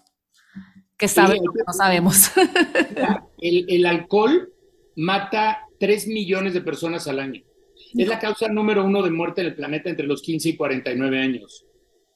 que 0.96 1.09
saben 1.09 1.42
que 1.42 1.62
no 1.66 1.72
sabemos. 1.77 2.31
El, 3.38 3.66
el 3.68 3.87
alcohol 3.87 4.53
mata 4.98 5.66
3 5.78 6.08
millones 6.08 6.54
de 6.54 6.61
personas 6.61 7.06
al 7.06 7.20
año. 7.20 7.42
Es 7.96 8.08
la 8.08 8.18
causa 8.18 8.48
número 8.48 8.84
uno 8.84 9.02
de 9.02 9.11
muerte 9.11 9.40
en 9.40 9.46
el 9.46 9.54
planeta 9.54 9.88
entre 9.88 10.06
los 10.06 10.20
15 10.22 10.50
y 10.50 10.56
49 10.56 11.18
años. 11.18 11.64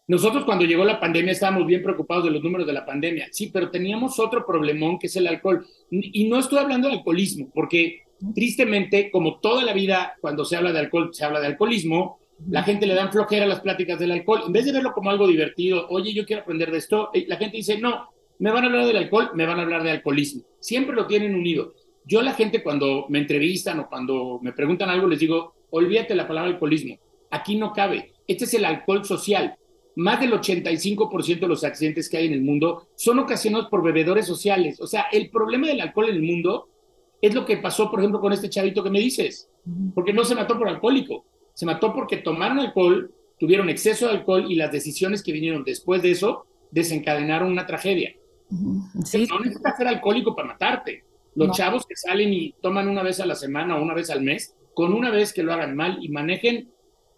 Nosotros 0.09 0.45
cuando 0.45 0.65
llegó 0.65 0.85
la 0.85 0.99
pandemia 0.99 1.33
estábamos 1.33 1.67
bien 1.67 1.83
preocupados 1.83 2.25
de 2.25 2.33
los 2.33 2.43
números 2.43 2.67
de 2.67 2.73
la 2.73 2.85
pandemia, 2.85 3.29
sí, 3.31 3.51
pero 3.53 3.71
teníamos 3.71 4.19
otro 4.19 4.45
problemón 4.45 4.99
que 4.99 5.07
es 5.07 5.17
el 5.17 5.29
alcohol. 5.29 5.65
Y 5.91 6.29
no 6.29 6.41
estoy 6.41 6.59
hablando 6.59 6.89
de 6.89 6.95
alcoholismo, 6.95 7.51
porque 7.55 8.03
tristemente, 8.35 9.11
como 9.11 9.39
toda 9.39 9.63
la 9.63 9.73
vida 9.73 10.15
cuando 10.21 10.45
se 10.45 10.57
habla 10.57 10.73
de 10.73 10.81
alcohol, 10.81 11.11
se 11.13 11.25
habla 11.25 11.41
de 11.41 11.47
alcoholismo, 11.47 12.19
la 12.49 12.65
gente 12.65 12.87
le 12.87 12.95
dan 12.95 13.13
flojera 13.13 13.45
a 13.45 13.49
las 13.49 13.61
pláticas 13.61 14.01
del 14.01 14.11
alcohol. 14.11 14.43
En 14.47 14.53
vez 14.53 14.65
de 14.65 14.73
verlo 14.73 14.93
como 14.93 15.11
algo 15.11 15.29
divertido, 15.29 15.87
oye, 15.89 16.13
yo 16.13 16.27
quiero 16.27 16.43
aprender 16.43 16.73
de 16.73 16.79
esto, 16.79 17.11
eh, 17.15 17.27
la 17.29 17.37
gente 17.37 17.59
dice, 17.59 17.79
no, 17.79 18.09
me 18.41 18.51
van 18.51 18.65
a 18.65 18.67
hablar 18.67 18.87
del 18.87 18.97
alcohol, 18.97 19.31
me 19.35 19.47
van 19.47 19.61
a 19.61 19.63
hablar 19.63 19.85
de 19.85 19.93
alcoholismo. 19.93 20.43
Siempre 20.59 20.97
lo 20.97 21.07
tienen 21.07 21.37
unido. 21.37 21.75
Yo 22.05 22.21
a 22.21 22.23
la 22.23 22.35
gente 22.35 22.63
cuando 22.63 23.07
me 23.09 23.19
entrevistan 23.19 23.79
o 23.81 23.89
cuando 23.89 24.41
me 24.43 24.53
preguntan 24.53 24.91
algo 24.91 25.07
les 25.07 25.21
digo, 25.21 25.55
olvídate 25.71 26.15
la 26.15 26.27
palabra 26.27 26.51
alcoholismo. 26.51 26.99
Aquí 27.31 27.57
no 27.57 27.73
cabe. 27.73 28.13
Este 28.27 28.45
es 28.45 28.55
el 28.55 28.65
alcohol 28.65 29.05
social. 29.05 29.57
Más 29.95 30.21
del 30.21 30.33
85% 30.33 31.41
de 31.41 31.49
los 31.49 31.65
accidentes 31.65 32.09
que 32.09 32.17
hay 32.17 32.27
en 32.27 32.33
el 32.33 32.43
mundo 32.43 32.89
son 32.95 33.19
ocasionados 33.19 33.69
por 33.69 33.83
bebedores 33.83 34.27
sociales. 34.27 34.81
O 34.81 34.87
sea, 34.87 35.07
el 35.13 35.31
problema 35.31 35.69
del 35.69 35.81
alcohol 35.81 36.09
en 36.09 36.17
el 36.17 36.23
mundo 36.23 36.69
es 37.21 37.35
lo 37.35 37.45
que 37.45 37.59
pasó, 37.59 37.91
por 37.91 38.01
ejemplo, 38.01 38.21
con 38.21 38.33
este 38.33 38.51
chavito 38.51 38.83
que 38.83 38.91
me 38.91 39.01
dices. 39.01 39.49
Porque 39.95 40.13
no 40.13 40.25
se 40.25 40.35
mató 40.35 40.59
por 40.59 40.69
alcohólico. 40.69 41.25
Se 41.55 41.67
mató 41.67 41.93
porque 41.95 42.17
tomaron 42.17 42.59
alcohol, 42.59 43.13
tuvieron 43.39 43.69
exceso 43.69 44.07
de 44.07 44.13
alcohol 44.13 44.51
y 44.51 44.57
las 44.57 44.73
decisiones 44.73 45.23
que 45.23 45.33
vinieron 45.33 45.63
después 45.63 46.03
de 46.03 46.11
eso 46.11 46.47
desencadenaron 46.71 47.51
una 47.51 47.67
tragedia. 47.67 48.15
No 48.51 49.41
necesitas 49.41 49.77
ser 49.77 49.89
alcohólico 49.89 50.35
para 50.35 50.49
matarte. 50.49 51.05
Los 51.35 51.57
chavos 51.57 51.87
que 51.87 51.97
salen 51.97 52.33
y 52.33 52.53
toman 52.61 52.89
una 52.89 53.03
vez 53.03 53.21
a 53.21 53.27
la 53.27 53.35
semana 53.35 53.77
o 53.77 53.83
una 53.83 53.95
vez 53.95 54.11
al 54.11 54.23
mes, 54.23 54.55
con 54.75 54.93
una 54.93 55.11
vez 55.11 55.33
que 55.33 55.43
lo 55.43 55.53
hagan 55.53 55.75
mal 55.77 55.99
y 56.03 56.09
manejen 56.09 56.71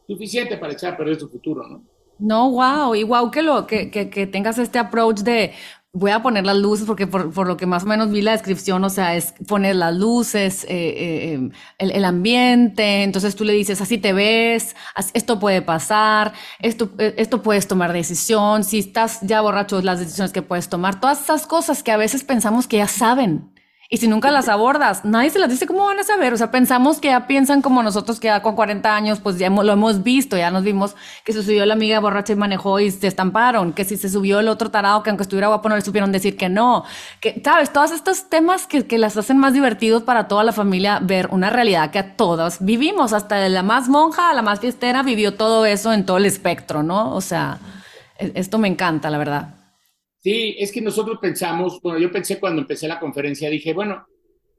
suficiente 0.06 0.56
para 0.56 0.72
echar 0.72 0.94
a 0.94 0.96
perder 0.96 1.18
su 1.18 1.28
futuro, 1.28 1.66
¿no? 1.66 1.84
No, 2.18 2.50
wow, 2.50 2.94
y 2.94 3.02
wow 3.02 3.30
que, 3.30 3.42
lo, 3.42 3.66
que, 3.66 3.90
que, 3.90 4.08
que 4.08 4.26
tengas 4.26 4.58
este 4.58 4.78
approach 4.78 5.20
de 5.20 5.52
voy 5.94 6.10
a 6.10 6.22
poner 6.22 6.44
las 6.44 6.56
luces 6.56 6.86
porque 6.86 7.06
por, 7.06 7.32
por, 7.32 7.46
lo 7.46 7.56
que 7.56 7.66
más 7.66 7.84
o 7.84 7.86
menos 7.86 8.10
vi 8.10 8.20
la 8.20 8.32
descripción, 8.32 8.82
o 8.82 8.90
sea, 8.90 9.14
es 9.14 9.32
poner 9.46 9.76
las 9.76 9.94
luces, 9.94 10.64
eh, 10.64 10.68
eh, 10.68 11.32
em, 11.32 11.52
el, 11.78 11.92
el, 11.92 12.04
ambiente, 12.04 13.04
entonces 13.04 13.36
tú 13.36 13.44
le 13.44 13.52
dices, 13.52 13.80
así 13.80 13.96
te 13.96 14.12
ves, 14.12 14.74
esto 15.14 15.38
puede 15.38 15.62
pasar, 15.62 16.32
esto, 16.58 16.90
eh, 16.98 17.14
esto 17.16 17.42
puedes 17.42 17.68
tomar 17.68 17.92
decisión, 17.92 18.64
si 18.64 18.80
estás 18.80 19.20
ya 19.22 19.40
borracho, 19.40 19.80
las 19.82 20.00
decisiones 20.00 20.32
que 20.32 20.42
puedes 20.42 20.68
tomar, 20.68 21.00
todas 21.00 21.22
esas 21.22 21.46
cosas 21.46 21.84
que 21.84 21.92
a 21.92 21.96
veces 21.96 22.24
pensamos 22.24 22.66
que 22.66 22.78
ya 22.78 22.88
saben, 22.88 23.52
y 23.90 23.98
si 23.98 24.08
nunca 24.08 24.30
las 24.30 24.48
abordas, 24.48 25.04
nadie 25.04 25.30
se 25.30 25.38
las 25.38 25.50
dice 25.50 25.66
cómo 25.66 25.84
van 25.84 25.98
a 25.98 26.04
saber. 26.04 26.32
O 26.32 26.36
sea, 26.36 26.50
pensamos 26.50 27.00
que 27.00 27.08
ya 27.08 27.26
piensan 27.26 27.60
como 27.60 27.82
nosotros 27.82 28.18
que 28.18 28.28
ya 28.28 28.40
con 28.40 28.54
40 28.54 28.94
años, 28.94 29.20
pues 29.20 29.38
ya 29.38 29.50
lo 29.50 29.72
hemos 29.72 30.02
visto, 30.02 30.36
ya 30.36 30.50
nos 30.50 30.64
vimos 30.64 30.96
que 31.24 31.32
se 31.32 31.42
subió 31.42 31.66
la 31.66 31.74
amiga 31.74 32.00
borracha 32.00 32.32
y 32.32 32.36
manejó 32.36 32.80
y 32.80 32.90
se 32.90 33.06
estamparon, 33.06 33.72
que 33.72 33.84
si 33.84 33.96
se 33.96 34.08
subió 34.08 34.40
el 34.40 34.48
otro 34.48 34.70
tarado, 34.70 35.02
que 35.02 35.10
aunque 35.10 35.22
estuviera 35.22 35.48
guapo 35.48 35.68
no 35.68 35.76
le 35.76 35.82
supieron 35.82 36.12
decir 36.12 36.36
que 36.36 36.48
no. 36.48 36.84
Que, 37.20 37.40
¿sabes? 37.44 37.72
Todos 37.72 37.90
estos 37.90 38.30
temas 38.30 38.66
que, 38.66 38.86
que 38.86 38.98
las 38.98 39.16
hacen 39.16 39.38
más 39.38 39.52
divertidos 39.52 40.02
para 40.02 40.28
toda 40.28 40.44
la 40.44 40.52
familia 40.52 40.98
ver 41.02 41.28
una 41.30 41.50
realidad 41.50 41.90
que 41.90 41.98
a 41.98 42.16
todos 42.16 42.58
vivimos, 42.60 43.12
hasta 43.12 43.48
la 43.48 43.62
más 43.62 43.88
monja 43.88 44.30
a 44.30 44.34
la 44.34 44.42
más 44.42 44.60
fiestera 44.60 45.02
vivió 45.02 45.34
todo 45.34 45.66
eso 45.66 45.92
en 45.92 46.06
todo 46.06 46.16
el 46.16 46.26
espectro, 46.26 46.82
¿no? 46.82 47.14
O 47.14 47.20
sea, 47.20 47.58
e, 48.18 48.32
esto 48.34 48.58
me 48.58 48.68
encanta, 48.68 49.10
la 49.10 49.18
verdad. 49.18 49.63
Sí, 50.24 50.56
es 50.58 50.72
que 50.72 50.80
nosotros 50.80 51.18
pensamos, 51.20 51.82
bueno, 51.82 51.98
yo 51.98 52.10
pensé 52.10 52.40
cuando 52.40 52.62
empecé 52.62 52.88
la 52.88 52.98
conferencia, 52.98 53.50
dije, 53.50 53.74
bueno, 53.74 54.06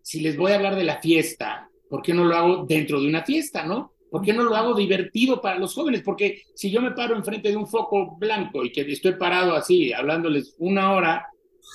si 0.04 0.20
les 0.20 0.38
voy 0.38 0.52
a 0.52 0.58
hablar 0.58 0.76
de 0.76 0.84
la 0.84 1.02
fiesta, 1.02 1.68
¿por 1.90 2.04
qué 2.04 2.14
no 2.14 2.24
lo 2.24 2.36
hago 2.36 2.66
dentro 2.68 3.02
de 3.02 3.08
una 3.08 3.24
fiesta, 3.24 3.66
no? 3.66 3.94
¿Por 4.12 4.22
qué 4.22 4.32
no 4.32 4.44
lo 4.44 4.56
hago 4.56 4.76
divertido 4.76 5.42
para 5.42 5.58
los 5.58 5.74
jóvenes? 5.74 6.04
Porque 6.04 6.44
si 6.54 6.70
yo 6.70 6.84
me 6.84 6.92
paro 6.92 7.16
enfrente 7.16 7.50
de 7.50 7.58
un 7.58 7.66
foco 7.66 8.16
blanco 8.16 8.64
y 8.64 8.72
que 8.72 8.82
estoy 8.82 9.14
parado 9.14 9.56
así, 9.56 9.92
hablándoles 9.92 10.56
una 10.60 10.94
hora, 10.94 11.26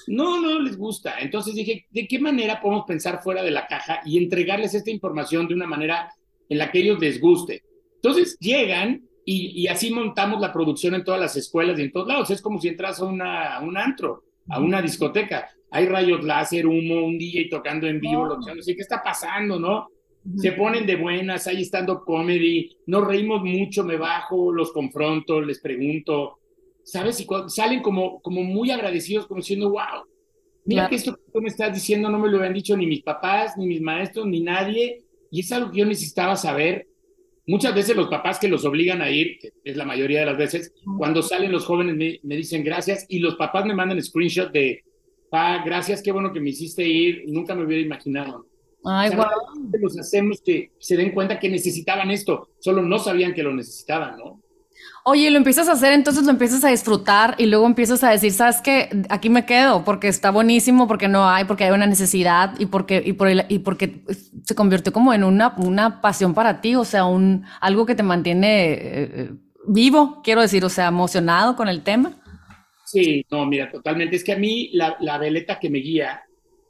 no, 0.06 0.40
no 0.40 0.60
les 0.60 0.76
gusta. 0.76 1.18
Entonces 1.18 1.56
dije, 1.56 1.86
¿de 1.90 2.06
qué 2.06 2.20
manera 2.20 2.60
podemos 2.60 2.84
pensar 2.86 3.20
fuera 3.24 3.42
de 3.42 3.50
la 3.50 3.66
caja 3.66 4.02
y 4.04 4.18
entregarles 4.18 4.72
esta 4.72 4.92
información 4.92 5.48
de 5.48 5.54
una 5.54 5.66
manera 5.66 6.14
en 6.48 6.58
la 6.58 6.70
que 6.70 6.78
ellos 6.78 7.00
les 7.00 7.20
guste? 7.20 7.64
Entonces 7.96 8.36
llegan 8.38 9.02
y, 9.32 9.66
así 9.68 9.92
montamos 9.92 10.40
la 10.40 10.52
producción 10.52 10.94
en 10.94 11.04
todas 11.04 11.20
las 11.20 11.36
escuelas 11.36 11.78
y 11.78 11.82
en 11.82 11.92
todos 11.92 12.08
lados. 12.08 12.30
Es 12.30 12.42
como 12.42 12.60
si 12.60 12.68
entras 12.68 13.00
a, 13.00 13.04
una, 13.04 13.60
un 13.60 13.76
antro, 13.76 14.24
a 14.48 14.58
una 14.58 14.82
discoteca. 14.82 15.48
Hay 15.70 15.86
rayos 15.86 16.24
láser, 16.24 16.66
humo, 16.66 17.04
un 17.06 17.16
DJ 17.16 17.48
tocando 17.48 17.86
en 17.86 18.00
vivo, 18.00 18.26
lo 18.26 18.38
que 18.40 18.74
¿qué 18.74 18.82
está 18.82 19.02
pasando, 19.02 19.60
no? 19.60 19.88
Se 20.36 20.52
ponen 20.52 20.84
de 20.84 20.96
buenas, 20.96 21.46
ahí 21.46 21.62
estando 21.62 22.04
comedy, 22.04 22.76
nos 22.86 23.06
reímos 23.06 23.42
mucho, 23.42 23.84
me 23.84 23.96
bajo, 23.96 24.52
los 24.52 24.72
confronto, 24.72 25.40
les 25.40 25.60
pregunto, 25.60 26.40
¿sabes? 26.82 27.20
Y 27.20 27.26
salen 27.46 27.80
como, 27.82 28.20
como 28.20 28.42
muy 28.42 28.70
agradecidos, 28.70 29.26
como 29.26 29.40
diciendo, 29.40 29.70
wow, 29.70 30.04
mira 30.64 30.88
que 30.88 30.96
esto 30.96 31.14
que 31.14 31.22
tú 31.32 31.40
me 31.40 31.48
estás 31.48 31.72
diciendo 31.72 32.10
no 32.10 32.18
me 32.18 32.28
lo 32.28 32.38
habían 32.38 32.52
dicho 32.52 32.76
ni 32.76 32.86
mis 32.86 33.02
papás, 33.02 33.56
ni 33.56 33.66
mis 33.66 33.80
maestros, 33.80 34.26
ni 34.26 34.40
nadie, 34.40 35.04
y 35.30 35.40
es 35.40 35.52
algo 35.52 35.70
que 35.70 35.78
yo 35.78 35.86
necesitaba 35.86 36.36
saber 36.36 36.86
Muchas 37.46 37.74
veces 37.74 37.96
los 37.96 38.08
papás 38.08 38.38
que 38.38 38.48
los 38.48 38.64
obligan 38.64 39.02
a 39.02 39.10
ir, 39.10 39.38
que 39.38 39.52
es 39.64 39.76
la 39.76 39.84
mayoría 39.84 40.20
de 40.20 40.26
las 40.26 40.36
veces, 40.36 40.72
cuando 40.98 41.22
salen 41.22 41.52
los 41.52 41.64
jóvenes 41.64 42.20
me, 42.22 42.36
dicen 42.36 42.62
gracias 42.62 43.06
y 43.08 43.18
los 43.18 43.36
papás 43.36 43.64
me 43.64 43.74
mandan 43.74 44.02
screenshot 44.02 44.52
de, 44.52 44.84
pa, 45.30 45.62
gracias, 45.64 46.02
qué 46.02 46.12
bueno 46.12 46.32
que 46.32 46.40
me 46.40 46.50
hiciste 46.50 46.86
ir, 46.86 47.24
nunca 47.26 47.54
me 47.54 47.64
hubiera 47.64 47.82
imaginado. 47.82 48.46
Ay, 48.84 49.10
Los 49.80 49.98
hacemos 49.98 50.40
que 50.40 50.70
se 50.78 50.96
den 50.96 51.12
cuenta 51.12 51.38
que 51.38 51.48
necesitaban 51.48 52.10
esto, 52.10 52.50
solo 52.60 52.82
no 52.82 52.98
sabían 52.98 53.34
que 53.34 53.42
lo 53.42 53.54
necesitaban, 53.54 54.16
¿no? 54.18 54.40
Oye, 55.04 55.30
lo 55.30 55.38
empiezas 55.38 55.68
a 55.68 55.72
hacer, 55.72 55.92
entonces 55.92 56.24
lo 56.24 56.30
empiezas 56.30 56.62
a 56.64 56.68
disfrutar 56.68 57.34
y 57.38 57.46
luego 57.46 57.66
empiezas 57.66 58.04
a 58.04 58.10
decir, 58.10 58.32
¿sabes 58.32 58.60
qué? 58.62 58.88
Aquí 59.08 59.30
me 59.30 59.46
quedo 59.46 59.84
porque 59.84 60.08
está 60.08 60.30
buenísimo, 60.30 60.86
porque 60.86 61.08
no 61.08 61.28
hay, 61.28 61.44
porque 61.44 61.64
hay 61.64 61.70
una 61.70 61.86
necesidad 61.86 62.54
y 62.58 62.66
porque, 62.66 63.02
y 63.04 63.14
por 63.14 63.28
y 63.30 63.58
porque 63.60 64.02
se 64.44 64.54
convirtió 64.54 64.92
como 64.92 65.14
en 65.14 65.24
una, 65.24 65.54
una 65.56 66.00
pasión 66.00 66.34
para 66.34 66.60
ti, 66.60 66.74
o 66.74 66.84
sea, 66.84 67.06
un, 67.06 67.44
algo 67.60 67.86
que 67.86 67.94
te 67.94 68.02
mantiene 68.02 68.72
eh, 68.72 69.30
vivo, 69.66 70.20
quiero 70.22 70.42
decir, 70.42 70.64
o 70.64 70.68
sea, 70.68 70.88
emocionado 70.88 71.56
con 71.56 71.68
el 71.68 71.82
tema. 71.82 72.12
Sí, 72.84 73.24
no, 73.30 73.46
mira, 73.46 73.70
totalmente. 73.70 74.16
Es 74.16 74.24
que 74.24 74.32
a 74.32 74.38
mí 74.38 74.70
la, 74.72 74.96
la 75.00 75.16
veleta 75.16 75.58
que 75.58 75.70
me 75.70 75.78
guía 75.78 76.24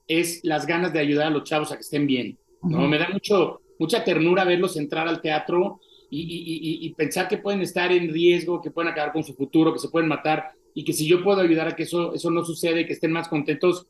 es 0.07 0.41
las 0.45 0.67
ganas 0.67 0.93
de 0.93 0.99
ayudar 0.99 1.29
a 1.29 1.31
los 1.31 1.45
chavos 1.45 1.73
a 1.73 1.77
que 1.77 1.83
estén 1.83 2.07
bien. 2.07 2.39
¿no? 2.63 2.87
Me 2.89 2.99
da 2.99 3.09
mucho, 3.09 3.63
mucha 3.79 4.05
ternura 4.05 4.45
verlos 4.45 4.77
entrar 4.77 5.09
al 5.09 5.21
teatro 5.21 5.81
y, 6.11 6.95
pensar 6.97 7.29
que 7.29 7.39
pueden 7.39 7.63
estar 7.63 7.93
en 7.93 8.13
riesgo, 8.13 8.61
que 8.61 8.71
pueden 8.71 8.91
acabar 8.91 9.13
con 9.13 9.23
su 9.23 9.35
futuro, 9.35 9.73
que 9.73 9.79
se 9.79 9.89
pueden 9.89 10.09
matar 10.09 10.53
y 10.75 10.85
que 10.85 10.93
si 10.93 11.07
yo 11.07 11.23
puedo 11.23 11.41
ayudar 11.41 11.69
a 11.69 11.77
que 11.77 11.85
eso, 11.85 12.15
eso 12.15 12.31
no 12.31 12.45
suceda 12.45 12.81
y 12.81 12.87
que 12.87 12.93
estén 12.93 13.13
más 13.13 13.29
contentos, 13.29 13.87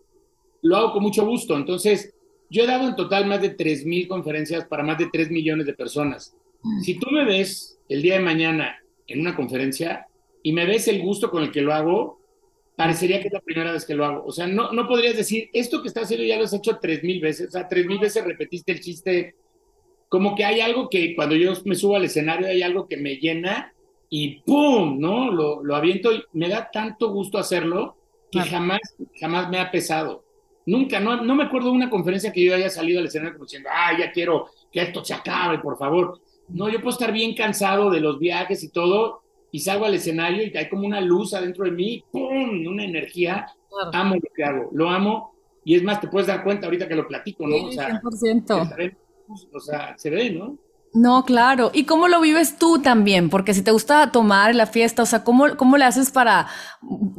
lo 0.63 0.77
hago 0.77 0.93
con 0.93 1.03
mucho 1.03 1.27
gusto. 1.27 1.57
Entonces, 1.57 2.15
yo 2.51 2.65
he 2.65 2.67
dado 2.67 2.89
en 2.89 2.97
total 2.97 3.27
más 3.27 3.41
de 3.41 3.57
3.000 3.57 4.09
conferencias 4.09 4.67
para 4.67 4.83
más 4.83 4.99
de 4.99 5.09
3 5.11 5.31
millones 5.31 5.67
de 5.67 5.75
personas. 5.75 6.35
Mm. 6.63 6.81
Si 6.81 6.99
tú 6.99 7.11
me 7.11 7.25
ves 7.25 7.79
el 7.89 8.03
día 8.03 8.15
de 8.15 8.25
mañana 8.25 8.77
en 9.07 9.21
una 9.21 9.35
conferencia 9.35 10.07
y 10.43 10.53
me 10.53 10.67
ves 10.67 10.89
el 10.89 11.01
gusto 11.01 11.31
con 11.31 11.43
el 11.43 11.51
que 11.51 11.63
lo 11.63 11.73
hago, 11.73 12.21
parecería 12.77 13.21
que 13.21 13.29
es 13.29 13.33
la 13.33 13.41
primera 13.41 13.73
vez 13.73 13.85
que 13.85 13.95
lo 13.95 14.05
hago. 14.05 14.25
O 14.27 14.33
sea, 14.33 14.47
no, 14.47 14.73
no 14.73 14.87
podrías 14.87 15.17
decir, 15.17 15.49
esto 15.53 15.81
que 15.81 15.89
estás 15.89 16.05
haciendo 16.05 16.27
ya 16.27 16.39
lo 16.39 16.45
has 16.45 16.53
hecho 16.53 16.79
3.000 16.81 17.21
veces, 17.21 17.49
o 17.49 17.53
sea, 17.53 17.69
3.000 17.69 18.01
veces 18.01 18.25
repetiste 18.25 18.73
el 18.73 18.81
chiste 18.81 19.35
como 20.11 20.35
que 20.35 20.45
hay 20.45 20.61
algo 20.61 20.91
que 20.91 21.15
cuando 21.15 21.35
yo 21.37 21.53
me 21.65 21.77
subo 21.77 21.97
al 21.97 22.05
escenario 22.05 22.49
hay 22.49 22.63
algo 22.63 22.87
que 22.87 22.99
me 22.99 23.17
llena 23.17 23.73
y 24.11 24.41
¡pum! 24.41 24.99
¿no? 24.99 25.31
Lo, 25.31 25.65
lo 25.65 25.77
aviento 25.77 26.13
y 26.13 26.23
me 26.33 26.49
da 26.49 26.69
tanto 26.71 27.11
gusto 27.13 27.39
hacerlo 27.39 27.97
que 28.31 28.41
jamás, 28.41 28.81
jamás 29.19 29.49
me 29.49 29.59
ha 29.59 29.71
pesado. 29.71 30.25
Nunca, 30.67 31.01
no, 31.01 31.23
no 31.23 31.35
me 31.35 31.45
acuerdo 31.45 31.71
de 31.71 31.77
una 31.77 31.89
conferencia 31.91 32.33
que 32.33 32.45
yo 32.45 32.55
haya 32.55 32.69
salido 32.69 33.01
al 33.01 33.07
escenario 33.07 33.35
como 33.35 33.45
diciendo, 33.45 33.71
ah, 33.73 33.97
ya 33.99 34.13
quiero 34.13 34.49
que 34.71 34.83
esto 34.83 35.05
se 35.05 35.15
acabe, 35.15 35.59
por 35.61 35.79
favor. 35.79 36.21
No, 36.49 36.69
yo 36.69 36.81
puedo 36.81 36.91
estar 36.91 37.13
bien 37.13 37.35
cansado 37.35 37.89
de 37.89 38.01
los 38.01 38.19
viajes 38.19 38.63
y 38.65 38.71
todo, 38.71 39.23
y 39.53 39.61
salgo 39.61 39.85
al 39.85 39.95
escenario 39.95 40.45
y 40.45 40.57
hay 40.57 40.69
como 40.69 40.87
una 40.87 41.01
luz 41.01 41.35
adentro 41.35 41.65
de 41.65 41.71
mí, 41.71 42.05
¡pum! 42.11 42.67
Una 42.67 42.85
energía. 42.85 43.47
Amo 43.93 44.17
lo 44.17 44.29
que 44.35 44.45
hago, 44.45 44.71
lo 44.73 44.91
amo 44.91 45.35
y 45.65 45.77
es 45.77 45.83
más, 45.83 46.01
te 46.01 46.09
puedes 46.09 46.27
dar 46.27 46.43
cuenta 46.43 46.67
ahorita 46.67 46.89
que 46.89 46.95
lo 46.95 47.07
platico, 47.07 47.47
¿no? 47.47 47.57
o 47.57 47.73
sea, 47.73 48.01
100%. 48.01 48.97
O 49.53 49.61
sea, 49.61 49.95
se 49.97 50.11
ve, 50.11 50.31
¿no? 50.31 50.59
No, 50.93 51.25
claro. 51.25 51.71
¿Y 51.73 51.85
cómo 51.85 52.09
lo 52.09 52.21
vives 52.21 52.59
tú 52.59 52.81
también? 52.83 53.31
Porque 53.31 53.55
si 53.55 53.63
te 53.63 53.71
gusta 53.71 54.11
tomar 54.11 54.51
en 54.51 54.57
la 54.57 54.67
fiesta, 54.67 55.05
o 55.05 55.07
sea, 55.07 55.23
¿cómo, 55.23 55.57
cómo 55.57 55.77
le 55.77 55.85
haces 55.85 56.11
para, 56.11 56.49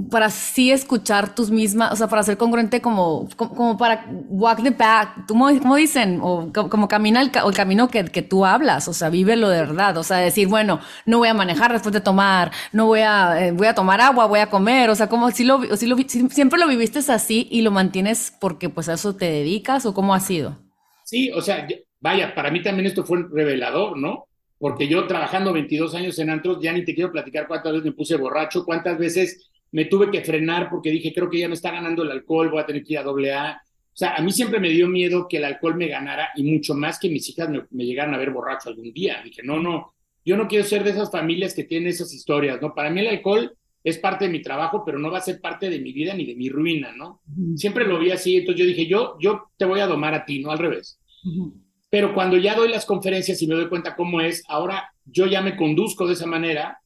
para 0.09 0.29
sí 0.29 0.71
escuchar 0.71 1.33
tus 1.33 1.51
mismas, 1.51 1.93
o 1.93 1.95
sea, 1.95 2.07
para 2.09 2.21
ser 2.23 2.35
congruente 2.35 2.81
como, 2.81 3.29
como, 3.37 3.77
para 3.77 4.05
walk 4.27 4.61
the 4.61 4.73
path, 4.73 5.25
¿cómo, 5.25 5.47
dicen? 5.77 6.19
O 6.21 6.51
como, 6.51 6.89
camina 6.89 7.21
el, 7.21 7.31
el 7.33 7.53
camino 7.53 7.87
que, 7.87 8.03
que, 8.03 8.21
tú 8.21 8.45
hablas, 8.45 8.89
o 8.89 8.93
sea, 8.93 9.09
vívelo 9.09 9.47
de 9.47 9.61
verdad, 9.61 9.97
o 9.97 10.03
sea, 10.03 10.17
decir, 10.17 10.49
bueno, 10.49 10.81
no 11.05 11.19
voy 11.19 11.29
a 11.29 11.33
manejar 11.33 11.71
después 11.71 11.93
de 11.93 12.01
tomar, 12.01 12.51
no 12.73 12.87
voy 12.87 12.99
a, 13.01 13.47
eh, 13.47 13.51
voy 13.53 13.67
a 13.67 13.73
tomar 13.75 14.01
agua, 14.01 14.25
voy 14.25 14.39
a 14.39 14.49
comer, 14.49 14.89
o 14.89 14.95
sea, 14.95 15.07
como 15.07 15.31
si 15.31 15.45
lo, 15.45 15.77
si 15.77 15.87
lo, 15.87 15.95
siempre 16.29 16.59
lo 16.59 16.67
viviste 16.67 16.99
así 16.99 17.47
y 17.49 17.61
lo 17.61 17.71
mantienes 17.71 18.33
porque 18.37 18.67
pues 18.67 18.89
a 18.89 18.93
eso 18.93 19.15
te 19.15 19.31
dedicas 19.31 19.85
o 19.85 19.93
cómo 19.93 20.13
ha 20.13 20.19
sido? 20.19 20.59
Sí, 21.05 21.31
o 21.31 21.41
sea, 21.41 21.65
vaya, 22.01 22.35
para 22.35 22.51
mí 22.51 22.61
también 22.61 22.87
esto 22.87 23.05
fue 23.05 23.23
revelador, 23.31 23.97
¿no? 23.97 24.25
Porque 24.57 24.87
yo 24.87 25.07
trabajando 25.07 25.53
22 25.53 25.95
años 25.95 26.19
en 26.19 26.29
antros, 26.29 26.59
ya 26.61 26.73
ni 26.73 26.83
te 26.83 26.93
quiero 26.93 27.11
platicar 27.11 27.47
cuántas 27.47 27.71
veces 27.71 27.85
me 27.85 27.93
puse 27.93 28.15
borracho, 28.17 28.65
cuántas 28.65 28.97
veces 28.97 29.49
me 29.71 29.85
tuve 29.85 30.11
que 30.11 30.21
frenar 30.21 30.69
porque 30.69 30.91
dije, 30.91 31.13
creo 31.13 31.29
que 31.29 31.39
ya 31.39 31.47
me 31.47 31.53
está 31.53 31.71
ganando 31.71 32.03
el 32.03 32.11
alcohol, 32.11 32.49
voy 32.49 32.61
a 32.61 32.65
tener 32.65 32.83
que 32.83 32.93
ir 32.93 32.99
a 32.99 33.03
doble 33.03 33.33
A. 33.33 33.61
O 33.63 33.95
sea, 33.95 34.15
a 34.15 34.21
mí 34.21 34.31
siempre 34.31 34.59
me 34.59 34.69
dio 34.69 34.87
miedo 34.87 35.27
que 35.27 35.37
el 35.37 35.45
alcohol 35.45 35.75
me 35.75 35.87
ganara 35.87 36.29
y 36.35 36.43
mucho 36.43 36.73
más 36.73 36.99
que 36.99 37.09
mis 37.09 37.27
hijas 37.29 37.49
me, 37.49 37.63
me 37.71 37.85
llegaran 37.85 38.13
a 38.13 38.17
ver 38.17 38.31
borracho 38.31 38.69
algún 38.69 38.91
día. 38.91 39.21
Dije, 39.23 39.41
no, 39.43 39.59
no, 39.59 39.93
yo 40.23 40.37
no 40.37 40.47
quiero 40.47 40.65
ser 40.65 40.83
de 40.83 40.91
esas 40.91 41.11
familias 41.11 41.53
que 41.53 41.63
tienen 41.63 41.89
esas 41.89 42.13
historias, 42.13 42.61
¿no? 42.61 42.75
Para 42.75 42.89
mí 42.89 42.99
el 42.99 43.07
alcohol 43.07 43.55
es 43.83 43.97
parte 43.97 44.25
de 44.25 44.31
mi 44.31 44.41
trabajo, 44.41 44.83
pero 44.85 44.99
no 44.99 45.09
va 45.09 45.17
a 45.17 45.21
ser 45.21 45.41
parte 45.41 45.69
de 45.69 45.79
mi 45.79 45.91
vida 45.91 46.13
ni 46.13 46.25
de 46.25 46.35
mi 46.35 46.49
ruina, 46.49 46.93
¿no? 46.95 47.21
Siempre 47.55 47.85
lo 47.85 47.97
vi 47.99 48.11
así, 48.11 48.37
entonces 48.37 48.59
yo 48.59 48.67
dije, 48.67 48.85
yo, 48.85 49.17
yo 49.19 49.49
te 49.57 49.65
voy 49.65 49.79
a 49.79 49.87
domar 49.87 50.13
a 50.13 50.25
ti, 50.25 50.39
no 50.39 50.51
al 50.51 50.59
revés. 50.59 50.99
Pero 51.91 52.13
cuando 52.13 52.37
ya 52.37 52.55
doy 52.55 52.69
las 52.69 52.85
conferencias 52.85 53.41
y 53.41 53.47
me 53.47 53.55
doy 53.55 53.67
cuenta 53.67 53.97
cómo 53.97 54.21
es, 54.21 54.43
ahora 54.47 54.93
yo 55.05 55.27
ya 55.27 55.41
me 55.41 55.57
conduzco 55.57 56.07
de 56.07 56.13
esa 56.13 56.25
manera 56.25 56.79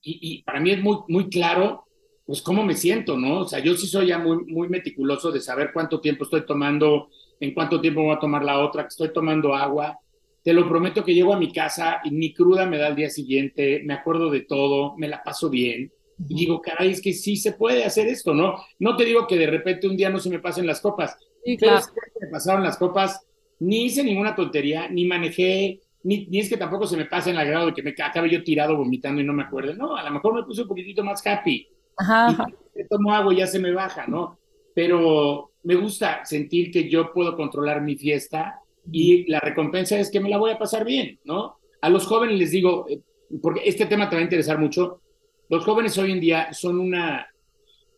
y, 0.00 0.42
para 0.42 0.58
mí 0.58 0.70
es 0.70 0.80
muy, 0.82 0.98
muy 1.08 1.28
claro, 1.28 1.84
pues 2.24 2.40
cómo 2.40 2.64
me 2.64 2.74
siento, 2.74 3.18
¿no? 3.18 3.40
O 3.40 3.46
sea, 3.46 3.58
yo 3.58 3.76
sí 3.76 3.86
soy 3.86 4.06
ya 4.06 4.18
muy, 4.18 4.42
muy 4.46 4.68
meticuloso 4.70 5.30
de 5.30 5.40
saber 5.40 5.70
cuánto 5.70 6.00
tiempo 6.00 6.24
estoy 6.24 6.46
tomando, 6.46 7.10
en 7.40 7.52
cuánto 7.52 7.78
tiempo 7.78 8.04
voy 8.04 8.16
a 8.16 8.18
tomar 8.18 8.42
la 8.42 8.60
otra, 8.60 8.84
que 8.84 8.88
estoy 8.88 9.12
tomando 9.12 9.54
agua. 9.54 9.98
Te 10.42 10.54
lo 10.54 10.66
prometo 10.66 11.04
que 11.04 11.12
llego 11.12 11.34
a 11.34 11.38
mi 11.38 11.52
casa 11.52 12.00
y 12.02 12.10
ni 12.10 12.32
cruda 12.32 12.64
me 12.64 12.78
da 12.78 12.88
el 12.88 12.96
día 12.96 13.10
siguiente, 13.10 13.82
me 13.84 13.92
acuerdo 13.92 14.30
de 14.30 14.40
todo, 14.40 14.96
me 14.96 15.08
la 15.08 15.22
paso 15.22 15.50
bien. 15.50 15.92
Y 16.26 16.34
digo, 16.34 16.62
caray, 16.62 16.90
es 16.90 17.02
que 17.02 17.12
sí 17.12 17.36
se 17.36 17.52
puede 17.52 17.84
hacer 17.84 18.06
esto, 18.06 18.32
¿no? 18.32 18.64
No 18.78 18.96
te 18.96 19.04
digo 19.04 19.26
que 19.26 19.36
de 19.36 19.48
repente 19.48 19.86
un 19.86 19.96
día 19.98 20.08
no 20.08 20.20
se 20.20 20.30
me 20.30 20.38
pasen 20.38 20.66
las 20.66 20.80
copas, 20.80 21.18
sí, 21.44 21.58
claro. 21.58 21.84
pero 21.94 22.06
me 22.22 22.28
pasaron 22.28 22.62
las 22.62 22.78
copas 22.78 23.26
ni 23.60 23.84
hice 23.84 24.02
ninguna 24.02 24.34
tontería, 24.34 24.88
ni 24.88 25.04
manejé, 25.04 25.80
ni, 26.02 26.26
ni, 26.26 26.38
es 26.38 26.48
que 26.48 26.56
tampoco 26.56 26.86
se 26.86 26.96
me 26.96 27.06
pase 27.06 27.30
en 27.30 27.36
la 27.36 27.44
grado 27.44 27.66
de 27.66 27.74
que 27.74 27.82
me 27.82 27.90
acabe 27.90 28.30
yo 28.30 28.44
tirado 28.44 28.76
vomitando 28.76 29.20
y 29.20 29.24
no 29.24 29.32
me 29.32 29.42
acuerdo. 29.42 29.74
No, 29.74 29.96
a 29.96 30.04
lo 30.04 30.10
mejor 30.10 30.34
me 30.34 30.44
puse 30.44 30.62
un 30.62 30.68
poquitito 30.68 31.02
más 31.02 31.26
happy. 31.26 31.68
Ajá. 31.96 32.46
Y 32.74 32.86
tomo 32.88 33.12
agua 33.12 33.32
y 33.32 33.38
ya 33.38 33.46
se 33.46 33.58
me 33.58 33.72
baja, 33.72 34.06
¿no? 34.06 34.38
Pero 34.74 35.52
me 35.62 35.74
gusta 35.74 36.24
sentir 36.24 36.70
que 36.70 36.88
yo 36.88 37.12
puedo 37.12 37.36
controlar 37.36 37.82
mi 37.82 37.96
fiesta 37.96 38.60
y 38.90 39.28
la 39.30 39.40
recompensa 39.40 39.98
es 39.98 40.10
que 40.10 40.20
me 40.20 40.28
la 40.28 40.38
voy 40.38 40.52
a 40.52 40.58
pasar 40.58 40.84
bien, 40.84 41.18
¿no? 41.24 41.58
A 41.80 41.88
los 41.88 42.06
jóvenes 42.06 42.38
les 42.38 42.50
digo, 42.50 42.86
eh, 42.88 43.00
porque 43.42 43.62
este 43.64 43.86
tema 43.86 44.08
te 44.08 44.16
va 44.16 44.20
a 44.20 44.24
interesar 44.24 44.58
mucho, 44.58 45.00
los 45.48 45.64
jóvenes 45.64 45.96
hoy 45.98 46.12
en 46.12 46.20
día 46.20 46.52
son 46.52 46.78
una, 46.78 47.26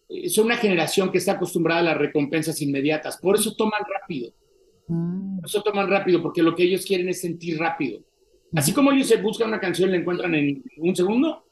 eh, 0.09 0.29
son 0.29 0.47
una 0.47 0.57
generación 0.57 1.11
que 1.11 1.19
está 1.19 1.33
acostumbrada 1.33 1.81
a 1.81 1.85
las 1.85 1.99
recompensas 1.99 2.61
inmediatas, 2.63 3.19
por 3.19 3.37
eso 3.37 3.55
toman 3.55 3.83
rápido. 4.01 4.33
Mm. 4.89 5.41
Eso 5.45 5.63
toman 5.63 5.89
rápido 5.89 6.23
porque 6.23 6.43
lo 6.43 6.55
que 6.55 6.65
ellos 6.65 6.85
quieren 6.85 7.09
es 7.09 7.21
sentir 7.21 7.59
rápido. 7.59 8.01
Así 8.55 8.73
como 8.73 8.91
ellos 8.93 9.07
se 9.07 9.21
buscan 9.21 9.49
una 9.49 9.61
canción 9.61 9.91
y 9.91 9.93
la 9.93 9.99
encuentran 9.99 10.35
en 10.35 10.63
un 10.79 10.97
segundo, 10.97 11.45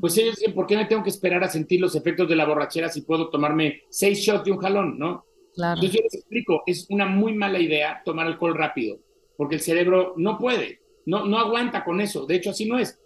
pues 0.00 0.18
ellos 0.18 0.36
dicen, 0.36 0.54
¿por 0.54 0.66
qué 0.66 0.76
me 0.76 0.86
tengo 0.86 1.02
que 1.02 1.10
esperar 1.10 1.42
a 1.44 1.48
sentir 1.48 1.80
los 1.80 1.94
efectos 1.94 2.28
de 2.28 2.36
la 2.36 2.44
borrachera 2.44 2.88
si 2.88 3.02
puedo 3.02 3.30
tomarme 3.30 3.82
seis 3.88 4.18
shots 4.18 4.44
de 4.44 4.52
un 4.52 4.58
jalón, 4.58 4.98
no? 4.98 5.24
Claro. 5.54 5.74
Entonces 5.74 5.98
yo 5.98 6.04
les 6.04 6.14
explico, 6.14 6.62
es 6.66 6.86
una 6.90 7.06
muy 7.06 7.34
mala 7.34 7.58
idea 7.58 8.02
tomar 8.04 8.26
alcohol 8.26 8.56
rápido, 8.56 8.98
porque 9.36 9.54
el 9.54 9.60
cerebro 9.60 10.14
no 10.16 10.36
puede, 10.36 10.80
no, 11.06 11.26
no 11.26 11.38
aguanta 11.38 11.84
con 11.84 12.00
eso. 12.00 12.26
De 12.26 12.34
hecho, 12.34 12.50
así 12.50 12.66
no 12.66 12.78
es. 12.78 12.98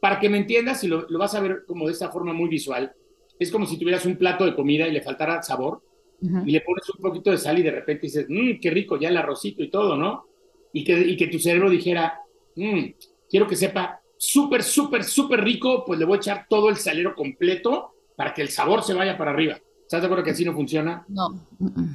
Para 0.00 0.20
que 0.20 0.28
me 0.28 0.38
entiendas, 0.38 0.84
y 0.84 0.88
lo, 0.88 1.08
lo 1.08 1.18
vas 1.18 1.34
a 1.34 1.40
ver 1.40 1.64
como 1.66 1.86
de 1.86 1.92
esta 1.92 2.10
forma 2.10 2.32
muy 2.32 2.48
visual, 2.48 2.92
es 3.38 3.50
como 3.50 3.66
si 3.66 3.78
tuvieras 3.78 4.04
un 4.04 4.16
plato 4.16 4.44
de 4.44 4.54
comida 4.54 4.86
y 4.86 4.92
le 4.92 5.00
faltara 5.00 5.42
sabor 5.42 5.82
y 6.22 6.52
le 6.52 6.60
pones 6.60 6.88
un 6.88 7.02
poquito 7.02 7.30
de 7.30 7.38
sal 7.38 7.58
y 7.58 7.62
de 7.62 7.70
repente 7.70 8.06
dices, 8.06 8.26
mmm, 8.28 8.60
qué 8.60 8.70
rico, 8.70 8.96
ya 8.98 9.08
el 9.08 9.16
arrocito 9.16 9.62
y 9.62 9.70
todo, 9.70 9.96
¿no? 9.96 10.26
Y 10.72 10.84
que, 10.84 10.98
y 10.98 11.16
que 11.16 11.26
tu 11.26 11.38
cerebro 11.38 11.68
dijera, 11.68 12.20
mmm, 12.56 12.90
quiero 13.28 13.46
que 13.46 13.56
sepa 13.56 14.00
súper, 14.16 14.62
súper, 14.62 15.02
súper 15.02 15.42
rico, 15.42 15.84
pues 15.84 15.98
le 15.98 16.04
voy 16.04 16.16
a 16.16 16.18
echar 16.18 16.46
todo 16.48 16.68
el 16.68 16.76
salero 16.76 17.14
completo 17.14 17.94
para 18.16 18.32
que 18.32 18.42
el 18.42 18.48
sabor 18.48 18.82
se 18.82 18.94
vaya 18.94 19.18
para 19.18 19.32
arriba. 19.32 19.58
¿Estás 19.80 20.00
de 20.00 20.06
acuerdo 20.06 20.24
que 20.24 20.30
así 20.30 20.44
no 20.44 20.54
funciona? 20.54 21.04
No. 21.08 21.46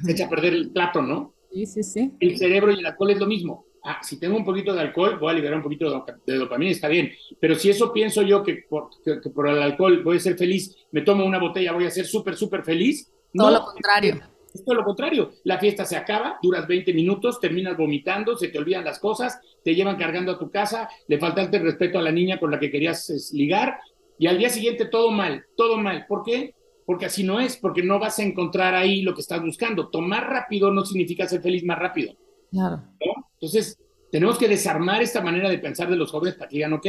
Se 0.04 0.12
echa 0.12 0.26
a 0.26 0.28
perder 0.28 0.52
el 0.52 0.70
plato, 0.70 1.00
¿no? 1.00 1.34
Sí, 1.50 1.64
sí, 1.66 1.82
sí. 1.82 2.12
El 2.20 2.36
cerebro 2.36 2.70
y 2.70 2.78
el 2.78 2.86
alcohol 2.86 3.10
es 3.10 3.18
lo 3.18 3.26
mismo. 3.26 3.64
Ah, 3.82 4.00
si 4.02 4.20
tengo 4.20 4.36
un 4.36 4.44
poquito 4.44 4.74
de 4.74 4.80
alcohol, 4.82 5.18
voy 5.18 5.30
a 5.30 5.34
liberar 5.34 5.56
un 5.56 5.62
poquito 5.62 6.04
de 6.26 6.36
dopamina, 6.36 6.70
está 6.70 6.88
bien. 6.88 7.10
Pero 7.40 7.54
si 7.54 7.70
eso 7.70 7.92
pienso 7.92 8.22
yo 8.22 8.42
que 8.42 8.64
por, 8.68 8.90
que 9.02 9.30
por 9.30 9.48
el 9.48 9.62
alcohol 9.62 10.02
voy 10.02 10.18
a 10.18 10.20
ser 10.20 10.36
feliz, 10.36 10.76
me 10.92 11.00
tomo 11.00 11.24
una 11.24 11.38
botella, 11.38 11.72
voy 11.72 11.86
a 11.86 11.90
ser 11.90 12.04
súper, 12.04 12.36
súper 12.36 12.62
feliz, 12.62 13.10
todo 13.32 13.50
lo 13.50 13.64
contrario. 13.64 14.20
Es 14.52 14.64
todo 14.64 14.74
lo 14.76 14.84
contrario. 14.84 15.32
La 15.44 15.58
fiesta 15.58 15.84
se 15.84 15.96
acaba, 15.96 16.38
duras 16.42 16.66
20 16.66 16.92
minutos, 16.94 17.38
terminas 17.40 17.76
vomitando, 17.76 18.36
se 18.36 18.48
te 18.48 18.58
olvidan 18.58 18.84
las 18.84 18.98
cosas, 18.98 19.38
te 19.62 19.74
llevan 19.74 19.96
cargando 19.96 20.32
a 20.32 20.38
tu 20.38 20.50
casa, 20.50 20.88
le 21.06 21.18
faltaste 21.18 21.58
el 21.58 21.64
respeto 21.64 21.98
a 21.98 22.02
la 22.02 22.12
niña 22.12 22.40
con 22.40 22.50
la 22.50 22.58
que 22.58 22.70
querías 22.70 23.30
ligar 23.32 23.78
y 24.18 24.26
al 24.26 24.38
día 24.38 24.50
siguiente 24.50 24.86
todo 24.86 25.10
mal, 25.10 25.44
todo 25.56 25.76
mal. 25.78 26.06
¿Por 26.06 26.24
qué? 26.24 26.54
Porque 26.84 27.06
así 27.06 27.22
no 27.22 27.38
es, 27.38 27.56
porque 27.56 27.82
no 27.82 27.98
vas 27.98 28.18
a 28.18 28.22
encontrar 28.22 28.74
ahí 28.74 29.02
lo 29.02 29.14
que 29.14 29.20
estás 29.20 29.42
buscando. 29.42 29.88
Tomar 29.88 30.28
rápido 30.28 30.72
no 30.72 30.84
significa 30.84 31.28
ser 31.28 31.40
feliz 31.40 31.62
más 31.64 31.78
rápido. 31.78 32.14
Claro. 32.50 32.82
Entonces, 33.34 33.78
tenemos 34.10 34.38
que 34.38 34.48
desarmar 34.48 35.02
esta 35.02 35.20
manera 35.20 35.48
de 35.48 35.58
pensar 35.58 35.88
de 35.90 35.96
los 35.96 36.10
jóvenes 36.10 36.36
para 36.36 36.48
que 36.48 36.56
digan, 36.56 36.72
ok, 36.72 36.86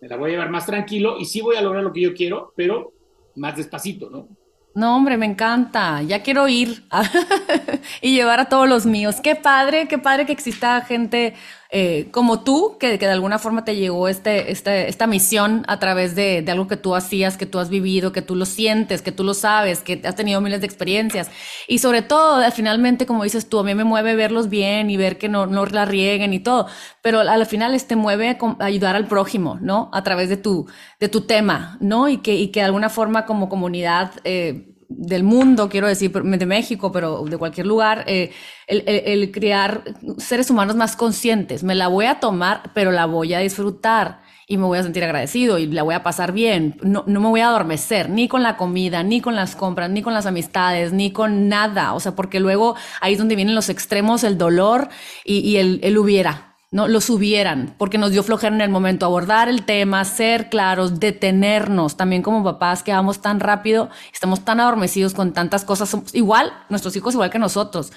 me 0.00 0.08
la 0.08 0.16
voy 0.16 0.30
a 0.30 0.32
llevar 0.34 0.50
más 0.50 0.64
tranquilo 0.64 1.18
y 1.18 1.24
sí 1.24 1.40
voy 1.40 1.56
a 1.56 1.62
lograr 1.62 1.82
lo 1.82 1.92
que 1.92 2.02
yo 2.02 2.14
quiero, 2.14 2.52
pero 2.56 2.92
más 3.34 3.56
despacito, 3.56 4.08
¿no? 4.08 4.28
No, 4.76 4.94
hombre, 4.94 5.16
me 5.16 5.24
encanta. 5.24 6.02
Ya 6.02 6.22
quiero 6.22 6.48
ir 6.48 6.84
y 8.02 8.14
llevar 8.14 8.40
a 8.40 8.44
todos 8.50 8.68
los 8.68 8.84
míos. 8.84 9.16
Qué 9.22 9.34
padre, 9.34 9.88
qué 9.88 9.96
padre 9.96 10.26
que 10.26 10.32
exista 10.32 10.82
gente 10.82 11.34
eh, 11.70 12.08
como 12.10 12.40
tú, 12.40 12.76
que, 12.78 12.96
de 12.98 13.06
alguna 13.06 13.38
forma 13.38 13.64
te 13.64 13.76
llegó 13.76 14.08
este, 14.08 14.52
este, 14.52 14.88
esta 14.88 15.06
misión 15.06 15.64
a 15.68 15.78
través 15.78 16.14
de, 16.14 16.42
de, 16.42 16.52
algo 16.52 16.68
que 16.68 16.76
tú 16.76 16.94
hacías, 16.94 17.36
que 17.36 17.46
tú 17.46 17.58
has 17.58 17.68
vivido, 17.68 18.12
que 18.12 18.22
tú 18.22 18.34
lo 18.36 18.46
sientes, 18.46 19.02
que 19.02 19.12
tú 19.12 19.24
lo 19.24 19.34
sabes, 19.34 19.80
que 19.80 20.00
has 20.04 20.14
tenido 20.14 20.40
miles 20.40 20.60
de 20.60 20.66
experiencias. 20.66 21.30
Y 21.66 21.78
sobre 21.78 22.02
todo, 22.02 22.48
finalmente, 22.52 23.06
como 23.06 23.24
dices 23.24 23.48
tú, 23.48 23.58
a 23.58 23.64
mí 23.64 23.74
me 23.74 23.84
mueve 23.84 24.14
verlos 24.14 24.48
bien 24.48 24.90
y 24.90 24.96
ver 24.96 25.18
que 25.18 25.28
no, 25.28 25.46
no 25.46 25.66
la 25.66 25.84
rieguen 25.84 26.32
y 26.32 26.40
todo. 26.40 26.66
Pero 27.02 27.20
al 27.20 27.46
final 27.46 27.72
te 27.72 27.76
este 27.76 27.96
mueve 27.96 28.38
ayudar 28.60 28.96
al 28.96 29.06
prójimo, 29.06 29.58
¿no? 29.60 29.90
A 29.92 30.02
través 30.02 30.28
de 30.28 30.36
tu, 30.36 30.66
de 31.00 31.08
tu 31.08 31.22
tema, 31.22 31.78
¿no? 31.80 32.08
Y 32.08 32.18
que, 32.18 32.34
y 32.34 32.48
que 32.48 32.60
de 32.60 32.66
alguna 32.66 32.90
forma 32.90 33.26
como 33.26 33.48
comunidad... 33.48 34.12
Eh, 34.24 34.72
del 34.88 35.24
mundo, 35.24 35.68
quiero 35.68 35.86
decir, 35.86 36.12
de 36.12 36.46
México, 36.46 36.92
pero 36.92 37.24
de 37.24 37.36
cualquier 37.36 37.66
lugar, 37.66 38.04
eh, 38.06 38.32
el, 38.66 39.30
crear 39.32 39.82
seres 40.18 40.50
humanos 40.50 40.76
más 40.76 40.96
conscientes. 40.96 41.64
Me 41.64 41.74
la 41.74 41.88
voy 41.88 42.06
a 42.06 42.20
tomar, 42.20 42.70
pero 42.74 42.92
la 42.92 43.06
voy 43.06 43.34
a 43.34 43.40
disfrutar 43.40 44.22
y 44.48 44.56
me 44.58 44.64
voy 44.64 44.78
a 44.78 44.82
sentir 44.82 45.02
agradecido 45.02 45.58
y 45.58 45.66
la 45.66 45.82
voy 45.82 45.94
a 45.94 46.02
pasar 46.02 46.32
bien. 46.32 46.76
No, 46.82 47.04
no 47.06 47.20
me 47.20 47.28
voy 47.28 47.40
a 47.40 47.48
adormecer 47.48 48.08
ni 48.10 48.28
con 48.28 48.42
la 48.42 48.56
comida, 48.56 49.02
ni 49.02 49.20
con 49.20 49.34
las 49.34 49.56
compras, 49.56 49.90
ni 49.90 50.02
con 50.02 50.14
las 50.14 50.26
amistades, 50.26 50.92
ni 50.92 51.10
con 51.12 51.48
nada. 51.48 51.94
O 51.94 52.00
sea, 52.00 52.14
porque 52.14 52.40
luego 52.40 52.76
ahí 53.00 53.14
es 53.14 53.18
donde 53.18 53.36
vienen 53.36 53.54
los 53.54 53.68
extremos, 53.68 54.24
el 54.24 54.38
dolor 54.38 54.88
y, 55.24 55.38
y 55.38 55.56
el, 55.56 55.80
el 55.82 55.98
hubiera. 55.98 56.55
¿No? 56.76 56.88
Los 56.88 57.08
hubieran, 57.08 57.74
porque 57.78 57.96
nos 57.96 58.10
dio 58.10 58.22
flojera 58.22 58.54
en 58.54 58.60
el 58.60 58.68
momento 58.68 59.06
abordar 59.06 59.48
el 59.48 59.64
tema, 59.64 60.04
ser 60.04 60.50
claros, 60.50 61.00
detenernos. 61.00 61.96
También 61.96 62.20
como 62.20 62.44
papás 62.44 62.82
que 62.82 62.92
vamos 62.92 63.22
tan 63.22 63.40
rápido, 63.40 63.88
estamos 64.12 64.44
tan 64.44 64.60
adormecidos 64.60 65.14
con 65.14 65.32
tantas 65.32 65.64
cosas. 65.64 65.96
igual, 66.12 66.52
nuestros 66.68 66.94
hijos 66.94 67.14
igual 67.14 67.30
que 67.30 67.38
nosotros. 67.38 67.92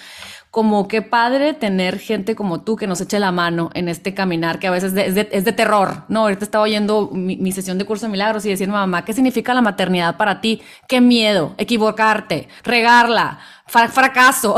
Como 0.49 0.87
qué 0.87 1.01
padre 1.01 1.53
tener 1.53 1.99
gente 1.99 2.35
como 2.35 2.61
tú 2.61 2.77
que 2.77 2.87
nos 2.87 3.01
eche 3.01 3.19
la 3.19 3.33
mano 3.33 3.69
en 3.73 3.89
este 3.89 4.13
caminar 4.13 4.59
que 4.59 4.67
a 4.67 4.71
veces 4.71 4.93
es 4.95 5.13
de, 5.45 5.51
terror. 5.51 6.05
No, 6.07 6.21
ahorita 6.21 6.45
estaba 6.45 6.63
oyendo 6.63 7.09
mi, 7.11 7.51
sesión 7.51 7.77
de 7.77 7.85
curso 7.85 8.05
de 8.05 8.13
milagros 8.13 8.45
y 8.45 8.49
diciendo, 8.49 8.75
mamá, 8.75 9.03
¿qué 9.03 9.11
significa 9.11 9.53
la 9.53 9.61
maternidad 9.61 10.15
para 10.15 10.39
ti? 10.39 10.61
Qué 10.87 11.01
miedo, 11.01 11.53
equivocarte, 11.57 12.47
regarla, 12.63 13.39
fracaso. 13.69 14.57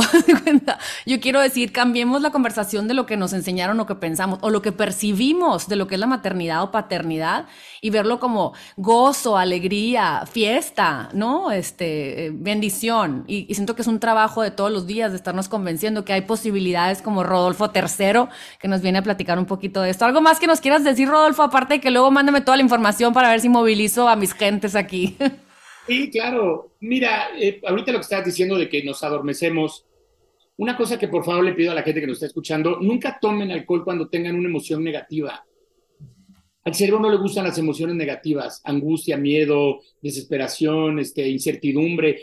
Yo 1.06 1.20
quiero 1.20 1.42
decir, 1.42 1.72
cambiemos 1.72 2.22
la 2.22 2.32
conversación 2.32 2.88
de 2.88 2.94
lo 2.94 3.06
que 3.06 3.18
nos 3.18 3.34
enseñaron 3.34 3.80
o 3.80 3.86
que 3.86 3.96
pensamos 3.96 4.40
o 4.42 4.50
lo 4.50 4.62
que 4.62 4.72
percibimos 4.72 5.68
de 5.68 5.76
lo 5.76 5.88
que 5.88 5.96
es 5.96 6.00
la 6.00 6.08
maternidad 6.08 6.64
o 6.64 6.72
paternidad 6.72 7.46
y 7.82 7.90
verlo 7.90 8.20
como 8.20 8.54
gozo, 8.78 9.38
alegría, 9.38 10.24
fiesta, 10.32 11.10
¿no? 11.14 11.52
Este, 11.52 12.28
eh, 12.28 12.32
bendición. 12.34 13.24
Y, 13.28 13.54
siento 13.54 13.76
que 13.76 13.82
es 13.82 13.88
un 13.88 14.00
trabajo 14.00 14.42
de 14.42 14.52
todos 14.52 14.72
los 14.72 14.88
días 14.88 15.12
de 15.12 15.18
estarnos 15.18 15.50
convenciendo 15.50 16.06
que 16.06 16.14
hay 16.14 16.22
posibilidades 16.22 17.02
como 17.02 17.24
Rodolfo 17.24 17.72
III, 17.74 18.30
que 18.60 18.68
nos 18.68 18.82
viene 18.82 19.00
a 19.00 19.04
platicar 19.04 19.38
un 19.38 19.46
poquito 19.46 19.82
de 19.82 19.90
esto. 19.90 20.06
¿Algo 20.06 20.22
más 20.22 20.40
que 20.40 20.48
nos 20.48 20.62
quieras 20.62 20.84
decir, 20.84 21.08
Rodolfo? 21.08 21.44
Aparte 21.44 21.76
de 21.76 21.82
que 21.82 21.92
luego 21.92 22.12
mándame 22.12 22.42
toda 22.42 22.58
la 22.58 22.64
información 22.64 23.14
para 23.14 23.30
ver 23.30 23.42
si 23.42 23.50
movilizo 23.50 24.08
a 24.08 24.16
mis 24.16 24.34
gentes 24.34 24.76
aquí. 24.76 25.18
Sí, 25.88 26.10
claro. 26.10 26.76
Mira, 26.80 27.30
eh, 27.38 27.60
ahorita 27.66 27.92
lo 27.92 27.98
que 28.00 28.04
estás 28.04 28.26
diciendo 28.26 28.58
de 28.58 28.70
que 28.70 28.84
nos 28.84 29.04
adormecemos, 29.04 29.86
una 30.58 30.78
cosa 30.78 31.00
que 31.00 31.08
por 31.08 31.26
favor 31.26 31.44
le 31.44 31.54
pido 31.54 31.72
a 31.72 31.76
la 31.76 31.84
gente 31.84 32.02
que 32.02 32.08
nos 32.08 32.18
está 32.18 32.28
escuchando, 32.28 32.80
nunca 32.80 33.18
tomen 33.20 33.52
alcohol 33.52 33.84
cuando 33.84 34.08
tengan 34.08 34.36
una 34.36 34.48
emoción 34.48 34.84
negativa. 34.84 35.44
Al 36.64 36.76
cerebro 36.76 37.00
no 37.00 37.10
le 37.10 37.18
gustan 37.18 37.46
las 37.46 37.58
emociones 37.58 37.96
negativas, 37.96 38.62
angustia, 38.64 39.18
miedo, 39.18 39.82
desesperación, 40.02 41.00
este, 41.00 41.28
incertidumbre. 41.28 42.22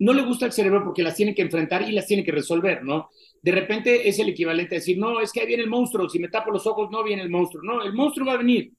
No 0.00 0.12
le 0.12 0.22
gusta 0.22 0.46
al 0.46 0.52
cerebro 0.52 0.82
porque 0.82 1.04
las 1.04 1.14
tiene 1.14 1.34
que 1.34 1.42
enfrentar 1.42 1.88
y 1.88 1.92
las 1.92 2.06
tiene 2.06 2.24
que 2.24 2.32
resolver, 2.32 2.82
¿no? 2.82 3.10
De 3.40 3.52
repente 3.52 4.08
es 4.08 4.18
el 4.18 4.30
equivalente 4.30 4.74
a 4.74 4.78
decir, 4.78 4.98
no, 4.98 5.20
es 5.20 5.30
que 5.30 5.40
ahí 5.40 5.46
viene 5.46 5.62
el 5.62 5.70
monstruo, 5.70 6.08
si 6.08 6.18
me 6.18 6.28
tapo 6.28 6.50
los 6.50 6.66
ojos 6.66 6.90
no 6.90 7.04
viene 7.04 7.22
el 7.22 7.30
monstruo. 7.30 7.62
No, 7.62 7.84
el 7.84 7.92
monstruo 7.92 8.26
va 8.26 8.32
a 8.32 8.38
venir 8.38 8.72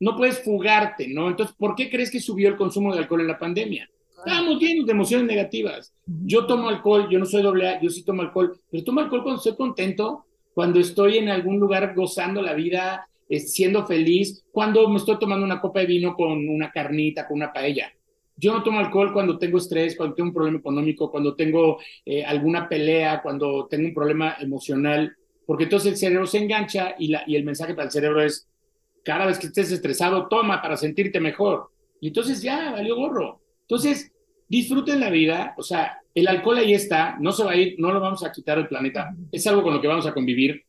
no 0.00 0.16
puedes 0.16 0.42
fugarte, 0.42 1.06
¿no? 1.08 1.28
Entonces, 1.28 1.54
¿por 1.56 1.74
qué 1.74 1.90
crees 1.90 2.10
que 2.10 2.20
subió 2.20 2.48
el 2.48 2.56
consumo 2.56 2.92
de 2.92 3.00
alcohol 3.00 3.20
en 3.20 3.28
la 3.28 3.38
pandemia? 3.38 3.88
Estábamos 4.16 4.58
llenos 4.58 4.86
de 4.86 4.92
emociones 4.92 5.26
negativas. 5.26 5.94
Yo 6.04 6.46
tomo 6.46 6.68
alcohol, 6.68 7.08
yo 7.10 7.18
no 7.18 7.24
soy 7.24 7.42
doble 7.42 7.68
A, 7.68 7.80
yo 7.80 7.88
sí 7.88 8.04
tomo 8.04 8.22
alcohol, 8.22 8.58
pero 8.70 8.84
tomo 8.84 9.00
alcohol 9.00 9.22
cuando 9.22 9.38
estoy 9.38 9.56
contento, 9.56 10.26
cuando 10.52 10.80
estoy 10.80 11.18
en 11.18 11.28
algún 11.28 11.58
lugar 11.58 11.94
gozando 11.94 12.42
la 12.42 12.54
vida, 12.54 13.06
eh, 13.28 13.38
siendo 13.38 13.86
feliz, 13.86 14.44
cuando 14.50 14.88
me 14.88 14.96
estoy 14.96 15.18
tomando 15.18 15.44
una 15.46 15.60
copa 15.60 15.80
de 15.80 15.86
vino 15.86 16.14
con 16.14 16.48
una 16.48 16.70
carnita, 16.70 17.28
con 17.28 17.36
una 17.36 17.52
paella. 17.52 17.92
Yo 18.36 18.52
no 18.52 18.62
tomo 18.62 18.80
alcohol 18.80 19.12
cuando 19.12 19.38
tengo 19.38 19.58
estrés, 19.58 19.96
cuando 19.96 20.14
tengo 20.16 20.30
un 20.30 20.34
problema 20.34 20.58
económico, 20.58 21.10
cuando 21.10 21.36
tengo 21.36 21.78
eh, 22.04 22.24
alguna 22.24 22.68
pelea, 22.68 23.22
cuando 23.22 23.68
tengo 23.68 23.86
un 23.86 23.94
problema 23.94 24.36
emocional, 24.40 25.14
porque 25.46 25.64
entonces 25.64 25.92
el 25.92 25.98
cerebro 25.98 26.26
se 26.26 26.38
engancha 26.38 26.94
y, 26.98 27.08
la, 27.08 27.22
y 27.26 27.36
el 27.36 27.44
mensaje 27.44 27.74
para 27.74 27.86
el 27.86 27.92
cerebro 27.92 28.22
es, 28.22 28.49
cada 29.10 29.26
vez 29.26 29.40
que 29.40 29.48
estés 29.48 29.72
estresado, 29.72 30.28
toma 30.28 30.62
para 30.62 30.76
sentirte 30.76 31.18
mejor. 31.18 31.72
Y 32.00 32.08
entonces 32.08 32.40
ya, 32.42 32.70
valió 32.70 32.94
gorro. 32.94 33.40
Entonces, 33.62 34.12
disfruten 34.48 35.00
la 35.00 35.10
vida, 35.10 35.52
o 35.58 35.64
sea, 35.64 35.98
el 36.14 36.28
alcohol 36.28 36.58
ahí 36.58 36.74
está, 36.74 37.16
no 37.18 37.32
se 37.32 37.42
va 37.42 37.50
a 37.50 37.56
ir, 37.56 37.74
no 37.78 37.92
lo 37.92 37.98
vamos 37.98 38.22
a 38.24 38.30
quitar 38.30 38.58
del 38.58 38.68
planeta, 38.68 39.12
es 39.32 39.44
algo 39.48 39.64
con 39.64 39.74
lo 39.74 39.80
que 39.80 39.88
vamos 39.88 40.06
a 40.06 40.14
convivir. 40.14 40.62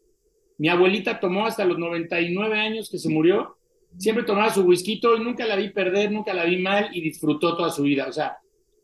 Mi 0.58 0.70
abuelita 0.70 1.20
tomó 1.20 1.46
hasta 1.46 1.66
los 1.66 1.78
99 1.78 2.60
años 2.60 2.90
que 2.90 2.98
se 2.98 3.10
murió, 3.10 3.58
siempre 3.96 4.24
tomaba 4.24 4.50
su 4.52 4.64
whisky 4.64 5.00
y 5.00 5.24
nunca 5.24 5.46
la 5.46 5.56
vi 5.56 5.70
perder, 5.70 6.12
nunca 6.12 6.34
la 6.34 6.46
vi 6.46 6.58
mal 6.58 6.90
y 6.94 7.02
disfrutó 7.02 7.56
toda 7.56 7.70
su 7.70 7.84
vida. 7.84 8.08
O 8.08 8.12
sea, 8.12 8.40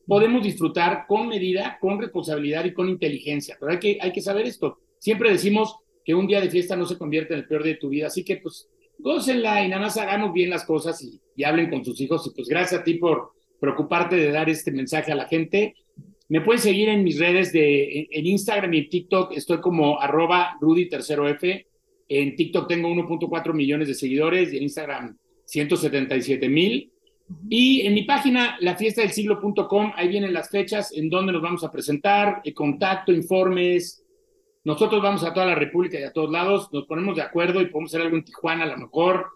podemos 0.06 0.44
disfrutar 0.44 1.06
con 1.08 1.30
medida, 1.30 1.80
con 1.82 2.00
responsabilidad 2.00 2.64
y 2.64 2.74
con 2.74 2.90
inteligencia, 2.90 3.58
pero 3.60 3.72
hay 3.72 3.80
que, 3.80 3.98
hay 4.00 4.12
que 4.12 4.22
saber 4.22 4.46
esto. 4.46 4.78
Siempre 5.00 5.32
decimos 5.32 5.78
que 6.06 6.14
un 6.14 6.28
día 6.28 6.42
de 6.42 6.52
fiesta 6.52 6.76
no 6.76 6.86
se 6.86 6.96
convierte 6.96 7.34
en 7.34 7.40
el 7.40 7.48
peor 7.48 7.64
de 7.64 7.74
tu 7.74 7.90
vida, 7.90 8.06
así 8.06 8.24
que 8.24 8.38
pues 8.38 8.70
gócenla 9.08 9.64
y 9.64 9.70
nada 9.70 9.82
más 9.82 9.98
hagamos 9.98 10.34
bien 10.34 10.50
las 10.50 10.66
cosas 10.66 11.02
y, 11.04 11.44
hablen 11.44 11.70
con 11.70 11.86
sus 11.86 12.00
hijos. 12.02 12.28
Y 12.28 12.36
pues 12.36 12.48
gracias 12.48 12.82
a 12.82 12.84
ti 12.84 12.96
por 12.96 13.32
preocuparte 13.60 14.16
de 14.16 14.32
dar 14.32 14.50
este 14.50 14.72
mensaje 14.72 15.12
a 15.12 15.16
la 15.16 15.28
gente. 15.28 15.76
Me 16.30 16.42
pueden 16.42 16.62
seguir 16.62 16.90
en 16.90 17.04
mis 17.04 17.20
redes 17.20 17.54
de 17.54 18.08
en, 18.12 18.26
Instagram 18.26 18.74
y 18.74 18.78
en 18.80 18.90
TikTok. 18.90 19.32
Estoy 19.38 19.62
como 19.62 20.02
arroba 20.02 20.58
Rudy 20.60 20.90
tercero 20.90 21.28
F. 21.30 21.66
En 22.10 22.36
TikTok 22.36 22.68
tengo 22.68 22.90
1.4 22.90 23.54
millones 23.54 23.88
de 23.88 23.94
seguidores 23.94 24.52
y 24.52 24.58
en 24.58 24.64
Instagram 24.64 25.18
177 25.46 26.50
mil. 26.50 26.92
Y 27.50 27.82
en 27.82 27.94
mi 27.94 28.04
página, 28.04 28.58
lafiestadelsiglo.com, 28.62 29.92
ahí 29.96 30.08
vienen 30.08 30.34
las 30.34 30.50
fechas 30.50 30.92
en 30.94 31.10
donde 31.10 31.34
nos 31.34 31.42
vamos 31.42 31.64
a 31.64 31.72
presentar, 31.72 32.42
contacto, 32.56 33.12
informes, 33.12 34.04
nosotros 34.68 35.02
vamos 35.02 35.24
a 35.24 35.34
toda 35.34 35.46
la 35.46 35.56
República 35.56 35.98
y 35.98 36.04
a 36.04 36.12
todos 36.12 36.30
lados, 36.30 36.68
nos 36.74 36.86
ponemos 36.88 37.16
de 37.16 37.22
acuerdo 37.22 37.62
y 37.62 37.68
podemos 37.68 37.90
hacer 37.90 38.02
algo 38.02 38.18
en 38.18 38.26
Tijuana 38.26 38.66
a 38.66 38.68
lo 38.68 38.78
mejor. 38.78 39.28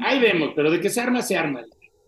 Ahí 0.00 0.18
vemos, 0.18 0.50
pero 0.56 0.68
de 0.68 0.80
que 0.80 0.90
se 0.90 1.00
arma, 1.00 1.22
se 1.22 1.38
arma. 1.38 1.62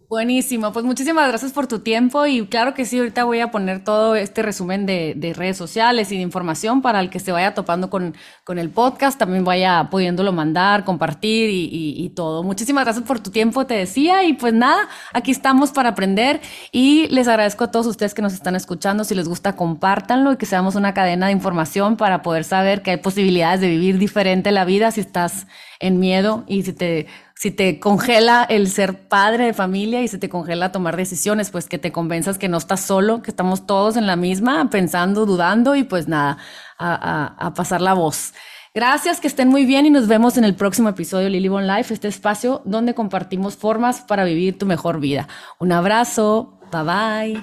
Buenísimo, 0.09 0.73
pues 0.73 0.85
muchísimas 0.85 1.27
gracias 1.27 1.51
por 1.51 1.67
tu 1.67 1.81
tiempo 1.81 2.27
y 2.27 2.47
claro 2.47 2.75
que 2.75 2.85
sí, 2.85 2.97
ahorita 2.97 3.25
voy 3.25 3.41
a 3.41 3.51
poner 3.51 3.83
todo 3.83 4.15
este 4.15 4.41
resumen 4.41 4.87
de, 4.87 5.35
redes 5.37 5.57
sociales 5.57 6.13
y 6.13 6.17
de 6.17 6.23
información 6.23 6.81
para 6.81 7.01
el 7.01 7.11
que 7.11 7.19
se 7.19 7.33
vaya 7.33 7.55
topando 7.55 7.91
con, 7.91 8.15
con 8.45 8.61
el 8.61 8.71
podcast, 8.71 9.19
también 9.19 9.45
vaya 9.45 9.89
pudiéndolo 9.91 10.33
mandar, 10.33 10.85
compartir 10.85 11.51
y, 11.51 11.95
y, 11.97 12.09
todo. 12.11 12.45
Muchísimas 12.45 12.85
gracias 12.85 13.05
por 13.05 13.19
tu 13.19 13.33
tiempo, 13.33 13.67
te 13.67 13.75
decía, 13.75 14.23
y 14.23 14.35
pues 14.35 14.55
nada, 14.55 14.89
aquí 15.13 15.33
estamos 15.33 15.73
para 15.73 15.89
aprender 15.89 16.41
y 16.71 17.09
les 17.09 17.27
agradezco 17.27 17.65
a 17.65 17.73
todos 17.73 17.87
ustedes 17.87 18.15
que 18.15 18.23
nos 18.23 18.33
están 18.33 18.55
escuchando, 18.55 19.03
si 19.03 19.17
les 19.17 19.27
gusta, 19.27 19.57
compártanlo 19.57 20.33
y 20.33 20.37
que 20.37 20.47
seamos 20.47 20.77
una 20.77 20.95
cadena 20.95 21.27
de 21.27 21.33
información 21.33 21.97
para 21.97 22.23
poder 22.23 22.45
saber 22.45 22.83
que 22.83 22.93
hay 22.93 22.99
posibilidades 22.99 23.61
de 23.61 23.71
vivir 23.71 23.99
diferente 23.99 24.53
la 24.53 24.65
vida 24.65 24.93
si 24.93 25.01
estás 25.01 25.49
en 25.81 25.99
miedo 25.99 26.45
y 26.47 26.63
si 26.63 26.73
te 26.73 27.09
si 27.37 27.51
te 27.51 27.79
congela 27.79 28.47
el 28.49 28.69
ser 28.69 29.09
padre 29.09 29.45
de 29.45 29.53
familia 29.53 30.03
y 30.03 30.09
se 30.09 30.17
te 30.17 30.31
congela 30.31 30.73
tomar 30.73 30.97
decisiones, 30.97 31.51
pues 31.51 31.69
que 31.69 31.79
te 31.79 31.93
convenzas 31.93 32.39
que 32.39 32.49
no 32.49 32.57
estás 32.57 32.81
solo, 32.81 33.21
que 33.21 33.31
estamos 33.31 33.67
todos 33.67 33.99
en 33.99 34.07
la 34.07 34.17
misma, 34.17 34.71
pensando, 34.71 35.27
dudando 35.27 35.77
y 35.77 35.85
pues 35.85 36.09
nada, 36.09 36.39
a, 36.79 37.53
pasar 37.55 37.83
la 37.83 37.93
voz. 37.93 38.33
Gracias, 38.75 39.21
que 39.21 39.27
estén 39.27 39.49
muy 39.49 39.67
bien 39.67 39.85
y 39.85 39.91
nos 39.91 40.09
vemos 40.09 40.39
en 40.39 40.45
el 40.45 40.55
próximo 40.55 40.89
episodio 40.89 41.25
de 41.25 41.31
Lily 41.31 41.49
Bon 41.49 41.67
Life, 41.67 41.93
este 41.93 42.09
espacio 42.09 42.63
donde 42.65 42.95
compartimos 42.95 43.57
formas 43.57 44.01
para 44.01 44.25
vivir 44.25 44.57
tu 44.57 44.65
mejor 44.65 44.99
vida. 44.99 45.29
Un 45.59 45.73
abrazo, 45.73 46.59
bye 46.73 47.43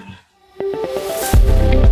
bye. 0.60 1.83